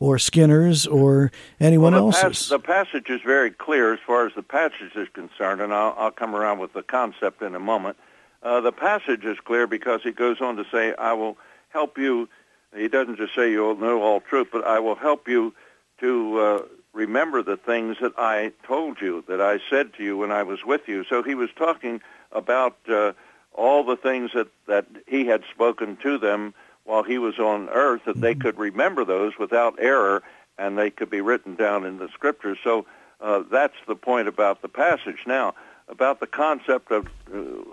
Or 0.00 0.16
Skinner's, 0.16 0.86
or 0.86 1.32
anyone 1.58 1.92
well, 1.92 2.12
the 2.12 2.18
else's. 2.18 2.22
Pas- 2.22 2.48
the 2.50 2.60
passage 2.60 3.10
is 3.10 3.20
very 3.22 3.50
clear 3.50 3.92
as 3.92 3.98
far 4.06 4.28
as 4.28 4.34
the 4.36 4.44
passage 4.44 4.94
is 4.94 5.08
concerned, 5.12 5.60
and 5.60 5.74
I'll, 5.74 5.92
I'll 5.98 6.12
come 6.12 6.36
around 6.36 6.60
with 6.60 6.72
the 6.72 6.84
concept 6.84 7.42
in 7.42 7.56
a 7.56 7.58
moment. 7.58 7.96
Uh, 8.42 8.60
the 8.60 8.72
passage 8.72 9.24
is 9.24 9.38
clear 9.40 9.66
because 9.66 10.02
he 10.02 10.12
goes 10.12 10.40
on 10.40 10.56
to 10.56 10.64
say, 10.70 10.94
I 10.94 11.12
will 11.12 11.36
help 11.70 11.98
you. 11.98 12.28
He 12.76 12.88
doesn't 12.88 13.16
just 13.16 13.34
say 13.34 13.50
you'll 13.50 13.76
know 13.76 14.02
all 14.02 14.20
truth, 14.20 14.48
but 14.52 14.64
I 14.64 14.78
will 14.78 14.94
help 14.94 15.26
you 15.26 15.54
to 16.00 16.38
uh, 16.38 16.62
remember 16.92 17.42
the 17.42 17.56
things 17.56 17.96
that 18.00 18.12
I 18.16 18.52
told 18.64 19.00
you, 19.00 19.24
that 19.28 19.40
I 19.40 19.58
said 19.70 19.94
to 19.94 20.04
you 20.04 20.16
when 20.16 20.30
I 20.30 20.42
was 20.42 20.64
with 20.64 20.86
you. 20.86 21.04
So 21.04 21.22
he 21.22 21.34
was 21.34 21.50
talking 21.56 22.00
about 22.32 22.76
uh, 22.88 23.12
all 23.54 23.84
the 23.84 23.96
things 23.96 24.30
that, 24.34 24.48
that 24.66 24.86
he 25.06 25.26
had 25.26 25.42
spoken 25.52 25.96
to 25.98 26.18
them 26.18 26.54
while 26.84 27.02
he 27.02 27.18
was 27.18 27.38
on 27.38 27.68
earth, 27.70 28.02
that 28.06 28.20
they 28.20 28.34
could 28.34 28.58
remember 28.58 29.04
those 29.04 29.32
without 29.38 29.74
error, 29.78 30.22
and 30.56 30.78
they 30.78 30.90
could 30.90 31.10
be 31.10 31.20
written 31.20 31.54
down 31.54 31.84
in 31.84 31.98
the 31.98 32.08
scriptures. 32.08 32.58
So 32.62 32.86
uh, 33.20 33.42
that's 33.50 33.74
the 33.86 33.96
point 33.96 34.28
about 34.28 34.62
the 34.62 34.68
passage. 34.68 35.24
Now, 35.26 35.54
about 35.88 36.20
the 36.20 36.26
concept 36.26 36.90
of 36.90 37.06
uh, 37.06 37.08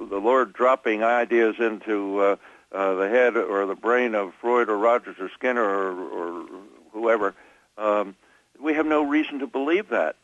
the 0.10 0.19
Lord 0.19 0.54
dropping 0.54 1.04
ideas 1.04 1.56
into 1.60 2.19
uh, 2.19 2.36
uh, 2.71 2.95
the 2.95 3.10
head 3.10 3.36
or 3.38 3.65
the 3.65 3.75
brain 3.75 4.15
of 4.15 4.34
Freud 4.41 4.69
or 4.69 4.78
Rogers 4.78 5.17
or 5.19 5.30
Skinner 5.30 5.63
or, 5.63 5.91
or 5.91 6.45
whoever, 6.91 7.34
um, 7.78 8.15
we 8.60 8.73
have 8.73 8.86
no 8.86 9.04
reason 9.04 9.39
to 9.39 9.47
believe 9.47 9.89
that. 9.89 10.15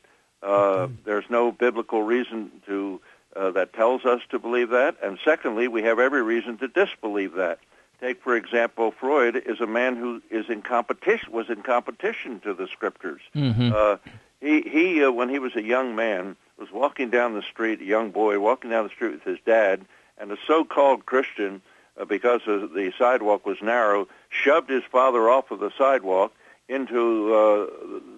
Uh, 0.41 0.87
there's 1.05 1.29
no 1.29 1.51
biblical 1.51 2.01
reason 2.01 2.51
to 2.65 2.99
uh, 3.35 3.51
that 3.51 3.73
tells 3.73 4.05
us 4.05 4.21
to 4.29 4.39
believe 4.39 4.69
that, 4.69 4.97
and 5.01 5.17
secondly, 5.23 5.67
we 5.67 5.83
have 5.83 5.99
every 5.99 6.21
reason 6.21 6.57
to 6.57 6.67
disbelieve 6.67 7.33
that. 7.33 7.59
Take, 8.01 8.23
for 8.23 8.35
example, 8.35 8.91
Freud 8.91 9.35
is 9.45 9.61
a 9.61 9.67
man 9.67 9.95
who 9.95 10.21
is 10.31 10.49
in 10.49 10.63
competition 10.63 11.31
was 11.31 11.49
in 11.49 11.61
competition 11.61 12.39
to 12.39 12.53
the 12.55 12.67
scriptures. 12.67 13.21
Mm-hmm. 13.35 13.71
Uh, 13.73 13.97
he 14.41 14.61
he 14.61 15.03
uh, 15.03 15.11
when 15.11 15.29
he 15.29 15.39
was 15.39 15.55
a 15.55 15.63
young 15.63 15.95
man 15.95 16.35
was 16.57 16.71
walking 16.71 17.09
down 17.09 17.33
the 17.33 17.41
street, 17.41 17.81
a 17.81 17.85
young 17.85 18.11
boy 18.11 18.39
walking 18.39 18.69
down 18.69 18.83
the 18.83 18.89
street 18.89 19.13
with 19.13 19.23
his 19.23 19.39
dad, 19.45 19.85
and 20.17 20.31
a 20.31 20.37
so-called 20.45 21.05
Christian, 21.05 21.61
uh, 21.99 22.05
because 22.05 22.41
the 22.45 22.93
sidewalk 22.97 23.45
was 23.45 23.57
narrow, 23.61 24.07
shoved 24.29 24.69
his 24.69 24.83
father 24.91 25.29
off 25.29 25.51
of 25.51 25.59
the 25.59 25.71
sidewalk 25.77 26.33
into 26.67 27.33
uh, 27.33 27.65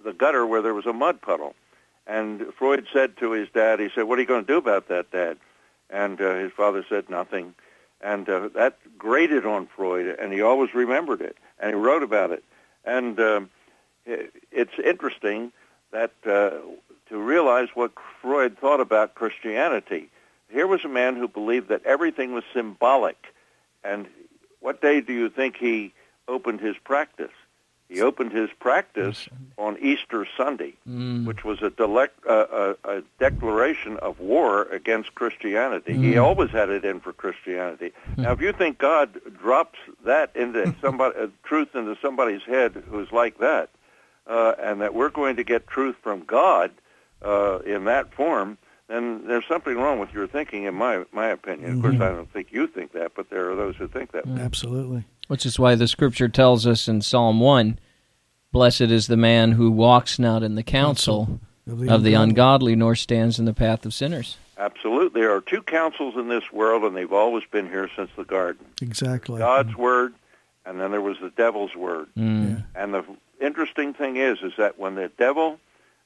the 0.04 0.12
gutter 0.12 0.46
where 0.46 0.62
there 0.62 0.74
was 0.74 0.86
a 0.86 0.92
mud 0.92 1.20
puddle. 1.20 1.54
And 2.06 2.52
Freud 2.58 2.86
said 2.92 3.16
to 3.18 3.32
his 3.32 3.48
dad, 3.54 3.80
he 3.80 3.88
said, 3.94 4.04
"What 4.04 4.18
are 4.18 4.22
you 4.22 4.28
going 4.28 4.44
to 4.44 4.52
do 4.52 4.58
about 4.58 4.88
that, 4.88 5.10
Dad?" 5.10 5.38
And 5.88 6.20
uh, 6.20 6.34
his 6.36 6.52
father 6.52 6.84
said 6.88 7.08
nothing. 7.08 7.54
And 8.00 8.28
uh, 8.28 8.48
that 8.54 8.78
grated 8.98 9.46
on 9.46 9.66
Freud, 9.74 10.18
and 10.20 10.32
he 10.32 10.42
always 10.42 10.74
remembered 10.74 11.22
it, 11.22 11.36
and 11.58 11.70
he 11.70 11.74
wrote 11.74 12.02
about 12.02 12.30
it. 12.30 12.44
And 12.84 13.18
um, 13.18 13.50
it's 14.04 14.78
interesting 14.84 15.52
that 15.94 16.12
uh, 16.26 16.50
to 17.08 17.16
realize 17.18 17.68
what 17.74 17.92
Freud 18.20 18.58
thought 18.58 18.80
about 18.80 19.14
Christianity. 19.14 20.08
Here 20.50 20.66
was 20.66 20.84
a 20.84 20.88
man 20.88 21.16
who 21.16 21.28
believed 21.28 21.68
that 21.68 21.84
everything 21.86 22.32
was 22.34 22.44
symbolic. 22.52 23.32
And 23.82 24.06
what 24.60 24.82
day 24.82 25.00
do 25.00 25.12
you 25.12 25.28
think 25.30 25.56
he 25.56 25.92
opened 26.28 26.60
his 26.60 26.76
practice? 26.84 27.30
He 27.88 28.00
opened 28.00 28.32
his 28.32 28.50
practice 28.58 29.28
on 29.56 29.78
Easter 29.80 30.26
Sunday, 30.36 30.72
Mm. 30.88 31.26
which 31.26 31.44
was 31.44 31.62
a, 31.62 31.70
delec- 31.70 32.26
uh, 32.28 32.74
a, 32.84 32.96
a 32.96 33.02
declaration 33.20 33.96
of 33.98 34.18
war 34.18 34.62
against 34.64 35.14
Christianity. 35.14 35.92
He 35.92 36.14
Mm. 36.14 36.22
always 36.24 36.50
had 36.50 36.70
it 36.70 36.84
in 36.84 36.98
for 37.00 37.12
Christianity. 37.12 37.92
Now, 38.16 38.32
if 38.32 38.40
you 38.40 38.52
think 38.52 38.78
God 38.78 39.20
drops 39.40 39.78
that 40.04 40.34
into 40.34 40.74
somebody, 40.80 41.14
uh, 41.22 41.26
truth 41.44 41.76
into 41.76 41.96
somebody's 42.02 42.42
head 42.42 42.82
who's 42.90 43.12
like 43.12 43.38
that, 43.38 43.68
uh, 44.26 44.54
and 44.60 44.80
that 44.80 44.94
we're 44.94 45.10
going 45.10 45.36
to 45.36 45.44
get 45.44 45.66
truth 45.66 45.96
from 46.02 46.24
God 46.24 46.70
uh, 47.22 47.58
in 47.60 47.84
that 47.84 48.12
form, 48.14 48.58
then 48.88 49.26
there's 49.26 49.46
something 49.46 49.76
wrong 49.76 49.98
with 49.98 50.12
your 50.12 50.26
thinking, 50.26 50.64
in 50.64 50.74
my 50.74 51.04
my 51.12 51.28
opinion. 51.28 51.76
Of 51.76 51.82
course, 51.82 51.94
I 51.94 52.10
don't 52.10 52.30
think 52.32 52.52
you 52.52 52.66
think 52.66 52.92
that, 52.92 53.12
but 53.14 53.30
there 53.30 53.50
are 53.50 53.56
those 53.56 53.76
who 53.76 53.88
think 53.88 54.12
that. 54.12 54.26
Absolutely. 54.26 55.04
Which 55.28 55.46
is 55.46 55.58
why 55.58 55.74
the 55.74 55.88
scripture 55.88 56.28
tells 56.28 56.66
us 56.66 56.86
in 56.86 57.00
Psalm 57.00 57.40
1 57.40 57.78
Blessed 58.52 58.82
is 58.82 59.08
the 59.08 59.16
man 59.16 59.52
who 59.52 59.70
walks 59.70 60.18
not 60.18 60.44
in 60.44 60.54
the 60.54 60.62
counsel 60.62 61.40
Of 61.66 61.80
the 61.80 61.92
of 61.92 62.02
the 62.04 62.14
ungodly. 62.14 62.14
ungodly, 62.14 62.76
nor 62.76 62.94
stands 62.94 63.38
in 63.38 63.46
the 63.46 63.54
path 63.54 63.84
of 63.84 63.92
sinners. 63.92 64.36
Absolutely, 64.56 65.22
there 65.22 65.34
are 65.34 65.40
two 65.40 65.62
counsels 65.62 66.14
in 66.14 66.28
this 66.28 66.52
world, 66.52 66.84
and 66.84 66.94
they've 66.94 67.12
always 67.12 67.42
been 67.50 67.66
here 67.68 67.90
since 67.96 68.10
the 68.16 68.24
garden. 68.24 68.64
Exactly. 68.80 69.38
God's 69.38 69.74
word, 69.74 70.14
and 70.64 70.80
then 70.80 70.92
there 70.92 71.00
was 71.00 71.16
the 71.20 71.30
devil's 71.30 71.74
word. 71.74 72.06
Mm. 72.16 72.64
And 72.76 72.94
the 72.94 73.04
interesting 73.40 73.94
thing 73.94 74.16
is, 74.16 74.38
is 74.42 74.52
that 74.58 74.78
when 74.78 74.94
the 74.94 75.08
devil, 75.08 75.58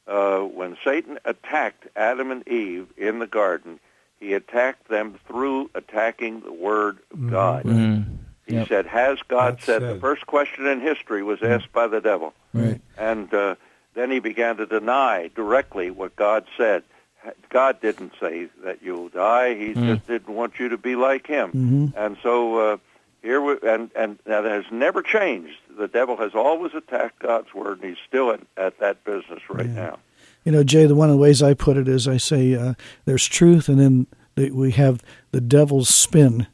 uh, 0.06 0.38
when 0.40 0.76
Satan 0.84 1.18
attacked 1.24 1.86
Adam 1.96 2.30
and 2.30 2.46
Eve 2.48 2.86
in 2.96 3.18
the 3.18 3.26
garden, 3.26 3.80
he 4.20 4.32
attacked 4.34 4.88
them 4.88 5.18
through 5.26 5.70
attacking 5.74 6.40
the 6.40 6.52
word 6.52 6.98
of 7.12 7.30
God. 7.30 7.64
Mm. 7.64 8.04
He 8.46 8.54
Yep. 8.54 8.68
said, 8.68 8.86
"Has 8.86 9.18
God 9.28 9.54
That's 9.54 9.66
said?" 9.66 9.82
The 9.82 10.00
first 10.00 10.26
question 10.26 10.66
in 10.66 10.80
history 10.80 11.22
was 11.22 11.42
asked 11.42 11.70
by 11.72 11.86
the 11.86 12.00
devil, 12.00 12.32
Right. 12.54 12.80
and 12.96 13.32
uh, 13.34 13.56
then 13.94 14.10
he 14.10 14.18
began 14.20 14.56
to 14.56 14.66
deny 14.66 15.28
directly 15.34 15.90
what 15.90 16.16
God 16.16 16.46
said. 16.56 16.82
God 17.50 17.80
didn't 17.80 18.12
say 18.20 18.48
that 18.64 18.78
you'll 18.82 19.08
die. 19.10 19.54
He 19.54 19.74
just 19.74 20.06
didn't 20.06 20.34
want 20.34 20.58
you 20.58 20.70
to 20.70 20.78
be 20.78 20.96
like 20.96 21.26
Him. 21.26 21.50
hmm 21.50 21.86
And 21.96 22.16
so 22.22 22.56
uh, 22.58 22.76
here, 23.22 23.40
we, 23.40 23.56
and 23.62 23.90
and 23.96 24.18
that 24.24 24.44
has 24.44 24.64
never 24.70 25.02
changed. 25.02 25.56
The 25.78 25.88
devil 25.88 26.16
has 26.16 26.34
always 26.34 26.74
attacked 26.74 27.20
God's 27.20 27.52
word, 27.54 27.80
and 27.80 27.90
he's 27.90 28.04
still 28.06 28.30
at, 28.32 28.40
at 28.56 28.78
that 28.80 29.04
business 29.04 29.40
right 29.48 29.66
Yeah. 29.66 29.72
now. 29.74 29.98
You 30.44 30.52
know, 30.52 30.64
Jay, 30.64 30.86
the 30.86 30.94
one 30.94 31.08
of 31.10 31.14
the 31.14 31.20
ways 31.20 31.42
I 31.42 31.52
put 31.54 31.76
it 31.76 31.88
is 31.88 32.08
I 32.08 32.16
say 32.16 32.54
uh, 32.54 32.74
there's 33.04 33.26
truth, 33.26 33.68
and 33.68 33.78
then 33.78 34.06
the, 34.34 34.50
we 34.50 34.70
have 34.72 35.02
the 35.30 35.40
devil's 35.40 35.88
spin 35.88 36.46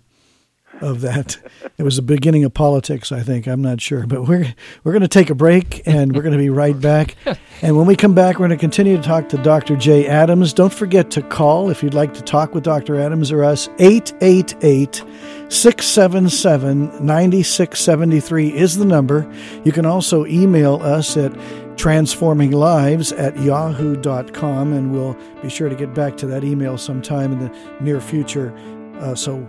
of 0.81 1.01
that. 1.03 1.37
it 1.79 1.83
was 1.83 1.97
the 1.97 2.03
beginning 2.03 2.45
of 2.45 2.55
politics, 2.55 3.13
I 3.13 3.23
think. 3.23 3.47
I'm 3.47 3.63
not 3.63 3.81
sure, 3.81 4.07
but 4.07 4.27
we're 4.27 4.55
we're 4.83 4.93
going 4.93 5.03
to 5.03 5.09
take 5.09 5.31
a 5.31 5.35
break, 5.35 5.83
and 5.87 6.15
we're 6.15 6.23
going 6.23 6.33
to 6.33 6.39
be 6.39 6.51
right 6.51 6.79
back. 6.79 7.17
And 7.63 7.77
when 7.77 7.87
we 7.87 7.97
come 7.97 8.15
back, 8.15 8.35
we're 8.39 8.49
going 8.49 8.59
to 8.59 8.63
continue 8.63 8.97
to 8.97 9.03
talk 9.03 9.29
to 9.31 9.39
Dr. 9.39 9.77
Jay 9.77 10.07
Adams. 10.07 10.53
Don't 10.53 10.73
forget 10.73 11.11
to 11.13 11.23
call 11.23 11.71
if 11.71 11.83
you'd 11.83 11.95
like 11.95 12.15
to 12.15 12.23
talk 12.23 12.55
with 12.55 12.65
Dr. 12.65 12.99
Adams 13.01 13.33
or 13.33 13.45
us. 13.45 13.69
888 13.79 15.03
677 15.49 17.05
9673 17.05 18.57
is 18.57 18.77
the 18.77 18.85
number. 18.85 19.31
You 19.65 19.73
can 19.73 19.87
also 19.87 20.27
email 20.27 20.77
us 20.83 21.17
at 21.17 21.33
transforminglives 21.77 23.19
at 23.19 23.39
yahoo.com, 23.41 24.73
and 24.73 24.93
we'll 24.93 25.17
be 25.43 25.49
sure 25.49 25.69
to 25.69 25.75
get 25.75 25.95
back 25.95 26.17
to 26.19 26.27
that 26.27 26.45
email 26.45 26.79
sometime 26.79 27.33
in 27.33 27.39
the 27.41 27.57
near 27.81 28.01
future. 28.01 28.55
Uh, 29.01 29.15
so 29.15 29.47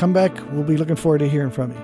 come 0.00 0.12
back. 0.14 0.32
We'll 0.50 0.64
be 0.64 0.78
looking 0.78 0.96
forward 0.96 1.18
to 1.18 1.28
hearing 1.28 1.50
from 1.50 1.72
you. 1.72 1.76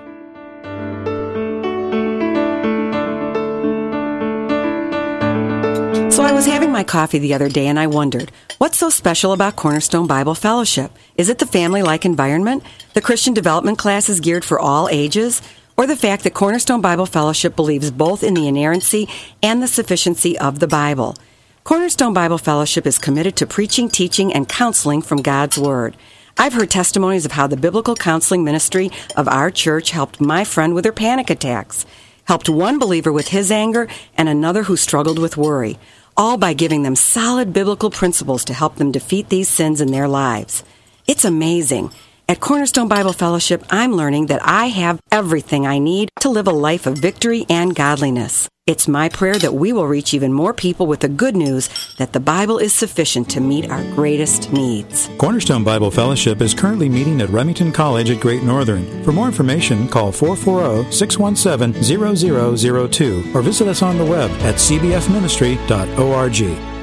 So 6.09 6.23
I 6.23 6.31
was 6.31 6.47
having 6.47 6.71
my 6.71 6.83
coffee 6.83 7.19
the 7.19 7.35
other 7.35 7.47
day 7.47 7.67
and 7.67 7.79
I 7.79 7.85
wondered, 7.85 8.31
what's 8.57 8.79
so 8.79 8.89
special 8.89 9.33
about 9.33 9.55
Cornerstone 9.55 10.07
Bible 10.07 10.33
Fellowship? 10.33 10.91
Is 11.15 11.29
it 11.29 11.37
the 11.37 11.45
family 11.45 11.83
like 11.83 12.05
environment? 12.05 12.63
The 12.95 13.01
Christian 13.01 13.35
development 13.35 13.77
class 13.77 14.09
is 14.09 14.19
geared 14.19 14.43
for 14.43 14.59
all 14.59 14.89
ages? 14.89 15.43
Or 15.77 15.85
the 15.85 15.95
fact 15.95 16.23
that 16.23 16.33
Cornerstone 16.33 16.81
Bible 16.81 17.05
Fellowship 17.05 17.55
believes 17.55 17.91
both 17.91 18.23
in 18.23 18.33
the 18.33 18.47
inerrancy 18.47 19.07
and 19.43 19.61
the 19.61 19.67
sufficiency 19.67 20.35
of 20.39 20.57
the 20.57 20.65
Bible? 20.65 21.15
Cornerstone 21.63 22.15
Bible 22.15 22.39
Fellowship 22.39 22.87
is 22.87 22.97
committed 22.97 23.35
to 23.35 23.45
preaching, 23.45 23.89
teaching, 23.89 24.33
and 24.33 24.49
counseling 24.49 25.03
from 25.03 25.21
God's 25.21 25.59
Word. 25.59 25.95
I've 26.39 26.53
heard 26.53 26.69
testimonies 26.69 27.25
of 27.25 27.31
how 27.31 27.47
the 27.47 27.57
biblical 27.57 27.95
counseling 27.95 28.43
ministry 28.43 28.91
of 29.15 29.27
our 29.27 29.49
church 29.49 29.89
helped 29.89 30.21
my 30.21 30.43
friend 30.43 30.75
with 30.75 30.85
her 30.85 30.91
panic 30.91 31.31
attacks, 31.31 31.83
helped 32.25 32.47
one 32.47 32.77
believer 32.77 33.11
with 33.11 33.29
his 33.29 33.51
anger, 33.51 33.87
and 34.15 34.29
another 34.29 34.63
who 34.63 34.77
struggled 34.77 35.17
with 35.17 35.35
worry, 35.35 35.79
all 36.15 36.37
by 36.37 36.53
giving 36.53 36.83
them 36.83 36.95
solid 36.95 37.53
biblical 37.53 37.89
principles 37.89 38.45
to 38.45 38.53
help 38.53 38.75
them 38.75 38.91
defeat 38.91 39.29
these 39.29 39.49
sins 39.49 39.81
in 39.81 39.91
their 39.91 40.07
lives. 40.07 40.63
It's 41.07 41.25
amazing. 41.25 41.91
At 42.29 42.39
Cornerstone 42.39 42.87
Bible 42.87 43.13
Fellowship, 43.13 43.65
I'm 43.71 43.93
learning 43.93 44.27
that 44.27 44.45
I 44.45 44.67
have 44.67 44.99
everything 45.11 45.65
I 45.65 45.79
need 45.79 46.09
to 46.19 46.29
live 46.29 46.47
a 46.47 46.51
life 46.51 46.85
of 46.85 46.99
victory 46.99 47.47
and 47.49 47.73
godliness. 47.73 48.47
It's 48.67 48.85
my 48.85 49.07
prayer 49.07 49.39
that 49.39 49.53
we 49.53 49.71
will 49.71 49.87
reach 49.87 50.13
even 50.13 50.33
more 50.33 50.53
people 50.53 50.87
with 50.87 50.99
the 50.99 51.07
good 51.07 51.37
news 51.37 51.69
that 51.95 52.11
the 52.11 52.19
Bible 52.19 52.57
is 52.57 52.73
sufficient 52.73 53.29
to 53.29 53.39
meet 53.39 53.71
our 53.71 53.81
greatest 53.95 54.51
needs. 54.51 55.09
Cornerstone 55.17 55.63
Bible 55.63 55.89
Fellowship 55.89 56.41
is 56.41 56.53
currently 56.53 56.89
meeting 56.89 57.21
at 57.21 57.29
Remington 57.29 57.71
College 57.71 58.09
at 58.09 58.19
Great 58.19 58.43
Northern. 58.43 59.05
For 59.05 59.13
more 59.13 59.27
information, 59.27 59.87
call 59.87 60.11
440 60.11 60.91
617 60.91 62.91
0002 62.91 63.31
or 63.33 63.41
visit 63.41 63.69
us 63.69 63.81
on 63.81 63.97
the 63.97 64.03
web 64.03 64.29
at 64.41 64.55
cbfministry.org. 64.55 66.76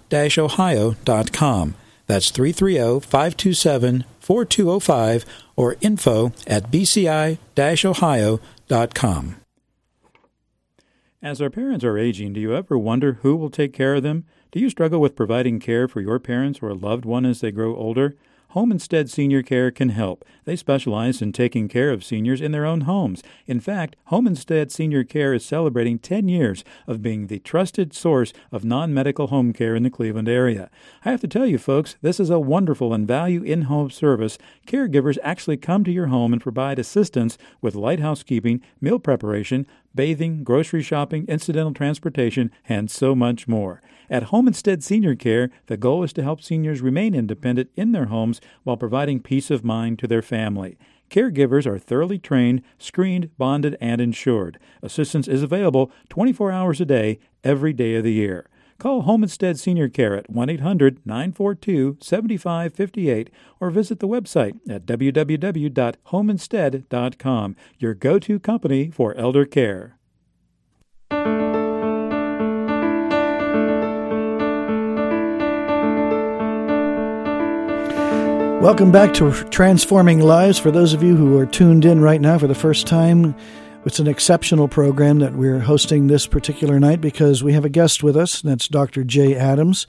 That's 2.07 2.31
330-527-4205 2.33 5.25
or 5.57 5.77
info 5.81 6.33
at 6.47 6.71
bci-ohio.com. 6.71 7.39
As 11.21 11.43
our 11.43 11.51
parents 11.51 11.85
are 11.85 11.99
aging, 11.99 12.35
do 12.35 12.41
you 12.41 12.55
ever 12.55 12.79
wonder 12.79 13.15
who 13.23 13.35
will 13.35 13.51
take 13.51 13.73
care 13.73 13.97
of 13.97 14.05
them? 14.05 14.25
Do 14.53 14.61
you 14.61 14.71
struggle 14.71 15.01
with 15.01 15.17
providing 15.17 15.59
care 15.59 15.89
for 15.89 16.01
your 16.01 16.21
parents 16.21 16.61
or 16.63 16.69
a 16.69 16.75
loved 16.75 17.05
one 17.05 17.27
as 17.27 17.41
they 17.41 17.51
grow 17.51 17.75
older? 17.75 18.15
Home 18.53 18.71
Instead 18.73 19.11
Senior 19.11 19.43
Care 19.43 19.71
can 19.71 19.91
help. 19.91 20.25
They 20.47 20.57
specialize 20.57 21.21
in 21.21 21.33
taking 21.33 21.69
care 21.69 21.91
of 21.91 22.03
seniors 22.03 22.41
in 22.41 22.53
their 22.53 22.65
own 22.65 22.83
homes. 22.83 23.23
In 23.47 23.61
fact, 23.61 23.95
Home 24.07 24.27
Instead 24.27 24.73
Senior 24.73 25.05
Care 25.05 25.35
is 25.35 25.45
celebrating 25.45 25.99
10 25.99 26.29
years 26.29 26.65
of 26.87 27.03
being 27.03 27.27
the 27.27 27.41
trusted 27.41 27.93
source 27.93 28.33
of 28.51 28.65
non 28.65 28.95
medical 28.95 29.27
home 29.27 29.53
care 29.53 29.75
in 29.75 29.83
the 29.83 29.91
Cleveland 29.91 30.31
area. 30.31 30.71
I 31.05 31.11
have 31.11 31.21
to 31.23 31.29
tell 31.29 31.47
you, 31.47 31.59
folks, 31.59 31.97
this 32.01 32.19
is 32.19 32.31
a 32.31 32.41
wonderful 32.41 32.95
and 32.95 33.07
value 33.07 33.43
in 33.43 33.63
home 33.63 33.91
service. 33.91 34.39
Caregivers 34.67 35.19
actually 35.23 35.59
come 35.59 35.85
to 35.85 35.93
your 35.93 36.07
home 36.07 36.33
and 36.33 36.41
provide 36.41 36.79
assistance 36.79 37.37
with 37.61 37.75
light 37.75 38.01
housekeeping, 38.01 38.63
meal 38.81 38.99
preparation, 38.99 39.67
bathing, 39.95 40.45
grocery 40.45 40.83
shopping, 40.83 41.25
incidental 41.29 41.75
transportation, 41.75 42.51
and 42.69 42.91
so 42.91 43.15
much 43.15 43.49
more. 43.49 43.81
At 44.11 44.25
Home 44.25 44.49
Instead 44.49 44.83
Senior 44.83 45.15
Care, 45.15 45.51
the 45.67 45.77
goal 45.77 46.03
is 46.03 46.13
to 46.15 46.23
help 46.23 46.41
seniors 46.41 46.81
remain 46.81 47.15
independent 47.15 47.71
in 47.77 47.93
their 47.93 48.07
homes 48.07 48.41
while 48.65 48.77
providing 48.77 49.21
peace 49.21 49.51
of 49.51 49.65
mind 49.65 49.99
to 49.99 50.07
their 50.07 50.23
family. 50.23 50.79
Caregivers 51.11 51.67
are 51.67 51.79
thoroughly 51.79 52.19
trained, 52.19 52.63
screened, 52.79 53.31
bonded, 53.39 53.77
and 53.81 54.01
insured. 54.01 54.59
Assistance 54.83 55.29
is 55.29 55.43
available 55.43 55.91
24 56.11 56.53
hours 56.53 56.81
a 56.81 56.85
day, 56.85 57.19
every 57.45 57.73
day 57.73 57.95
of 57.97 58.05
the 58.05 58.13
year. 58.13 58.49
Call 58.79 59.03
Home 59.03 59.23
Instead 59.25 59.59
Senior 59.59 59.89
Care 59.89 60.17
at 60.17 60.31
1 60.31 60.51
800 60.51 61.05
942 61.05 61.99
7558 62.01 63.29
or 63.59 63.71
visit 63.71 63.99
the 63.99 64.07
website 64.07 64.61
at 64.71 64.87
www.homeinstead.com, 64.87 67.57
your 67.79 67.95
go 67.95 68.21
to 68.21 68.39
company 68.39 68.93
for 68.93 69.17
elder 69.17 69.45
care. 69.45 69.97
Welcome 78.61 78.93
back 78.93 79.13
to 79.15 79.33
Transforming 79.51 80.21
Lives. 80.21 80.59
For 80.59 80.71
those 80.71 80.93
of 80.93 81.03
you 81.03 81.17
who 81.17 81.37
are 81.37 81.47
tuned 81.47 81.85
in 81.85 82.01
right 82.01 82.21
now 82.21 82.39
for 82.39 82.47
the 82.47 82.55
first 82.55 82.87
time, 82.87 83.35
it's 83.85 83.99
an 83.99 84.07
exceptional 84.07 84.69
program 84.69 85.21
that 85.21 85.35
we're 85.35 85.61
hosting 85.61 86.07
this 86.07 86.27
particular 86.27 86.81
night 86.81 87.01
because 87.01 87.43
we 87.43 87.53
have 87.53 87.65
a 87.65 87.71
guest 87.71 88.03
with 88.03 88.17
us, 88.17 88.43
and 88.43 88.51
that's 88.51 88.69
Dr. 88.69 89.05
Jay 89.05 89.37
Adams, 89.37 89.87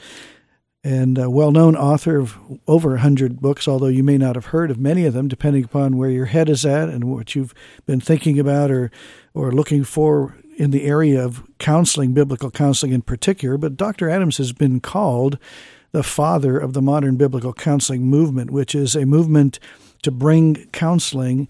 and 0.83 1.17
a 1.17 1.29
well 1.29 1.51
known 1.51 1.75
author 1.75 2.17
of 2.17 2.37
over 2.67 2.91
100 2.91 3.41
books, 3.41 3.67
although 3.67 3.87
you 3.87 4.03
may 4.03 4.17
not 4.17 4.35
have 4.35 4.47
heard 4.47 4.71
of 4.71 4.79
many 4.79 5.05
of 5.05 5.13
them, 5.13 5.27
depending 5.27 5.63
upon 5.63 5.97
where 5.97 6.09
your 6.09 6.27
head 6.27 6.49
is 6.49 6.65
at 6.65 6.87
and 6.87 7.05
what 7.05 7.35
you've 7.35 7.53
been 7.85 7.99
thinking 7.99 8.39
about 8.39 8.71
or, 8.71 8.91
or 9.33 9.51
looking 9.51 9.83
for 9.83 10.35
in 10.57 10.71
the 10.71 10.85
area 10.85 11.23
of 11.23 11.43
counseling, 11.57 12.13
biblical 12.13 12.51
counseling 12.51 12.93
in 12.93 13.01
particular. 13.01 13.57
But 13.57 13.75
Dr. 13.75 14.09
Adams 14.09 14.37
has 14.37 14.53
been 14.53 14.79
called 14.79 15.37
the 15.91 16.03
father 16.03 16.59
of 16.59 16.73
the 16.73 16.81
modern 16.81 17.15
biblical 17.15 17.53
counseling 17.53 18.03
movement, 18.03 18.51
which 18.51 18.75
is 18.75 18.95
a 18.95 19.05
movement 19.05 19.59
to 20.03 20.11
bring 20.11 20.67
counseling 20.71 21.47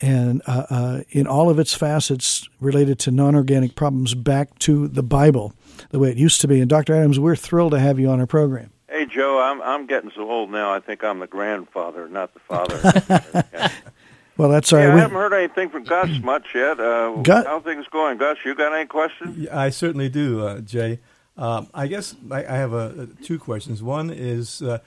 and 0.00 0.42
uh, 0.46 0.66
uh, 0.70 1.00
in 1.10 1.26
all 1.26 1.48
of 1.50 1.58
its 1.58 1.74
facets 1.74 2.48
related 2.60 2.98
to 3.00 3.10
non-organic 3.10 3.74
problems 3.74 4.14
back 4.14 4.58
to 4.60 4.88
the 4.88 5.02
Bible, 5.02 5.54
the 5.90 5.98
way 5.98 6.10
it 6.10 6.16
used 6.16 6.40
to 6.42 6.48
be. 6.48 6.60
And 6.60 6.68
Dr. 6.68 6.94
Adams, 6.94 7.18
we're 7.20 7.36
thrilled 7.36 7.72
to 7.72 7.78
have 7.78 7.98
you 7.98 8.08
on 8.10 8.20
our 8.20 8.26
program. 8.26 8.70
Hey 8.88 9.06
Joe, 9.06 9.40
I'm 9.40 9.60
I'm 9.62 9.86
getting 9.86 10.12
so 10.14 10.30
old 10.30 10.50
now. 10.50 10.72
I 10.72 10.78
think 10.80 11.02
I'm 11.02 11.18
the 11.18 11.26
grandfather, 11.26 12.08
not 12.08 12.32
the 12.34 12.40
father. 12.40 13.70
well, 14.36 14.48
that's 14.48 14.72
all 14.72 14.78
yeah, 14.78 14.84
right. 14.86 14.90
I 14.92 14.94
We- 14.94 15.00
haven't 15.00 15.16
heard 15.16 15.32
anything 15.32 15.70
from 15.70 15.84
Gus 15.84 16.10
much 16.22 16.46
yet. 16.54 16.78
Uh, 16.78 17.16
Gus- 17.22 17.46
how 17.46 17.60
things 17.60 17.86
going, 17.90 18.18
Gus? 18.18 18.38
You 18.44 18.54
got 18.54 18.72
any 18.72 18.86
questions? 18.86 19.36
Yeah, 19.36 19.58
I 19.58 19.70
certainly 19.70 20.08
do, 20.08 20.46
uh, 20.46 20.60
Jay. 20.60 21.00
Um, 21.36 21.68
I 21.74 21.88
guess 21.88 22.14
I, 22.30 22.44
I 22.44 22.56
have 22.56 22.72
uh, 22.72 23.06
two 23.24 23.40
questions. 23.40 23.82
One 23.82 24.10
is, 24.10 24.62
uh, 24.62 24.78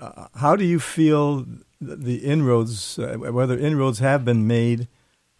uh, 0.00 0.28
how 0.36 0.54
do 0.54 0.64
you 0.64 0.78
feel 0.78 1.44
th- 1.44 1.58
the 1.80 2.16
inroads, 2.18 2.98
uh, 2.98 3.16
whether 3.16 3.58
inroads 3.58 4.00
have 4.00 4.24
been 4.24 4.46
made 4.46 4.88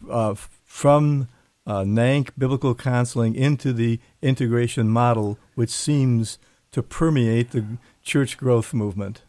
uh, 0.09 0.34
from 0.34 1.28
uh, 1.66 1.82
NANC 1.84 2.30
biblical 2.38 2.74
counseling 2.74 3.34
into 3.34 3.72
the 3.72 4.01
integration 4.22 4.88
model, 4.88 5.38
which 5.55 5.70
seems 5.70 6.38
to 6.72 6.82
permeate 6.82 7.51
the 7.51 7.78
church 8.03 8.38
growth 8.38 8.72
movement? 8.72 9.22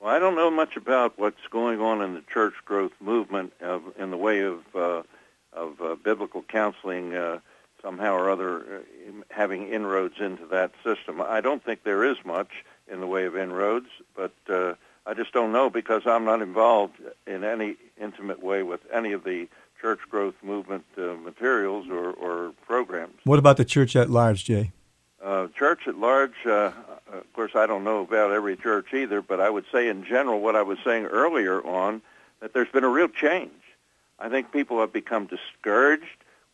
Well, 0.00 0.14
I 0.14 0.18
don't 0.18 0.36
know 0.36 0.50
much 0.50 0.76
about 0.76 1.18
what's 1.18 1.46
going 1.50 1.80
on 1.80 2.00
in 2.00 2.14
the 2.14 2.22
church 2.32 2.54
growth 2.64 2.92
movement 3.00 3.52
of, 3.60 3.82
in 3.98 4.10
the 4.10 4.16
way 4.16 4.40
of 4.40 4.60
uh, 4.74 5.02
of 5.52 5.80
uh, 5.80 5.94
biblical 5.96 6.42
counseling 6.42 7.14
uh, 7.14 7.40
somehow 7.82 8.14
or 8.14 8.30
other 8.30 8.58
uh, 8.60 9.12
having 9.30 9.68
inroads 9.68 10.16
into 10.20 10.46
that 10.46 10.72
system. 10.84 11.20
I 11.20 11.40
don't 11.40 11.64
think 11.64 11.82
there 11.82 12.04
is 12.04 12.18
much 12.24 12.64
in 12.86 13.00
the 13.00 13.06
way 13.06 13.24
of 13.24 13.36
inroads, 13.36 13.88
but 14.14 14.34
uh, 14.48 14.74
I 15.06 15.14
just 15.14 15.32
don't 15.32 15.52
know 15.52 15.70
because 15.70 16.02
I'm 16.04 16.24
not 16.24 16.42
involved 16.42 16.96
in 17.26 17.44
any 17.44 17.76
intimate 18.00 18.42
way 18.42 18.62
with 18.64 18.80
any 18.92 19.12
of 19.12 19.22
the 19.22 19.48
church 19.80 20.00
growth 20.10 20.34
movement 20.42 20.84
uh, 20.98 21.14
materials 21.14 21.86
or, 21.88 22.10
or 22.10 22.52
programs. 22.66 23.14
What 23.24 23.38
about 23.38 23.56
the 23.56 23.64
church 23.64 23.94
at 23.94 24.10
large, 24.10 24.44
Jay? 24.44 24.72
Uh, 25.22 25.46
church 25.56 25.86
at 25.86 25.96
large, 25.96 26.34
uh, 26.44 26.72
of 27.12 27.32
course, 27.34 27.52
I 27.54 27.66
don't 27.66 27.84
know 27.84 28.00
about 28.00 28.32
every 28.32 28.56
church 28.56 28.92
either, 28.92 29.22
but 29.22 29.40
I 29.40 29.48
would 29.48 29.64
say 29.72 29.88
in 29.88 30.04
general 30.04 30.40
what 30.40 30.56
I 30.56 30.62
was 30.62 30.78
saying 30.84 31.06
earlier 31.06 31.64
on, 31.64 32.02
that 32.40 32.52
there's 32.52 32.68
been 32.68 32.84
a 32.84 32.88
real 32.88 33.08
change. 33.08 33.52
I 34.18 34.28
think 34.28 34.52
people 34.52 34.80
have 34.80 34.92
become 34.92 35.26
discouraged 35.26 36.04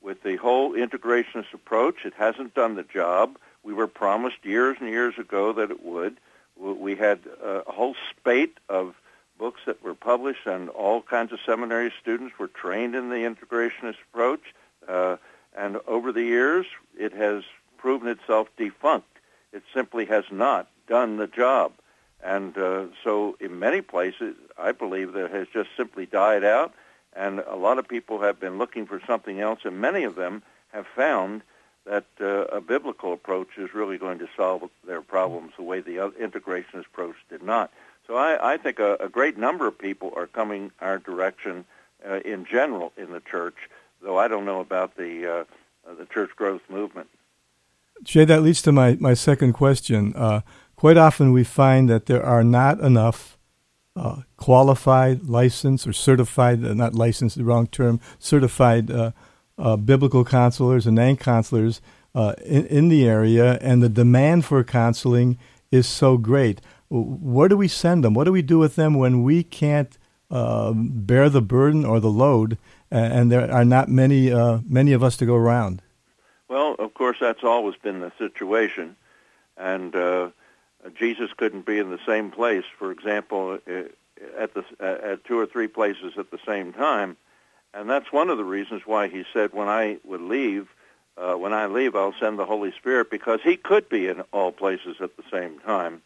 with 0.00 0.22
the 0.22 0.36
whole 0.36 0.72
integrationist 0.72 1.52
approach. 1.54 2.04
It 2.04 2.14
hasn't 2.16 2.54
done 2.54 2.74
the 2.74 2.82
job. 2.82 3.38
We 3.62 3.72
were 3.72 3.86
promised 3.86 4.44
years 4.44 4.76
and 4.80 4.88
years 4.88 5.16
ago 5.18 5.52
that 5.52 5.70
it 5.70 5.84
would. 5.84 6.16
We 6.58 6.96
had 6.96 7.20
a 7.42 7.62
whole 7.66 7.96
spate 8.10 8.58
of 8.68 8.94
books 9.38 9.62
that 9.66 9.82
were 9.82 9.94
published, 9.94 10.46
and 10.46 10.68
all 10.68 11.02
kinds 11.02 11.32
of 11.32 11.40
seminary 11.44 11.92
students 12.00 12.38
were 12.38 12.48
trained 12.48 12.94
in 12.94 13.08
the 13.08 13.16
integrationist 13.16 13.96
approach. 14.12 14.54
Uh, 14.86 15.16
and 15.56 15.78
over 15.86 16.12
the 16.12 16.22
years, 16.22 16.66
it 16.98 17.12
has 17.12 17.42
proven 17.76 18.08
itself 18.08 18.48
defunct. 18.56 19.08
It 19.52 19.62
simply 19.74 20.06
has 20.06 20.24
not 20.30 20.68
done 20.86 21.16
the 21.16 21.26
job. 21.26 21.72
And 22.22 22.56
uh, 22.56 22.86
so 23.02 23.36
in 23.40 23.58
many 23.58 23.80
places, 23.80 24.36
I 24.56 24.72
believe 24.72 25.12
that 25.14 25.26
it 25.26 25.30
has 25.32 25.48
just 25.52 25.70
simply 25.76 26.06
died 26.06 26.44
out, 26.44 26.72
and 27.14 27.40
a 27.40 27.56
lot 27.56 27.78
of 27.78 27.88
people 27.88 28.20
have 28.20 28.38
been 28.38 28.58
looking 28.58 28.86
for 28.86 29.00
something 29.06 29.40
else, 29.40 29.60
and 29.64 29.80
many 29.80 30.04
of 30.04 30.14
them 30.14 30.42
have 30.72 30.86
found 30.86 31.42
that 31.84 32.06
uh, 32.20 32.44
a 32.44 32.60
biblical 32.60 33.12
approach 33.12 33.48
is 33.56 33.74
really 33.74 33.98
going 33.98 34.18
to 34.18 34.28
solve 34.36 34.70
their 34.86 35.02
problems 35.02 35.52
the 35.56 35.62
way 35.62 35.80
the 35.80 35.96
integrationist 36.20 36.86
approach 36.86 37.16
did 37.28 37.42
not. 37.42 37.72
So 38.06 38.16
I, 38.16 38.54
I 38.54 38.56
think 38.56 38.78
a, 38.78 38.96
a 39.00 39.08
great 39.08 39.36
number 39.36 39.66
of 39.66 39.78
people 39.78 40.12
are 40.16 40.26
coming 40.26 40.70
our 40.80 40.98
direction 40.98 41.64
uh, 42.08 42.20
in 42.20 42.44
general 42.44 42.92
in 42.96 43.12
the 43.12 43.20
church, 43.20 43.56
though 44.00 44.18
I 44.18 44.28
don't 44.28 44.44
know 44.44 44.60
about 44.60 44.96
the 44.96 45.40
uh, 45.40 45.44
the 45.98 46.06
church 46.06 46.30
growth 46.36 46.62
movement. 46.68 47.08
Jay, 48.02 48.24
that 48.24 48.42
leads 48.42 48.62
to 48.62 48.72
my, 48.72 48.96
my 49.00 49.14
second 49.14 49.52
question. 49.52 50.12
Uh, 50.14 50.40
quite 50.76 50.96
often 50.96 51.32
we 51.32 51.44
find 51.44 51.88
that 51.88 52.06
there 52.06 52.24
are 52.24 52.44
not 52.44 52.80
enough 52.80 53.38
uh, 53.94 54.22
qualified, 54.36 55.24
licensed, 55.24 55.86
or 55.86 55.92
certified, 55.92 56.64
uh, 56.64 56.74
not 56.74 56.94
licensed, 56.94 57.36
the 57.36 57.44
wrong 57.44 57.66
term, 57.66 58.00
certified 58.18 58.90
uh, 59.58 59.62
uh, 59.62 59.76
biblical 59.76 60.24
counselors 60.24 60.86
and 60.86 60.98
NANC 60.98 61.20
counselors 61.20 61.80
uh, 62.14 62.34
in, 62.44 62.66
in 62.66 62.88
the 62.88 63.06
area, 63.06 63.58
and 63.60 63.82
the 63.82 63.88
demand 63.88 64.44
for 64.44 64.62
counseling 64.64 65.38
is 65.70 65.86
so 65.86 66.16
great. 66.16 66.60
Where 66.90 67.48
do 67.48 67.56
we 67.56 67.68
send 67.68 68.04
them? 68.04 68.12
What 68.14 68.24
do 68.24 68.32
we 68.32 68.42
do 68.42 68.58
with 68.58 68.76
them 68.76 68.94
when 68.94 69.22
we 69.22 69.42
can't 69.42 69.96
bear 70.30 71.28
the 71.28 71.42
burden 71.42 71.84
or 71.84 72.00
the 72.00 72.10
load, 72.10 72.58
and 72.90 73.32
there 73.32 73.50
are 73.50 73.64
not 73.64 73.88
many, 73.88 74.30
many 74.68 74.92
of 74.92 75.02
us 75.02 75.16
to 75.18 75.26
go 75.26 75.34
around? 75.34 75.80
Well, 76.48 76.76
of 76.78 76.92
course, 76.92 77.16
that's 77.18 77.44
always 77.44 77.76
been 77.76 78.00
the 78.00 78.12
situation, 78.18 78.96
and 79.56 79.96
uh, 79.96 80.28
Jesus 80.94 81.32
couldn't 81.34 81.64
be 81.64 81.78
in 81.78 81.90
the 81.90 82.00
same 82.04 82.30
place. 82.30 82.64
For 82.78 82.90
example, 82.90 83.58
uh, 83.66 83.82
at 84.38 84.52
the 84.54 84.64
at 84.78 85.24
two 85.24 85.38
or 85.38 85.46
three 85.46 85.68
places 85.68 86.14
at 86.18 86.30
the 86.30 86.38
same 86.46 86.72
time, 86.72 87.16
and 87.74 87.88
that's 87.88 88.12
one 88.12 88.30
of 88.30 88.38
the 88.38 88.44
reasons 88.44 88.82
why 88.84 89.08
he 89.08 89.24
said, 89.32 89.52
"When 89.52 89.68
I 89.68 89.98
would 90.04 90.20
leave, 90.20 90.68
uh, 91.16 91.34
when 91.34 91.52
I 91.52 91.66
leave, 91.66 91.94
I'll 91.94 92.14
send 92.18 92.38
the 92.38 92.46
Holy 92.46 92.72
Spirit," 92.72 93.10
because 93.10 93.40
he 93.42 93.56
could 93.56 93.88
be 93.88 94.08
in 94.08 94.22
all 94.32 94.52
places 94.52 94.96
at 95.00 95.16
the 95.16 95.24
same 95.30 95.58
time. 95.60 96.02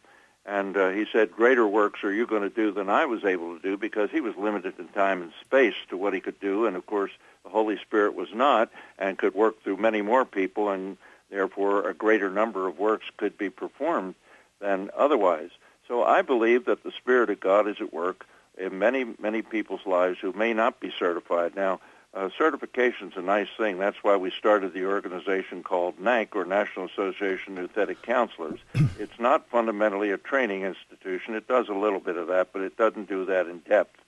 And 0.47 0.77
uh, 0.77 0.91
he 0.91 1.07
said, 1.13 1.33
greater 1.33 1.67
works 1.67 2.05
are 2.05 2.13
you 2.13 2.25
going 2.25 2.43
to 2.43 2.49
do 2.49 2.71
than 2.71 2.89
I 2.89 3.05
was 3.05 3.25
able 3.25 3.57
to 3.57 3.61
do 3.63 3.77
because 3.77 4.11
he 4.13 4.21
was 4.21 4.37
limited 4.37 4.79
in 4.79 4.87
time 4.89 5.21
and 5.21 5.33
space 5.45 5.75
to 5.91 5.97
what 5.97 6.15
he 6.15 6.21
could 6.21 6.39
do. 6.39 6.67
And 6.67 6.77
of 6.77 6.87
course, 6.87 7.11
the 7.43 7.51
Holy 7.51 7.77
Spirit 7.79 8.15
was 8.15 8.29
not 8.33 8.71
and 8.97 9.19
could 9.19 9.35
work 9.35 9.61
through 9.63 9.79
many 9.79 10.03
more 10.03 10.25
people 10.25 10.71
and 10.71 10.99
therefore 11.31 11.89
a 11.89 11.95
greater 11.95 12.31
number 12.31 12.69
of 12.69 12.79
works 12.79 13.07
could 13.17 13.37
be 13.37 13.51
performed 13.51 14.15
than 14.61 14.91
otherwise. 14.97 15.51
So 15.89 16.05
I 16.05 16.23
believe 16.23 16.67
that 16.67 16.85
the 16.85 16.93
Spirit 16.93 17.29
of 17.29 17.41
God 17.41 17.67
is 17.67 17.81
at 17.81 17.93
work 17.93 18.25
in 18.57 18.79
many, 18.79 19.05
many 19.21 19.43
people's 19.43 19.87
lives 19.87 20.19
who 20.21 20.33
may 20.33 20.53
not 20.53 20.81
be 20.81 20.93
certified. 20.99 21.55
Now, 21.57 21.81
uh, 22.15 22.31
certification's 22.39 23.13
a 23.17 23.23
nice 23.23 23.49
thing. 23.59 23.79
That's 23.79 24.03
why 24.03 24.17
we 24.17 24.31
started 24.31 24.73
the 24.73 24.87
organization 24.87 25.63
called 25.63 25.99
NANC, 25.99 26.35
or 26.35 26.47
National 26.47 26.87
Association 26.87 27.59
of 27.59 27.71
Nouthetic 27.71 28.01
Counselors. 28.01 28.59
it's 28.99 29.19
not 29.19 29.49
fundamentally 29.51 30.11
a 30.11 30.17
training 30.17 30.63
institution. 30.63 31.35
It 31.35 31.47
does 31.47 31.69
a 31.69 31.75
little 31.75 32.01
bit 32.01 32.17
of 32.17 32.29
that, 32.29 32.55
but 32.55 32.63
it 32.63 32.79
doesn't 32.79 33.09
do 33.09 33.27
that 33.27 33.47
in 33.47 33.59
depth. 33.59 34.01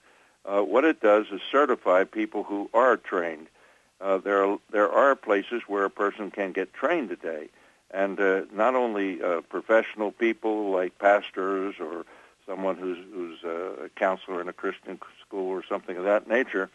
Uh, 0.46 0.62
what 0.62 0.84
it 0.84 1.02
does 1.02 1.26
is 1.30 1.42
certify 1.52 2.04
people 2.04 2.44
who 2.44 2.70
are 2.72 2.96
trained. 2.96 3.48
Uh, 4.00 4.16
there, 4.16 4.42
are, 4.42 4.58
there 4.70 4.90
are 4.90 5.14
places 5.14 5.62
where 5.66 5.84
a 5.84 5.90
person 5.90 6.30
can 6.30 6.52
get 6.52 6.72
trained 6.72 7.10
today, 7.10 7.48
and 7.90 8.18
uh, 8.18 8.42
not 8.52 8.74
only 8.74 9.22
uh, 9.22 9.42
professional 9.42 10.12
people 10.12 10.70
like 10.70 10.98
pastors 10.98 11.74
or 11.78 12.06
someone 12.48 12.76
who's, 12.76 12.98
who's 13.12 13.44
a 13.44 13.90
counselor 13.96 14.40
in 14.40 14.48
a 14.48 14.52
Christian 14.52 14.98
school 15.26 15.48
or 15.48 15.62
something 15.68 15.96
of 15.96 16.04
that 16.04 16.26
nature, 16.26 16.70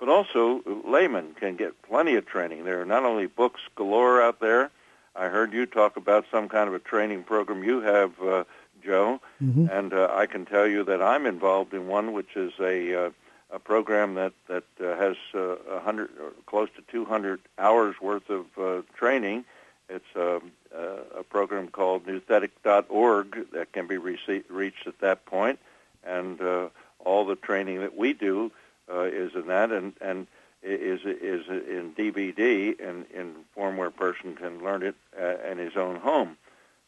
but 0.00 0.08
also 0.08 0.62
laymen 0.84 1.34
can 1.34 1.56
get 1.56 1.80
plenty 1.82 2.14
of 2.14 2.26
training. 2.26 2.64
There 2.64 2.80
are 2.80 2.86
not 2.86 3.04
only 3.04 3.26
books 3.26 3.60
galore 3.76 4.22
out 4.22 4.40
there. 4.40 4.70
I 5.14 5.28
heard 5.28 5.52
you 5.52 5.66
talk 5.66 5.96
about 5.96 6.24
some 6.30 6.48
kind 6.48 6.68
of 6.68 6.74
a 6.74 6.78
training 6.78 7.24
program 7.24 7.64
you 7.64 7.80
have, 7.80 8.12
uh, 8.22 8.44
Joe, 8.82 9.20
mm-hmm. 9.42 9.66
and 9.70 9.92
uh, 9.92 10.08
I 10.12 10.26
can 10.26 10.46
tell 10.46 10.66
you 10.66 10.84
that 10.84 11.02
I'm 11.02 11.26
involved 11.26 11.74
in 11.74 11.88
one, 11.88 12.12
which 12.12 12.36
is 12.36 12.52
a 12.60 13.06
uh, 13.06 13.10
a 13.50 13.58
program 13.58 14.14
that 14.14 14.32
that 14.46 14.64
uh, 14.80 14.96
has 14.96 15.16
uh, 15.34 15.56
a 15.70 15.80
hundred 15.80 16.10
or 16.20 16.32
close 16.46 16.68
to 16.76 16.82
200 16.92 17.40
hours 17.58 17.96
worth 18.00 18.30
of 18.30 18.46
uh, 18.58 18.82
training. 18.94 19.44
It's 19.88 20.04
um, 20.16 20.52
uh, 20.74 21.18
a 21.20 21.22
program 21.22 21.68
called 21.68 22.06
nouthetic.org 22.06 23.52
that 23.52 23.72
can 23.72 23.86
be 23.86 23.96
rece- 23.96 24.44
reached 24.48 24.86
at 24.86 25.00
that 25.00 25.24
point, 25.24 25.58
and 26.04 26.40
uh, 26.40 26.68
all 27.04 27.24
the 27.24 27.36
training 27.36 27.80
that 27.80 27.96
we 27.96 28.12
do 28.12 28.52
uh, 28.92 29.02
is 29.02 29.34
in 29.34 29.46
that, 29.46 29.72
and 29.72 29.94
and 30.00 30.26
is 30.62 31.00
is 31.04 31.46
in 31.48 31.94
DVD 31.96 32.78
in 32.78 33.06
in 33.14 33.34
form 33.54 33.76
where 33.76 33.88
a 33.88 33.92
person 33.92 34.34
can 34.34 34.62
learn 34.62 34.82
it 34.82 34.94
uh, 35.18 35.36
in 35.50 35.58
his 35.58 35.76
own 35.76 35.96
home. 35.96 36.36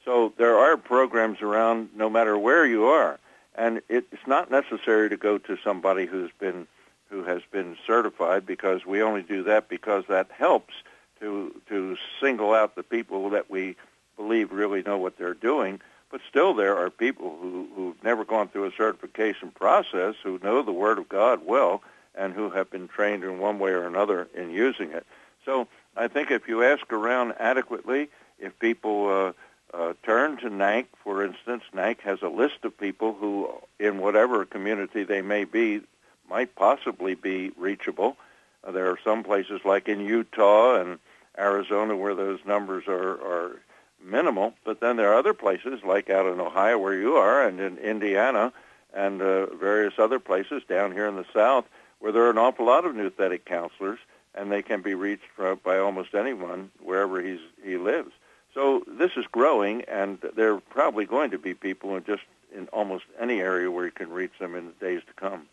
So 0.04 0.32
there 0.36 0.58
are 0.58 0.76
programs 0.76 1.40
around 1.42 1.90
no 1.94 2.10
matter 2.10 2.36
where 2.36 2.66
you 2.66 2.86
are, 2.86 3.18
and 3.54 3.80
it's 3.88 4.26
not 4.26 4.50
necessary 4.50 5.08
to 5.08 5.16
go 5.16 5.38
to 5.38 5.56
somebody 5.62 6.06
who's 6.06 6.30
been 6.38 6.66
who 7.08 7.24
has 7.24 7.42
been 7.50 7.76
certified 7.86 8.46
because 8.46 8.86
we 8.86 9.02
only 9.02 9.22
do 9.22 9.42
that 9.44 9.68
because 9.68 10.04
that 10.08 10.30
helps 10.30 10.74
to 11.20 11.54
to 11.68 11.96
single 12.20 12.54
out 12.54 12.74
the 12.74 12.82
people 12.82 13.30
that 13.30 13.50
we 13.50 13.76
believe 14.16 14.52
really 14.52 14.82
know 14.82 14.98
what 14.98 15.16
they're 15.16 15.34
doing. 15.34 15.80
But 16.10 16.20
still, 16.28 16.54
there 16.54 16.76
are 16.76 16.90
people 16.90 17.36
who, 17.40 17.68
who've 17.74 18.02
never 18.02 18.24
gone 18.24 18.48
through 18.48 18.64
a 18.64 18.72
certification 18.72 19.52
process 19.52 20.16
who 20.22 20.40
know 20.42 20.62
the 20.62 20.72
Word 20.72 20.98
of 20.98 21.08
God 21.08 21.46
well 21.46 21.82
and 22.16 22.34
who 22.34 22.50
have 22.50 22.70
been 22.70 22.88
trained 22.88 23.22
in 23.22 23.38
one 23.38 23.60
way 23.60 23.70
or 23.70 23.86
another 23.86 24.28
in 24.34 24.50
using 24.50 24.90
it. 24.90 25.06
So 25.44 25.68
I 25.96 26.08
think 26.08 26.30
if 26.30 26.48
you 26.48 26.64
ask 26.64 26.92
around 26.92 27.34
adequately, 27.38 28.10
if 28.40 28.58
people 28.58 29.08
uh, 29.08 29.76
uh, 29.76 29.92
turn 30.02 30.36
to 30.38 30.50
NANC, 30.50 30.86
for 31.04 31.24
instance, 31.24 31.62
NANC 31.72 32.00
has 32.00 32.22
a 32.22 32.28
list 32.28 32.64
of 32.64 32.76
people 32.76 33.14
who, 33.14 33.48
in 33.78 34.00
whatever 34.00 34.44
community 34.44 35.04
they 35.04 35.22
may 35.22 35.44
be, 35.44 35.80
might 36.28 36.54
possibly 36.56 37.14
be 37.14 37.50
reachable. 37.56 38.16
Uh, 38.64 38.72
there 38.72 38.90
are 38.90 38.98
some 39.04 39.22
places 39.22 39.60
like 39.64 39.88
in 39.88 40.00
Utah 40.00 40.80
and 40.80 40.98
Arizona 41.40 41.96
where 41.96 42.14
those 42.14 42.40
numbers 42.44 42.84
are, 42.86 43.12
are 43.12 43.60
minimal, 44.04 44.54
but 44.64 44.80
then 44.80 44.96
there 44.96 45.12
are 45.12 45.18
other 45.18 45.34
places 45.34 45.80
like 45.84 46.10
out 46.10 46.30
in 46.32 46.40
Ohio 46.40 46.78
where 46.78 46.94
you 46.94 47.16
are 47.16 47.46
and 47.46 47.58
in 47.60 47.78
Indiana 47.78 48.52
and 48.94 49.22
uh, 49.22 49.46
various 49.54 49.94
other 49.98 50.18
places 50.18 50.62
down 50.68 50.92
here 50.92 51.08
in 51.08 51.16
the 51.16 51.26
South 51.32 51.64
where 52.00 52.12
there 52.12 52.24
are 52.24 52.30
an 52.30 52.38
awful 52.38 52.66
lot 52.66 52.84
of 52.84 52.94
nouthetic 52.94 53.44
counselors, 53.44 53.98
and 54.34 54.50
they 54.50 54.62
can 54.62 54.82
be 54.82 54.94
reached 54.94 55.24
by 55.62 55.78
almost 55.78 56.14
anyone 56.14 56.70
wherever 56.82 57.22
he's, 57.22 57.40
he 57.62 57.76
lives. 57.76 58.10
So 58.54 58.82
this 58.88 59.12
is 59.16 59.26
growing, 59.30 59.82
and 59.82 60.18
there 60.34 60.54
are 60.54 60.60
probably 60.60 61.04
going 61.04 61.30
to 61.30 61.38
be 61.38 61.54
people 61.54 61.96
in 61.96 62.04
just 62.04 62.22
in 62.52 62.66
almost 62.68 63.04
any 63.20 63.40
area 63.40 63.70
where 63.70 63.84
you 63.84 63.92
can 63.92 64.10
reach 64.10 64.32
them 64.40 64.56
in 64.56 64.66
the 64.66 64.72
days 64.84 65.02
to 65.06 65.12
come. 65.12 65.46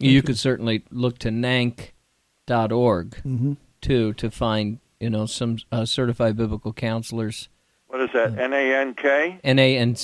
You 0.00 0.22
could 0.22 0.38
certainly 0.38 0.82
look 0.90 1.18
to 1.18 1.28
nanc.org 1.28 1.90
mm-hmm. 2.48 3.52
Too 3.80 4.12
to 4.14 4.30
find 4.30 4.78
you 5.00 5.10
know 5.10 5.26
some 5.26 5.58
uh, 5.70 5.84
certified 5.84 6.36
biblical 6.36 6.72
counselors. 6.72 7.48
What 7.86 8.00
is 8.00 8.10
that? 8.12 8.38
N 8.38 8.52
A 8.52 8.74
N 8.74 8.94
K. 8.94 9.38
N 9.42 9.58
A 9.58 9.76
N 9.76 9.96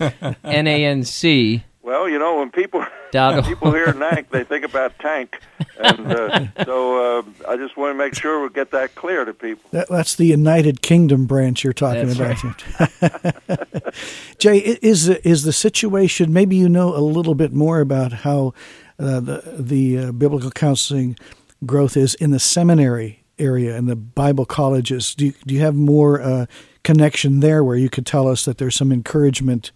N 0.44 0.66
A 0.66 0.84
N 0.84 1.04
C 1.04 1.64
well, 1.82 2.08
you 2.08 2.18
know, 2.18 2.38
when 2.38 2.50
people 2.50 2.80
people 3.12 3.72
hear 3.72 3.86
NANC, 3.86 4.30
they 4.30 4.44
think 4.44 4.64
about 4.64 4.98
tank, 5.00 5.40
and 5.78 6.12
uh, 6.12 6.46
so 6.64 7.18
uh, 7.18 7.22
I 7.48 7.56
just 7.56 7.76
want 7.76 7.92
to 7.92 7.98
make 7.98 8.14
sure 8.14 8.40
we 8.40 8.50
get 8.50 8.70
that 8.70 8.94
clear 8.94 9.24
to 9.24 9.34
people. 9.34 9.68
That, 9.72 9.88
that's 9.88 10.14
the 10.14 10.26
United 10.26 10.80
Kingdom 10.80 11.26
branch 11.26 11.64
you're 11.64 11.72
talking 11.72 12.06
that's 12.06 12.40
about. 12.40 13.48
Right. 13.50 13.94
Jay, 14.38 14.58
is 14.58 15.08
is 15.08 15.42
the 15.42 15.52
situation? 15.52 16.32
Maybe 16.32 16.56
you 16.56 16.68
know 16.68 16.96
a 16.96 17.02
little 17.02 17.34
bit 17.34 17.52
more 17.52 17.80
about 17.80 18.12
how 18.12 18.54
uh, 18.98 19.18
the 19.18 19.42
the 19.58 19.98
uh, 19.98 20.12
biblical 20.12 20.52
counseling 20.52 21.18
growth 21.64 21.96
is 21.96 22.14
in 22.14 22.30
the 22.30 22.38
seminary 22.38 23.24
area 23.38 23.76
and 23.76 23.88
the 23.88 23.96
Bible 23.96 24.44
colleges. 24.44 25.14
Do 25.14 25.26
you, 25.26 25.34
do 25.46 25.54
you 25.54 25.60
have 25.60 25.74
more 25.74 26.20
uh, 26.20 26.46
connection 26.84 27.40
there 27.40 27.64
where 27.64 27.76
you 27.76 27.88
could 27.88 28.06
tell 28.06 28.28
us 28.28 28.44
that 28.44 28.58
there's 28.58 28.76
some 28.76 28.92
encouragement? 28.92 29.72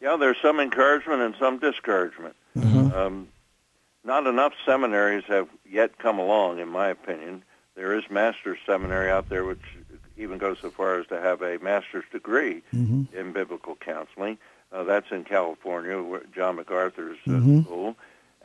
Yeah, 0.00 0.16
there's 0.16 0.36
some 0.40 0.60
encouragement 0.60 1.22
and 1.22 1.34
some 1.38 1.58
discouragement. 1.58 2.36
Mm-hmm. 2.56 2.92
Um, 2.92 3.28
not 4.04 4.26
enough 4.26 4.52
seminaries 4.64 5.24
have 5.24 5.48
yet 5.68 5.98
come 5.98 6.18
along, 6.18 6.60
in 6.60 6.68
my 6.68 6.88
opinion. 6.88 7.44
There 7.74 7.94
is 7.94 8.04
master's 8.08 8.58
seminary 8.64 9.10
out 9.10 9.28
there, 9.28 9.44
which 9.44 9.60
even 10.16 10.38
goes 10.38 10.58
so 10.60 10.70
far 10.70 11.00
as 11.00 11.06
to 11.08 11.20
have 11.20 11.42
a 11.42 11.58
master's 11.58 12.04
degree 12.10 12.62
mm-hmm. 12.74 13.16
in 13.16 13.32
biblical 13.32 13.76
counseling. 13.76 14.38
Uh, 14.72 14.84
that's 14.84 15.10
in 15.10 15.24
California, 15.24 16.00
where 16.00 16.22
John 16.34 16.56
MacArthur's 16.56 17.18
uh, 17.26 17.30
mm-hmm. 17.30 17.62
school. 17.62 17.96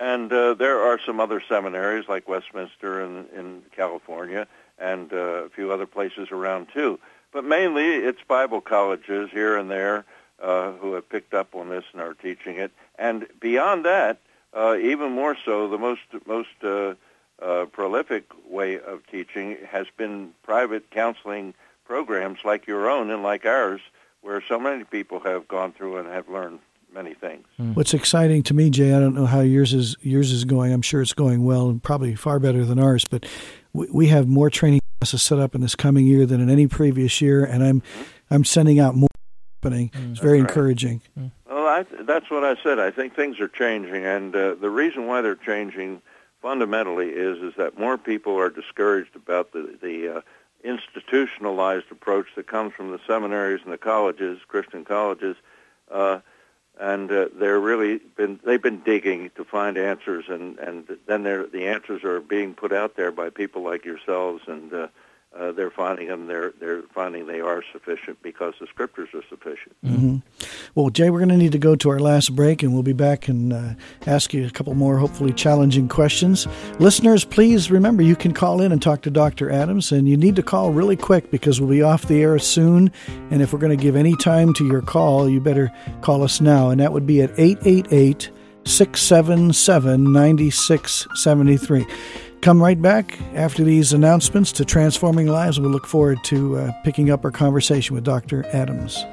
And 0.02 0.34
uh, 0.34 0.56
there 0.56 0.80
are 0.80 1.00
some 1.06 1.20
other 1.20 1.44
seminaries 1.48 2.10
like 2.10 2.28
Westminster 2.28 3.04
in, 3.04 3.28
in 3.38 3.62
California 3.72 4.48
and 4.80 5.14
uh, 5.14 5.46
a 5.46 5.50
few 5.50 5.72
other 5.72 5.86
places 5.86 6.30
around 6.32 6.70
too. 6.74 7.00
But 7.32 7.46
mainly 7.46 7.86
it's 7.86 8.18
Bible 8.28 8.62
colleges 8.62 9.30
here 9.30 9.56
and 9.56 9.70
there 9.70 10.06
uh, 10.42 10.72
who 10.72 10.94
have 10.94 11.08
picked 11.08 11.36
up 11.36 11.54
on 11.54 11.70
this 11.70 11.84
and 11.94 12.02
are 12.02 12.16
teaching 12.16 12.56
it. 12.56 12.72
And 12.98 13.28
beyond 13.40 13.86
that, 13.86 14.18
uh, 14.56 14.76
even 14.82 15.12
more 15.12 15.38
so, 15.46 15.68
the 15.68 15.78
most 15.78 16.02
most 16.26 16.50
uh, 16.64 16.96
uh, 17.40 17.66
prolific 17.66 18.26
way 18.50 18.80
of 18.80 19.06
teaching 19.06 19.56
has 19.70 19.86
been 19.98 20.32
private 20.42 20.90
counseling 20.90 21.54
programs 21.86 22.40
like 22.44 22.66
your 22.66 22.90
own 22.90 23.12
and 23.12 23.22
like 23.22 23.46
ours, 23.46 23.82
where 24.22 24.42
so 24.42 24.60
many 24.60 24.84
people 24.84 25.20
have 25.20 25.48
gone 25.48 25.74
through 25.74 25.98
and 25.98 26.08
have 26.10 26.28
learned 26.28 26.58
many 26.94 27.14
things. 27.14 27.46
What's 27.58 27.94
exciting 27.94 28.44
to 28.44 28.54
me, 28.54 28.70
Jay, 28.70 28.94
I 28.94 29.00
don't 29.00 29.16
know 29.16 29.26
how 29.26 29.42
yours 29.42 29.74
is 29.74 29.96
yours 30.02 30.32
is 30.32 30.46
going. 30.46 30.74
I'm 30.74 30.82
sure 30.82 31.02
it's 31.02 31.14
going 31.14 31.44
well 31.44 31.70
and 31.70 31.82
probably 31.82 32.16
far 32.16 32.40
better 32.40 32.66
than 32.66 32.80
ours. 32.80 33.06
But 33.06 33.26
we, 33.74 33.88
we 33.92 34.08
have 34.08 34.28
more 34.28 34.50
training 34.50 34.82
classes 35.00 35.22
set 35.22 35.40
up 35.40 35.56
in 35.56 35.62
this 35.62 35.76
coming 35.76 36.06
year 36.06 36.26
than 36.26 36.42
in 36.42 36.50
any 36.50 36.68
previous 36.68 37.22
year, 37.22 37.44
and 37.44 37.64
I'm 37.64 37.84
I'm 38.30 38.44
sending 38.44 38.80
out 38.80 38.96
more 38.96 39.10
happening. 39.62 39.92
It's 39.94 40.20
very 40.20 40.42
right. 40.42 40.50
encouraging. 40.50 41.02
Well, 41.48 41.68
I, 41.68 41.86
that's 42.02 42.30
what 42.30 42.44
I 42.44 42.56
said. 42.64 42.80
I 42.80 42.92
think 42.92 43.16
things 43.16 43.40
are 43.40 43.48
changing, 43.48 44.06
and 44.06 44.36
uh, 44.36 44.56
the 44.56 44.70
reason 44.70 45.08
why 45.08 45.22
they're 45.22 45.36
changing 45.36 46.02
fundamentally 46.42 47.10
is 47.10 47.38
is 47.38 47.54
that 47.58 47.78
more 47.78 47.98
people 47.98 48.38
are 48.40 48.50
discouraged 48.50 49.16
about 49.16 49.54
the 49.54 49.78
the 49.82 50.18
uh, 50.18 50.22
institutionalized 50.64 51.92
approach 51.92 52.28
that 52.36 52.48
comes 52.48 52.74
from 52.74 52.92
the 52.92 53.00
seminaries 53.08 53.62
and 53.64 53.74
the 53.74 53.78
colleges, 53.78 54.40
Christian 54.48 54.86
colleges, 54.86 55.36
uh, 55.92 56.20
and 56.82 57.12
uh, 57.12 57.28
they're 57.36 57.60
really 57.60 58.00
been 58.18 58.40
they've 58.44 58.62
been 58.62 58.82
digging 58.82 59.30
to 59.36 59.46
find 59.46 59.78
answers, 59.78 60.26
and 60.28 60.58
and 60.58 60.98
then 61.06 61.24
the 61.24 61.68
answers 61.68 62.04
are 62.04 62.20
being 62.20 62.56
put 62.56 62.74
out 62.74 62.96
there 62.96 63.12
by 63.12 63.30
people 63.30 63.62
like 63.62 63.86
yourselves, 63.86 64.44
and 64.48 64.74
uh, 64.74 64.88
uh, 65.38 65.52
they're 65.54 65.72
finding 65.72 66.08
them. 66.10 66.28
They're 66.28 66.54
they're 66.60 66.82
finding 66.94 67.26
they 67.26 67.40
are 67.40 67.64
sufficient 67.72 68.22
because 68.22 68.54
the 68.60 68.68
scriptures 68.68 69.10
are 69.14 69.24
sufficient. 69.30 69.76
hmm 69.82 70.18
Well, 70.76 70.90
Jay, 70.90 71.10
we're 71.10 71.20
going 71.20 71.30
to 71.30 71.38
need 71.38 71.54
to 71.54 71.58
go 71.58 71.76
to 71.76 71.90
our 71.90 72.00
last 72.00 72.36
break, 72.36 72.64
and 72.64 72.74
we'll 72.74 72.84
be 72.84 72.92
back 72.94 73.28
and 73.30 73.54
uh, 73.54 73.74
ask 74.06 74.34
you 74.34 74.46
a 74.46 74.50
couple 74.50 74.74
more, 74.74 74.98
hopefully 74.98 75.32
challenging 75.32 75.88
questions. 75.88 76.48
Listeners, 76.80 77.24
please 77.24 77.72
remember 77.72 78.04
you 78.04 78.16
can 78.16 78.34
call 78.34 78.60
in 78.62 78.74
and 78.74 78.82
talk 78.82 79.02
to 79.04 79.10
Dr. 79.10 79.50
Adams, 79.50 79.92
and 79.94 80.08
you 80.08 80.18
need 80.18 80.36
to 80.36 80.44
call 80.44 80.72
really 80.72 80.98
quick 80.98 81.32
because 81.32 81.62
we'll 81.62 81.70
be 81.70 81.82
off 81.82 82.08
the 82.08 82.22
air 82.22 82.38
soon. 82.38 82.92
And 83.30 83.42
if 83.42 83.54
we're 83.54 83.60
going 83.60 83.78
to 83.78 83.82
give 83.82 83.96
any 83.96 84.16
time 84.18 84.54
to 84.56 84.66
your 84.66 84.82
call, 84.82 85.30
you 85.30 85.40
better 85.40 85.72
call 86.02 86.24
us 86.24 86.42
now, 86.42 86.70
and 86.72 86.82
that 86.82 86.92
would 86.92 87.08
be 87.08 87.22
at 87.22 87.32
888 87.40 88.30
677 88.66 90.12
9673. 90.12 91.86
Come 92.42 92.60
right 92.60 92.82
back 92.82 93.20
after 93.36 93.64
these 93.64 93.94
announcements 93.94 94.52
to 94.54 94.66
Transforming 94.66 95.28
Lives. 95.28 95.60
We'll 95.60 95.70
look 95.70 95.86
forward 95.86 96.24
to 96.24 96.58
uh, 96.58 96.72
picking 96.84 97.12
up 97.12 97.24
our 97.24 97.30
conversation 97.30 97.94
with 97.94 98.04
Dr. 98.04 98.44
Adams. 98.48 99.06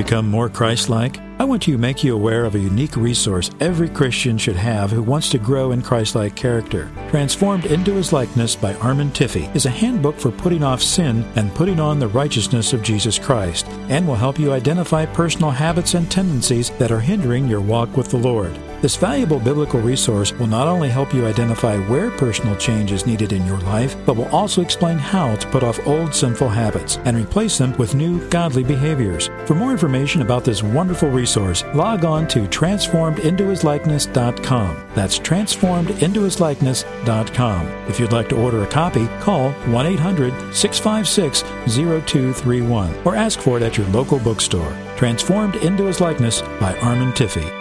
Become 0.00 0.30
more 0.30 0.48
Christ 0.48 0.88
like? 0.88 1.18
I 1.38 1.44
want 1.44 1.62
to 1.64 1.76
make 1.76 2.02
you 2.02 2.14
aware 2.14 2.46
of 2.46 2.54
a 2.54 2.58
unique 2.58 2.96
resource 2.96 3.50
every 3.60 3.90
Christian 3.90 4.38
should 4.38 4.56
have 4.56 4.90
who 4.90 5.02
wants 5.02 5.28
to 5.28 5.38
grow 5.38 5.72
in 5.72 5.82
Christ 5.82 6.14
like 6.14 6.34
character. 6.34 6.90
Transformed 7.10 7.66
into 7.66 7.92
His 7.92 8.10
Likeness 8.10 8.56
by 8.56 8.72
Armand 8.76 9.14
Tiffe 9.14 9.54
is 9.54 9.66
a 9.66 9.70
handbook 9.70 10.18
for 10.18 10.30
putting 10.30 10.64
off 10.64 10.80
sin 10.80 11.22
and 11.36 11.54
putting 11.54 11.78
on 11.78 11.98
the 11.98 12.08
righteousness 12.08 12.72
of 12.72 12.82
Jesus 12.82 13.18
Christ, 13.18 13.66
and 13.90 14.08
will 14.08 14.14
help 14.14 14.38
you 14.38 14.54
identify 14.54 15.04
personal 15.04 15.50
habits 15.50 15.92
and 15.92 16.10
tendencies 16.10 16.70
that 16.78 16.90
are 16.90 17.00
hindering 17.00 17.46
your 17.46 17.60
walk 17.60 17.94
with 17.94 18.08
the 18.08 18.16
Lord. 18.16 18.58
This 18.80 18.96
valuable 18.96 19.38
biblical 19.38 19.78
resource 19.78 20.32
will 20.32 20.46
not 20.46 20.66
only 20.66 20.88
help 20.88 21.12
you 21.12 21.26
identify 21.26 21.76
where 21.80 22.10
personal 22.12 22.56
change 22.56 22.92
is 22.92 23.06
needed 23.06 23.34
in 23.34 23.44
your 23.44 23.60
life, 23.60 23.94
but 24.06 24.16
will 24.16 24.34
also 24.34 24.62
explain 24.62 24.96
how 24.96 25.36
to 25.36 25.46
put 25.48 25.62
off 25.62 25.86
old 25.86 26.14
sinful 26.14 26.48
habits 26.48 26.96
and 27.04 27.14
replace 27.14 27.58
them 27.58 27.76
with 27.76 27.94
new 27.94 28.26
godly 28.30 28.64
behaviors. 28.64 29.28
For 29.44 29.54
more 29.54 29.72
information 29.72 30.22
about 30.22 30.44
this 30.44 30.62
wonderful 30.62 31.10
resource, 31.10 31.62
log 31.74 32.06
on 32.06 32.26
to 32.28 32.44
transformedintohislikeness.com. 32.44 34.88
That's 34.94 35.18
transformedintohislikeness.com. 35.18 37.66
If 37.86 38.00
you'd 38.00 38.12
like 38.12 38.30
to 38.30 38.42
order 38.42 38.62
a 38.62 38.66
copy, 38.66 39.06
call 39.20 39.52
1 39.52 39.86
800 39.86 40.54
656 40.54 41.42
0231 41.42 42.94
or 43.04 43.14
ask 43.14 43.40
for 43.40 43.58
it 43.58 43.62
at 43.62 43.76
your 43.76 43.88
local 43.88 44.18
bookstore. 44.18 44.74
Transformed 44.96 45.56
into 45.56 45.84
His 45.84 46.00
Likeness 46.00 46.40
by 46.58 46.78
Armand 46.78 47.14
Tiffe. 47.14 47.59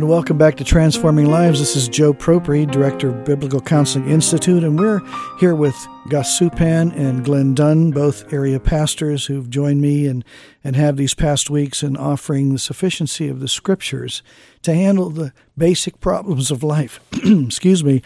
and 0.00 0.08
welcome 0.08 0.38
back 0.38 0.56
to 0.56 0.64
Transforming 0.64 1.26
Lives. 1.26 1.58
This 1.58 1.76
is 1.76 1.86
Joe 1.86 2.14
Propri, 2.14 2.64
Director 2.64 3.10
of 3.10 3.26
Biblical 3.26 3.60
Counseling 3.60 4.08
Institute, 4.08 4.64
and 4.64 4.78
we're 4.78 5.02
here 5.38 5.54
with 5.54 5.76
Gus 6.08 6.40
Supan 6.40 6.96
and 6.96 7.22
Glenn 7.22 7.54
Dunn, 7.54 7.90
both 7.90 8.32
area 8.32 8.58
pastors 8.58 9.26
who've 9.26 9.50
joined 9.50 9.82
me 9.82 10.06
and, 10.06 10.24
and 10.64 10.74
have 10.74 10.96
these 10.96 11.12
past 11.12 11.50
weeks 11.50 11.82
in 11.82 11.98
offering 11.98 12.54
the 12.54 12.58
sufficiency 12.58 13.28
of 13.28 13.40
the 13.40 13.48
scriptures 13.48 14.22
to 14.62 14.72
handle 14.72 15.10
the 15.10 15.34
basic 15.58 16.00
problems 16.00 16.50
of 16.50 16.62
life. 16.62 16.98
Excuse 17.22 17.84
me. 17.84 18.00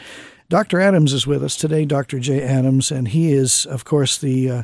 Dr. 0.49 0.80
Adams 0.80 1.12
is 1.12 1.28
with 1.28 1.45
us 1.45 1.55
today, 1.55 1.84
Dr. 1.84 2.18
J. 2.18 2.42
Adams, 2.42 2.90
and 2.90 3.07
he 3.07 3.32
is, 3.32 3.66
of 3.66 3.84
course, 3.84 4.18
the 4.18 4.51
uh, 4.51 4.62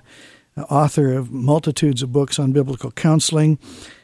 author 0.68 1.12
of 1.12 1.30
multitudes 1.30 2.02
of 2.02 2.10
books 2.10 2.40
on 2.40 2.50
biblical 2.50 2.90
counseling. 2.90 3.56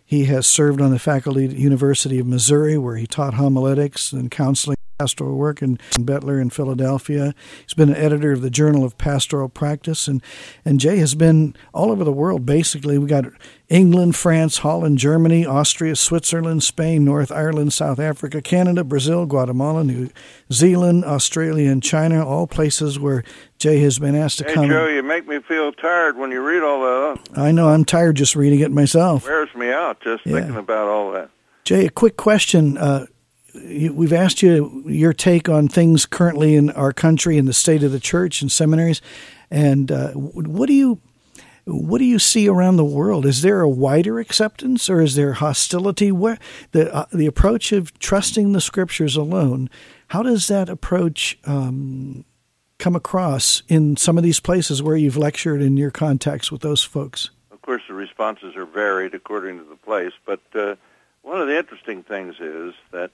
He 0.09 0.27
has 0.27 0.47
served 0.47 0.81
on 0.81 0.93
the 0.93 1.01
faculty 1.01 1.47
at 1.47 1.57
University 1.57 2.21
of 2.21 2.29
Missouri, 2.29 2.79
where 2.79 2.95
he 2.95 3.09
taught 3.09 3.35
homiletics 3.35 4.13
and 4.13 4.31
counseling 4.31 4.76
pastoral 4.99 5.37
work 5.37 5.63
in 5.63 5.77
Bettler 5.93 6.41
in 6.41 6.51
Philadelphia. 6.51 7.35
He's 7.63 7.75
been 7.75 7.91
an 7.91 7.97
editor 7.97 8.33
of 8.33 8.41
the 8.43 8.51
Journal 8.51 8.85
of 8.85 8.97
Pastoral 8.99 9.49
Practice, 9.49 10.09
and 10.09 10.23
and 10.65 10.81
Jay 10.81 10.97
has 10.99 11.15
been 11.15 11.55
all 11.75 11.91
over 11.91 12.05
the 12.05 12.13
world. 12.13 12.47
Basically, 12.47 12.97
we 12.99 13.07
got 13.07 13.25
England, 13.69 14.17
France, 14.17 14.59
Holland, 14.59 14.99
Germany, 14.99 15.45
Austria, 15.45 15.97
Switzerland, 15.97 16.63
Spain, 16.63 17.05
North 17.05 17.31
Ireland, 17.31 17.73
South 17.73 17.99
Africa, 17.99 18.41
Canada, 18.41 18.85
Brazil, 18.85 19.27
Guatemala, 19.27 19.85
New 19.85 20.09
Zealand, 20.53 21.05
Australia, 21.05 21.71
and 21.71 21.83
China. 21.83 22.27
All 22.27 22.47
places 22.47 22.99
where 22.99 23.23
Jay 23.59 23.79
has 23.81 23.99
been 23.99 24.15
asked 24.15 24.39
to 24.39 24.45
Hey, 24.45 24.55
come. 24.55 24.69
Joe, 24.69 24.87
you 24.87 25.03
make 25.03 25.29
me 25.29 25.41
feel 25.41 25.73
tired 25.73 26.17
when 26.17 26.31
you 26.31 26.41
read 26.43 26.63
all 26.63 26.81
that. 26.81 27.19
I 27.39 27.53
know 27.53 27.69
I'm 27.69 27.85
tired 27.85 28.17
just 28.17 28.35
reading 28.37 28.61
it 28.61 28.71
myself. 28.71 29.25
It 29.27 29.29
wears 29.31 29.55
me 29.55 29.71
out 29.71 30.01
just 30.01 30.25
Yeah. 30.25 30.35
thinking 30.41 30.57
about 30.57 30.89
all 30.89 31.13
that. 31.13 31.31
Jay, 31.65 31.87
a 31.87 31.91
quick 31.91 32.17
question. 32.17 32.79
Uh, 32.79 33.07
we've 33.93 34.13
asked 34.13 34.43
you 34.43 34.83
your 34.87 35.13
take 35.13 35.49
on 35.49 35.69
things 35.69 36.07
currently 36.07 36.55
in 36.55 36.71
our 36.71 36.93
country 36.93 37.39
and 37.39 37.47
the 37.49 37.53
state 37.53 37.83
of 37.83 37.93
the 37.93 38.01
church 38.01 38.43
and 38.43 38.51
seminaries, 38.51 39.01
and 39.51 39.91
uh, 39.91 40.13
what 40.13 40.67
do 40.67 40.73
you 40.73 41.01
what 41.65 41.99
do 41.99 42.05
you 42.05 42.21
see 42.21 42.49
around 42.49 42.77
the 42.77 42.85
world? 42.85 43.27
Is 43.27 43.43
there 43.43 43.61
a 43.61 43.69
wider 43.69 44.21
acceptance, 44.21 44.89
or 44.89 45.01
is 45.01 45.17
there 45.17 45.35
hostility? 45.35 46.13
Where 46.13 46.39
the 46.73 46.95
uh, 46.95 47.07
the 47.13 47.27
approach 47.27 47.73
of 47.73 47.99
trusting 47.99 48.53
the 48.53 48.61
scriptures 48.61 49.17
alone? 49.17 49.69
How 50.09 50.23
does 50.23 50.47
that 50.47 50.69
approach 50.69 51.39
um, 51.45 52.25
come 52.79 52.95
across 52.95 53.63
in 53.69 53.97
some 53.97 54.17
of 54.17 54.23
these 54.23 54.39
places 54.39 54.83
where 54.83 54.97
you've 54.97 55.17
lectured 55.17 55.61
in 55.61 55.77
your 55.77 55.91
contacts 55.91 56.53
with 56.53 56.61
those 56.61 56.85
folks? 56.85 57.31
Of 57.51 57.63
course, 57.63 57.83
the 57.89 57.95
responses 57.95 58.55
are 58.55 58.67
varied 58.67 59.15
according 59.15 59.59
to 59.59 59.65
the 59.65 59.77
place, 59.77 60.13
but 60.25 60.41
uh, 60.55 60.77
one 61.23 61.41
of 61.41 61.49
the 61.49 61.59
interesting 61.59 62.05
things 62.05 62.37
is 62.39 62.75
that 62.93 63.11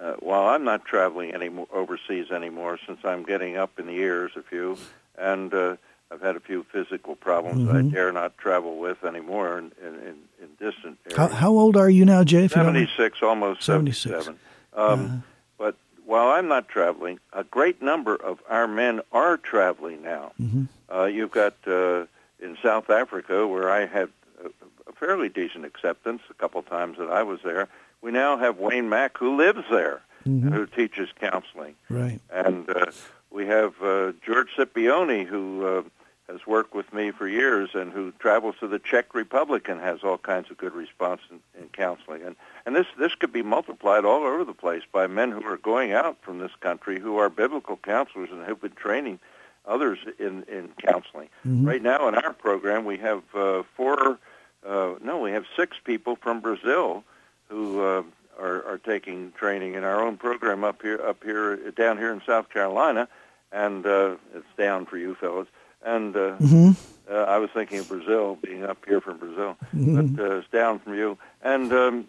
uh, 0.00 0.12
while 0.20 0.48
I'm 0.48 0.64
not 0.64 0.84
traveling 0.84 1.34
any 1.34 1.50
overseas 1.72 2.30
anymore, 2.30 2.78
since 2.86 3.00
I'm 3.04 3.22
getting 3.22 3.56
up 3.56 3.78
in 3.78 3.86
the 3.86 3.92
years 3.92 4.32
a 4.36 4.42
few, 4.42 4.78
and 5.16 5.52
uh, 5.52 5.76
I've 6.10 6.20
had 6.20 6.36
a 6.36 6.40
few 6.40 6.64
physical 6.64 7.16
problems 7.16 7.68
mm-hmm. 7.68 7.76
I 7.76 7.82
dare 7.90 8.12
not 8.12 8.38
travel 8.38 8.78
with 8.78 9.04
anymore 9.04 9.58
in, 9.58 9.72
in, 9.82 10.16
in 10.40 10.48
distant 10.58 10.98
areas. 11.06 11.16
How, 11.16 11.28
how, 11.28 11.50
old 11.50 11.76
are 11.76 11.90
you 11.90 12.04
now, 12.04 12.24
Jay? 12.24 12.48
76, 12.48 13.22
almost 13.22 13.62
76. 13.62 14.10
77. 14.10 14.40
Um, 14.74 15.04
uh-huh. 15.04 15.16
But 15.58 15.74
while 16.06 16.28
I'm 16.28 16.48
not 16.48 16.68
traveling, 16.68 17.18
a 17.32 17.44
great 17.44 17.82
number 17.82 18.14
of 18.14 18.40
our 18.48 18.66
men 18.66 19.00
are 19.12 19.36
traveling 19.36 20.02
now. 20.02 20.32
Mm-hmm. 20.40 20.64
Uh, 20.90 21.04
you've 21.04 21.32
got 21.32 21.54
uh, 21.66 22.06
in 22.40 22.56
South 22.62 22.88
Africa, 22.88 23.46
where 23.46 23.70
I 23.70 23.86
had 23.86 24.08
a, 24.42 24.48
a 24.88 24.92
fairly 24.92 25.28
decent 25.28 25.64
acceptance 25.66 26.22
a 26.30 26.34
couple 26.34 26.62
times 26.62 26.98
that 26.98 27.10
I 27.10 27.22
was 27.22 27.40
there, 27.44 27.68
we 28.02 28.10
now 28.10 28.36
have 28.36 28.58
Wayne 28.58 28.88
Mack 28.88 29.18
who 29.18 29.36
lives 29.36 29.64
there 29.70 30.02
mm-hmm. 30.26 30.52
who 30.52 30.66
teaches 30.66 31.08
counseling. 31.20 31.74
Right. 31.88 32.20
And 32.30 32.68
uh, 32.68 32.86
we 33.30 33.46
have 33.46 33.74
uh, 33.82 34.12
George 34.24 34.48
Scipione 34.56 35.26
who 35.26 35.66
uh, 35.66 35.82
has 36.28 36.46
worked 36.46 36.74
with 36.74 36.92
me 36.92 37.10
for 37.10 37.26
years 37.26 37.70
and 37.74 37.92
who 37.92 38.12
travels 38.18 38.56
to 38.60 38.68
the 38.68 38.78
Czech 38.78 39.14
Republic 39.14 39.68
and 39.68 39.80
has 39.80 40.00
all 40.02 40.18
kinds 40.18 40.50
of 40.50 40.58
good 40.58 40.74
response 40.74 41.22
in, 41.30 41.40
in 41.60 41.68
counseling. 41.68 42.22
And 42.22 42.36
and 42.66 42.76
this 42.76 42.86
this 42.98 43.14
could 43.14 43.32
be 43.32 43.42
multiplied 43.42 44.04
all 44.04 44.24
over 44.24 44.44
the 44.44 44.52
place 44.52 44.82
by 44.90 45.06
men 45.06 45.30
who 45.30 45.44
are 45.44 45.56
going 45.56 45.92
out 45.92 46.18
from 46.22 46.38
this 46.38 46.52
country 46.60 47.00
who 47.00 47.16
are 47.16 47.30
biblical 47.30 47.76
counselors 47.76 48.28
and 48.30 48.44
who've 48.44 48.60
been 48.60 48.72
training 48.72 49.18
others 49.66 49.98
in 50.18 50.44
in 50.44 50.70
counseling. 50.84 51.28
Mm-hmm. 51.46 51.66
Right 51.66 51.82
now 51.82 52.08
in 52.08 52.14
our 52.14 52.32
program 52.32 52.84
we 52.84 52.98
have 52.98 53.22
uh, 53.34 53.62
four 53.76 54.18
uh, 54.66 54.94
no 55.02 55.18
we 55.18 55.32
have 55.32 55.44
six 55.56 55.78
people 55.82 56.16
from 56.16 56.40
Brazil 56.40 57.04
who 57.48 57.80
uh, 57.80 58.02
are, 58.38 58.64
are 58.64 58.78
taking 58.78 59.32
training 59.32 59.74
in 59.74 59.84
our 59.84 60.00
own 60.00 60.16
program 60.16 60.64
up 60.64 60.82
here, 60.82 61.00
up 61.00 61.22
here, 61.24 61.70
down 61.72 61.98
here 61.98 62.12
in 62.12 62.22
South 62.26 62.48
Carolina, 62.50 63.08
and 63.52 63.84
uh, 63.86 64.16
it's 64.34 64.46
down 64.56 64.86
for 64.86 64.96
you 64.98 65.14
fellows. 65.14 65.46
And 65.84 66.14
uh, 66.16 66.36
mm-hmm. 66.36 66.70
uh, 67.12 67.14
I 67.14 67.38
was 67.38 67.50
thinking 67.50 67.78
of 67.78 67.88
Brazil, 67.88 68.36
being 68.42 68.64
up 68.64 68.84
here 68.86 69.00
from 69.00 69.18
Brazil, 69.18 69.56
mm-hmm. 69.74 70.14
but 70.14 70.22
uh, 70.22 70.36
it's 70.36 70.48
down 70.48 70.80
from 70.80 70.94
you. 70.94 71.18
And 71.42 71.72
um, 71.72 72.06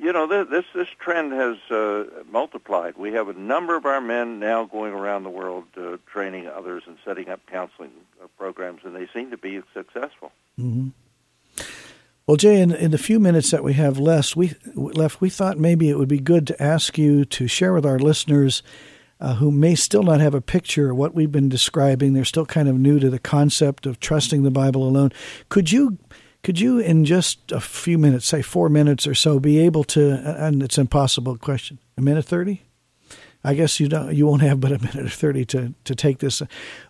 you 0.00 0.12
know, 0.12 0.26
this 0.26 0.48
this, 0.50 0.64
this 0.74 0.88
trend 0.98 1.32
has 1.32 1.56
uh, 1.70 2.04
multiplied. 2.30 2.96
We 2.96 3.12
have 3.12 3.28
a 3.28 3.32
number 3.34 3.76
of 3.76 3.86
our 3.86 4.00
men 4.00 4.40
now 4.40 4.64
going 4.64 4.92
around 4.92 5.22
the 5.22 5.30
world 5.30 5.64
uh, 5.76 5.98
training 6.06 6.48
others 6.48 6.84
and 6.86 6.96
setting 7.04 7.28
up 7.28 7.40
counseling 7.46 7.92
uh, 8.22 8.26
programs, 8.38 8.80
and 8.84 8.94
they 8.94 9.06
seem 9.12 9.30
to 9.30 9.38
be 9.38 9.62
successful. 9.72 10.32
Mm-hmm. 10.58 10.88
Well, 12.26 12.38
Jay, 12.38 12.62
in, 12.62 12.72
in 12.72 12.90
the 12.90 12.96
few 12.96 13.20
minutes 13.20 13.50
that 13.50 13.62
we 13.62 13.74
have 13.74 13.98
left, 13.98 14.34
we 14.34 14.54
left, 14.74 15.20
we 15.20 15.28
thought 15.28 15.58
maybe 15.58 15.90
it 15.90 15.98
would 15.98 16.08
be 16.08 16.20
good 16.20 16.46
to 16.46 16.62
ask 16.62 16.96
you 16.96 17.26
to 17.26 17.46
share 17.46 17.74
with 17.74 17.84
our 17.84 17.98
listeners 17.98 18.62
uh, 19.20 19.34
who 19.34 19.50
may 19.50 19.74
still 19.74 20.02
not 20.02 20.20
have 20.20 20.34
a 20.34 20.40
picture 20.40 20.90
of 20.90 20.96
what 20.96 21.14
we've 21.14 21.30
been 21.30 21.50
describing. 21.50 22.14
They're 22.14 22.24
still 22.24 22.46
kind 22.46 22.66
of 22.66 22.76
new 22.76 22.98
to 22.98 23.10
the 23.10 23.18
concept 23.18 23.84
of 23.84 24.00
trusting 24.00 24.42
the 24.42 24.50
Bible 24.50 24.88
alone. 24.88 25.12
Could 25.50 25.70
you, 25.70 25.98
could 26.42 26.58
you, 26.58 26.78
in 26.78 27.04
just 27.04 27.52
a 27.52 27.60
few 27.60 27.98
minutes, 27.98 28.24
say 28.24 28.40
four 28.40 28.70
minutes 28.70 29.06
or 29.06 29.14
so, 29.14 29.38
be 29.38 29.58
able 29.58 29.84
to? 29.84 30.14
And 30.42 30.62
it's 30.62 30.78
an 30.78 30.82
impossible 30.82 31.36
question. 31.36 31.78
A 31.98 32.00
minute 32.00 32.24
thirty? 32.24 32.62
I 33.44 33.54
guess 33.54 33.78
you 33.78 33.88
don't, 33.88 34.14
you 34.14 34.26
won't 34.26 34.40
have 34.42 34.58
but 34.58 34.72
a 34.72 34.78
minute 34.78 35.04
or 35.04 35.08
thirty 35.08 35.44
to 35.46 35.74
to 35.84 35.94
take 35.94 36.18
this. 36.18 36.42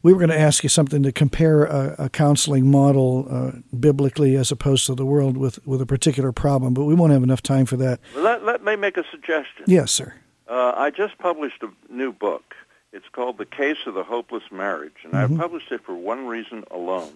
We 0.03 0.13
were 0.13 0.19
going 0.19 0.31
to 0.31 0.39
ask 0.39 0.63
you 0.63 0.69
something 0.69 1.03
to 1.03 1.13
compare 1.13 1.65
a, 1.65 1.97
a 1.99 2.09
counseling 2.09 2.71
model 2.71 3.27
uh, 3.29 3.59
biblically 3.79 4.37
as 4.37 4.53
opposed 4.53 4.87
to 4.87 4.95
the 4.95 5.05
world 5.05 5.37
with 5.37 5.65
with 5.67 5.83
a 5.83 5.87
particular 5.87 6.33
problem, 6.33 6.73
but 6.73 6.85
we 6.85 6.95
won't 6.95 7.13
have 7.13 7.25
enough 7.25 7.43
time 7.43 7.67
for 7.67 7.77
that. 7.79 7.99
Let, 8.15 8.45
let 8.45 8.63
me 8.63 8.77
make 8.77 8.97
a 8.97 9.05
suggestion. 9.11 9.65
Yes, 9.67 9.91
sir. 9.91 10.15
Uh, 10.49 10.73
I 10.77 10.91
just 10.91 11.19
published 11.19 11.63
a 11.63 11.71
new 11.93 12.13
book. 12.13 12.55
It's 12.93 13.09
called 13.11 13.39
The 13.39 13.47
Case 13.47 13.79
of 13.87 13.95
the 13.95 14.05
Hopeless 14.05 14.45
Marriage, 14.53 14.99
and 15.03 15.13
mm-hmm. 15.13 15.35
I 15.35 15.37
published 15.37 15.73
it 15.73 15.83
for 15.85 15.97
one 15.97 16.27
reason 16.27 16.63
alone. 16.71 17.13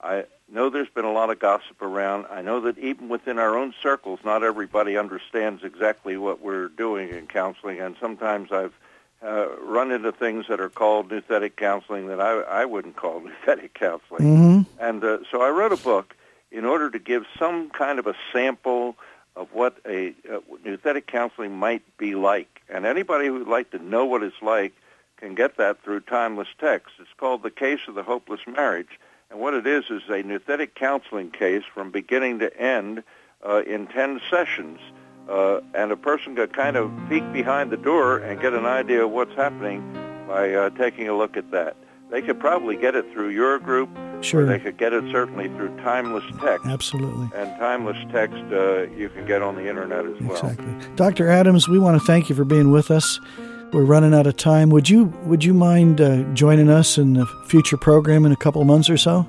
I 0.00 0.24
know 0.50 0.70
there's 0.70 0.88
been 0.88 1.04
a 1.04 1.12
lot 1.12 1.30
of 1.30 1.38
gossip 1.38 1.82
around. 1.82 2.26
I 2.30 2.42
know 2.42 2.60
that 2.62 2.78
even 2.78 3.08
within 3.08 3.38
our 3.38 3.56
own 3.56 3.74
circles, 3.82 4.20
not 4.24 4.42
everybody 4.42 4.96
understands 4.96 5.64
exactly 5.64 6.16
what 6.16 6.40
we're 6.40 6.68
doing 6.68 7.08
in 7.10 7.26
counseling, 7.26 7.80
and 7.80 7.96
sometimes 8.00 8.52
I've 8.52 8.74
uh, 9.22 9.48
run 9.60 9.90
into 9.90 10.12
things 10.12 10.46
that 10.48 10.60
are 10.60 10.68
called 10.68 11.08
nouthetic 11.08 11.56
counseling 11.56 12.06
that 12.06 12.20
I, 12.20 12.40
I 12.40 12.64
wouldn't 12.64 12.96
call 12.96 13.20
nouthetic 13.46 13.74
counseling. 13.74 14.22
Mm-hmm. 14.22 14.60
And 14.80 15.04
uh, 15.04 15.18
so 15.30 15.42
I 15.42 15.50
wrote 15.50 15.72
a 15.72 15.76
book 15.76 16.14
in 16.50 16.64
order 16.64 16.90
to 16.90 16.98
give 16.98 17.24
some 17.38 17.70
kind 17.70 17.98
of 17.98 18.06
a 18.06 18.14
sample 18.32 18.96
of 19.36 19.48
what 19.52 19.78
a 19.86 20.14
uh, 20.30 20.40
nouthetic 20.64 21.06
counseling 21.06 21.56
might 21.56 21.82
be 21.96 22.14
like. 22.14 22.62
And 22.68 22.86
anybody 22.86 23.26
who 23.26 23.34
would 23.34 23.48
like 23.48 23.70
to 23.70 23.78
know 23.78 24.04
what 24.04 24.22
it's 24.22 24.40
like 24.42 24.72
can 25.16 25.34
get 25.34 25.56
that 25.56 25.82
through 25.82 26.00
timeless 26.00 26.48
text. 26.58 26.94
It's 27.00 27.10
called 27.16 27.42
The 27.42 27.50
Case 27.50 27.80
of 27.88 27.94
the 27.94 28.02
Hopeless 28.02 28.40
Marriage. 28.46 28.98
And 29.30 29.40
what 29.40 29.54
it 29.54 29.66
is 29.66 29.84
is 29.90 30.02
a 30.08 30.22
nouthetic 30.22 30.74
counseling 30.74 31.30
case 31.30 31.62
from 31.74 31.90
beginning 31.90 32.38
to 32.38 32.56
end 32.60 33.02
uh, 33.46 33.62
in 33.66 33.86
10 33.86 34.20
sessions. 34.30 34.80
Uh, 35.28 35.60
and 35.74 35.92
a 35.92 35.96
person 35.96 36.34
could 36.34 36.54
kind 36.54 36.76
of 36.76 36.90
peek 37.10 37.30
behind 37.32 37.70
the 37.70 37.76
door 37.76 38.16
and 38.18 38.40
get 38.40 38.54
an 38.54 38.64
idea 38.64 39.04
of 39.04 39.10
what's 39.10 39.34
happening 39.34 39.82
by 40.26 40.54
uh, 40.54 40.70
taking 40.70 41.08
a 41.08 41.16
look 41.16 41.36
at 41.36 41.50
that. 41.50 41.76
They 42.10 42.22
could 42.22 42.40
probably 42.40 42.76
get 42.76 42.94
it 42.94 43.12
through 43.12 43.28
your 43.28 43.58
group. 43.58 43.90
Sure. 44.22 44.46
they 44.46 44.58
could 44.58 44.78
get 44.78 44.92
it 44.94 45.04
certainly 45.12 45.48
through 45.48 45.76
Timeless 45.76 46.24
Text. 46.40 46.66
Absolutely. 46.66 47.28
And 47.34 47.50
Timeless 47.58 47.98
Text 48.10 48.42
uh, 48.50 48.84
you 48.96 49.10
can 49.10 49.26
get 49.26 49.42
on 49.42 49.56
the 49.56 49.68
internet 49.68 50.06
as 50.06 50.18
well. 50.22 50.32
Exactly. 50.32 50.74
Dr. 50.96 51.28
Adams, 51.28 51.68
we 51.68 51.78
want 51.78 52.00
to 52.00 52.04
thank 52.06 52.30
you 52.30 52.34
for 52.34 52.44
being 52.44 52.70
with 52.70 52.90
us. 52.90 53.20
We're 53.72 53.84
running 53.84 54.14
out 54.14 54.26
of 54.26 54.36
time. 54.36 54.70
Would 54.70 54.88
you 54.88 55.04
would 55.24 55.44
you 55.44 55.52
mind 55.52 56.00
uh, 56.00 56.22
joining 56.34 56.70
us 56.70 56.96
in 56.96 57.16
a 57.16 57.26
future 57.46 57.76
program 57.76 58.24
in 58.24 58.32
a 58.32 58.36
couple 58.36 58.62
of 58.62 58.66
months 58.66 58.88
or 58.88 58.96
so? 58.96 59.26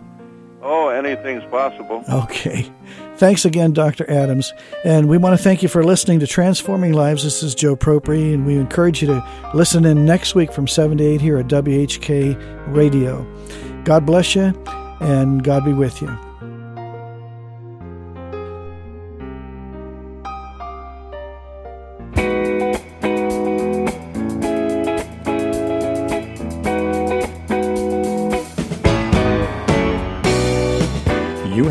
Oh, 0.61 0.89
anything's 0.89 1.43
possible. 1.45 2.03
Okay. 2.09 2.71
Thanks 3.17 3.43
again, 3.43 3.73
Dr. 3.73 4.09
Adams. 4.09 4.53
And 4.85 5.09
we 5.09 5.17
want 5.17 5.37
to 5.37 5.43
thank 5.43 5.61
you 5.61 5.67
for 5.67 5.83
listening 5.83 6.19
to 6.21 6.27
Transforming 6.27 6.93
Lives. 6.93 7.23
This 7.23 7.43
is 7.43 7.53
Joe 7.53 7.75
Propri, 7.75 8.33
and 8.33 8.45
we 8.45 8.55
encourage 8.55 9.01
you 9.01 9.07
to 9.07 9.49
listen 9.53 9.85
in 9.85 10.05
next 10.05 10.35
week 10.35 10.53
from 10.53 10.67
7 10.67 10.97
to 10.97 11.03
8 11.03 11.21
here 11.21 11.37
at 11.37 11.47
WHK 11.47 12.73
Radio. 12.73 13.25
God 13.83 14.05
bless 14.05 14.35
you, 14.35 14.53
and 15.01 15.43
God 15.43 15.65
be 15.65 15.73
with 15.73 16.01
you. 16.01 16.28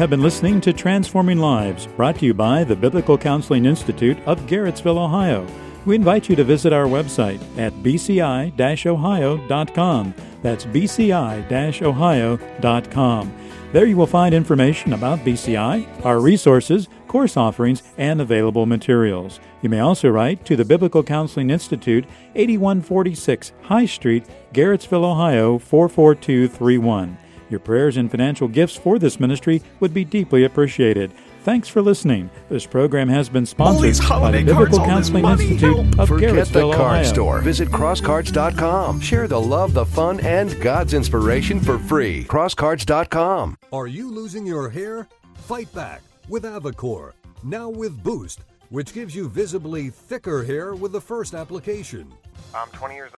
Have 0.08 0.10
been 0.10 0.22
listening 0.22 0.58
to 0.58 0.72
Transforming 0.72 1.36
Lives, 1.36 1.86
brought 1.86 2.16
to 2.16 2.24
you 2.24 2.32
by 2.32 2.64
the 2.64 2.74
Biblical 2.74 3.18
Counseling 3.18 3.66
Institute 3.66 4.16
of 4.24 4.40
Garrettsville, 4.46 4.96
Ohio. 4.96 5.46
We 5.84 5.96
invite 5.96 6.30
you 6.30 6.36
to 6.36 6.44
visit 6.44 6.72
our 6.72 6.86
website 6.86 7.42
at 7.58 7.74
bci 7.82 8.86
ohio.com. 8.86 10.14
That's 10.40 10.64
bci 10.64 11.82
ohio.com. 11.82 13.34
There 13.74 13.84
you 13.84 13.98
will 13.98 14.06
find 14.06 14.34
information 14.34 14.94
about 14.94 15.18
BCI, 15.18 16.06
our 16.06 16.20
resources, 16.20 16.88
course 17.06 17.36
offerings, 17.36 17.82
and 17.98 18.22
available 18.22 18.64
materials. 18.64 19.40
You 19.60 19.68
may 19.68 19.80
also 19.80 20.08
write 20.08 20.42
to 20.46 20.56
the 20.56 20.64
Biblical 20.64 21.02
Counseling 21.02 21.50
Institute, 21.50 22.06
8146 22.34 23.52
High 23.60 23.84
Street, 23.84 24.24
Garrettsville, 24.54 25.04
Ohio 25.04 25.58
44231. 25.58 27.18
Your 27.50 27.60
prayers 27.60 27.96
and 27.96 28.10
financial 28.10 28.48
gifts 28.48 28.76
for 28.76 28.98
this 28.98 29.18
ministry 29.18 29.62
would 29.80 29.94
be 29.94 30.04
deeply 30.04 30.44
appreciated. 30.44 31.12
Thanks 31.42 31.68
for 31.68 31.80
listening. 31.80 32.28
This 32.50 32.66
program 32.66 33.08
has 33.08 33.28
been 33.28 33.46
sponsored 33.46 33.98
by 34.20 34.30
the 34.32 34.44
Biblical 34.44 34.78
Counseling 34.80 35.24
Institute 35.24 35.98
of 35.98 36.08
Forget 36.08 36.34
Garrettsville, 36.34 36.70
the 36.72 36.76
card 36.76 37.00
Ohio. 37.00 37.02
store. 37.04 37.40
Visit 37.40 37.68
crosscards.com. 37.68 39.00
Share 39.00 39.28
the 39.28 39.40
love, 39.40 39.72
the 39.72 39.86
fun, 39.86 40.20
and 40.20 40.60
God's 40.60 40.92
inspiration 40.94 41.60
for 41.60 41.78
free. 41.78 42.24
Crosscards.com. 42.24 43.56
Are 43.72 43.86
you 43.86 44.10
losing 44.10 44.46
your 44.46 44.68
hair? 44.68 45.08
Fight 45.36 45.72
back 45.74 46.02
with 46.28 46.42
Avacor. 46.42 47.12
Now 47.42 47.70
with 47.70 48.02
Boost, 48.02 48.40
which 48.68 48.92
gives 48.92 49.14
you 49.14 49.28
visibly 49.28 49.88
thicker 49.90 50.42
hair 50.44 50.74
with 50.74 50.92
the 50.92 51.00
first 51.00 51.32
application. 51.34 52.12
I'm 52.54 52.68
20 52.68 52.94
years 52.94 53.12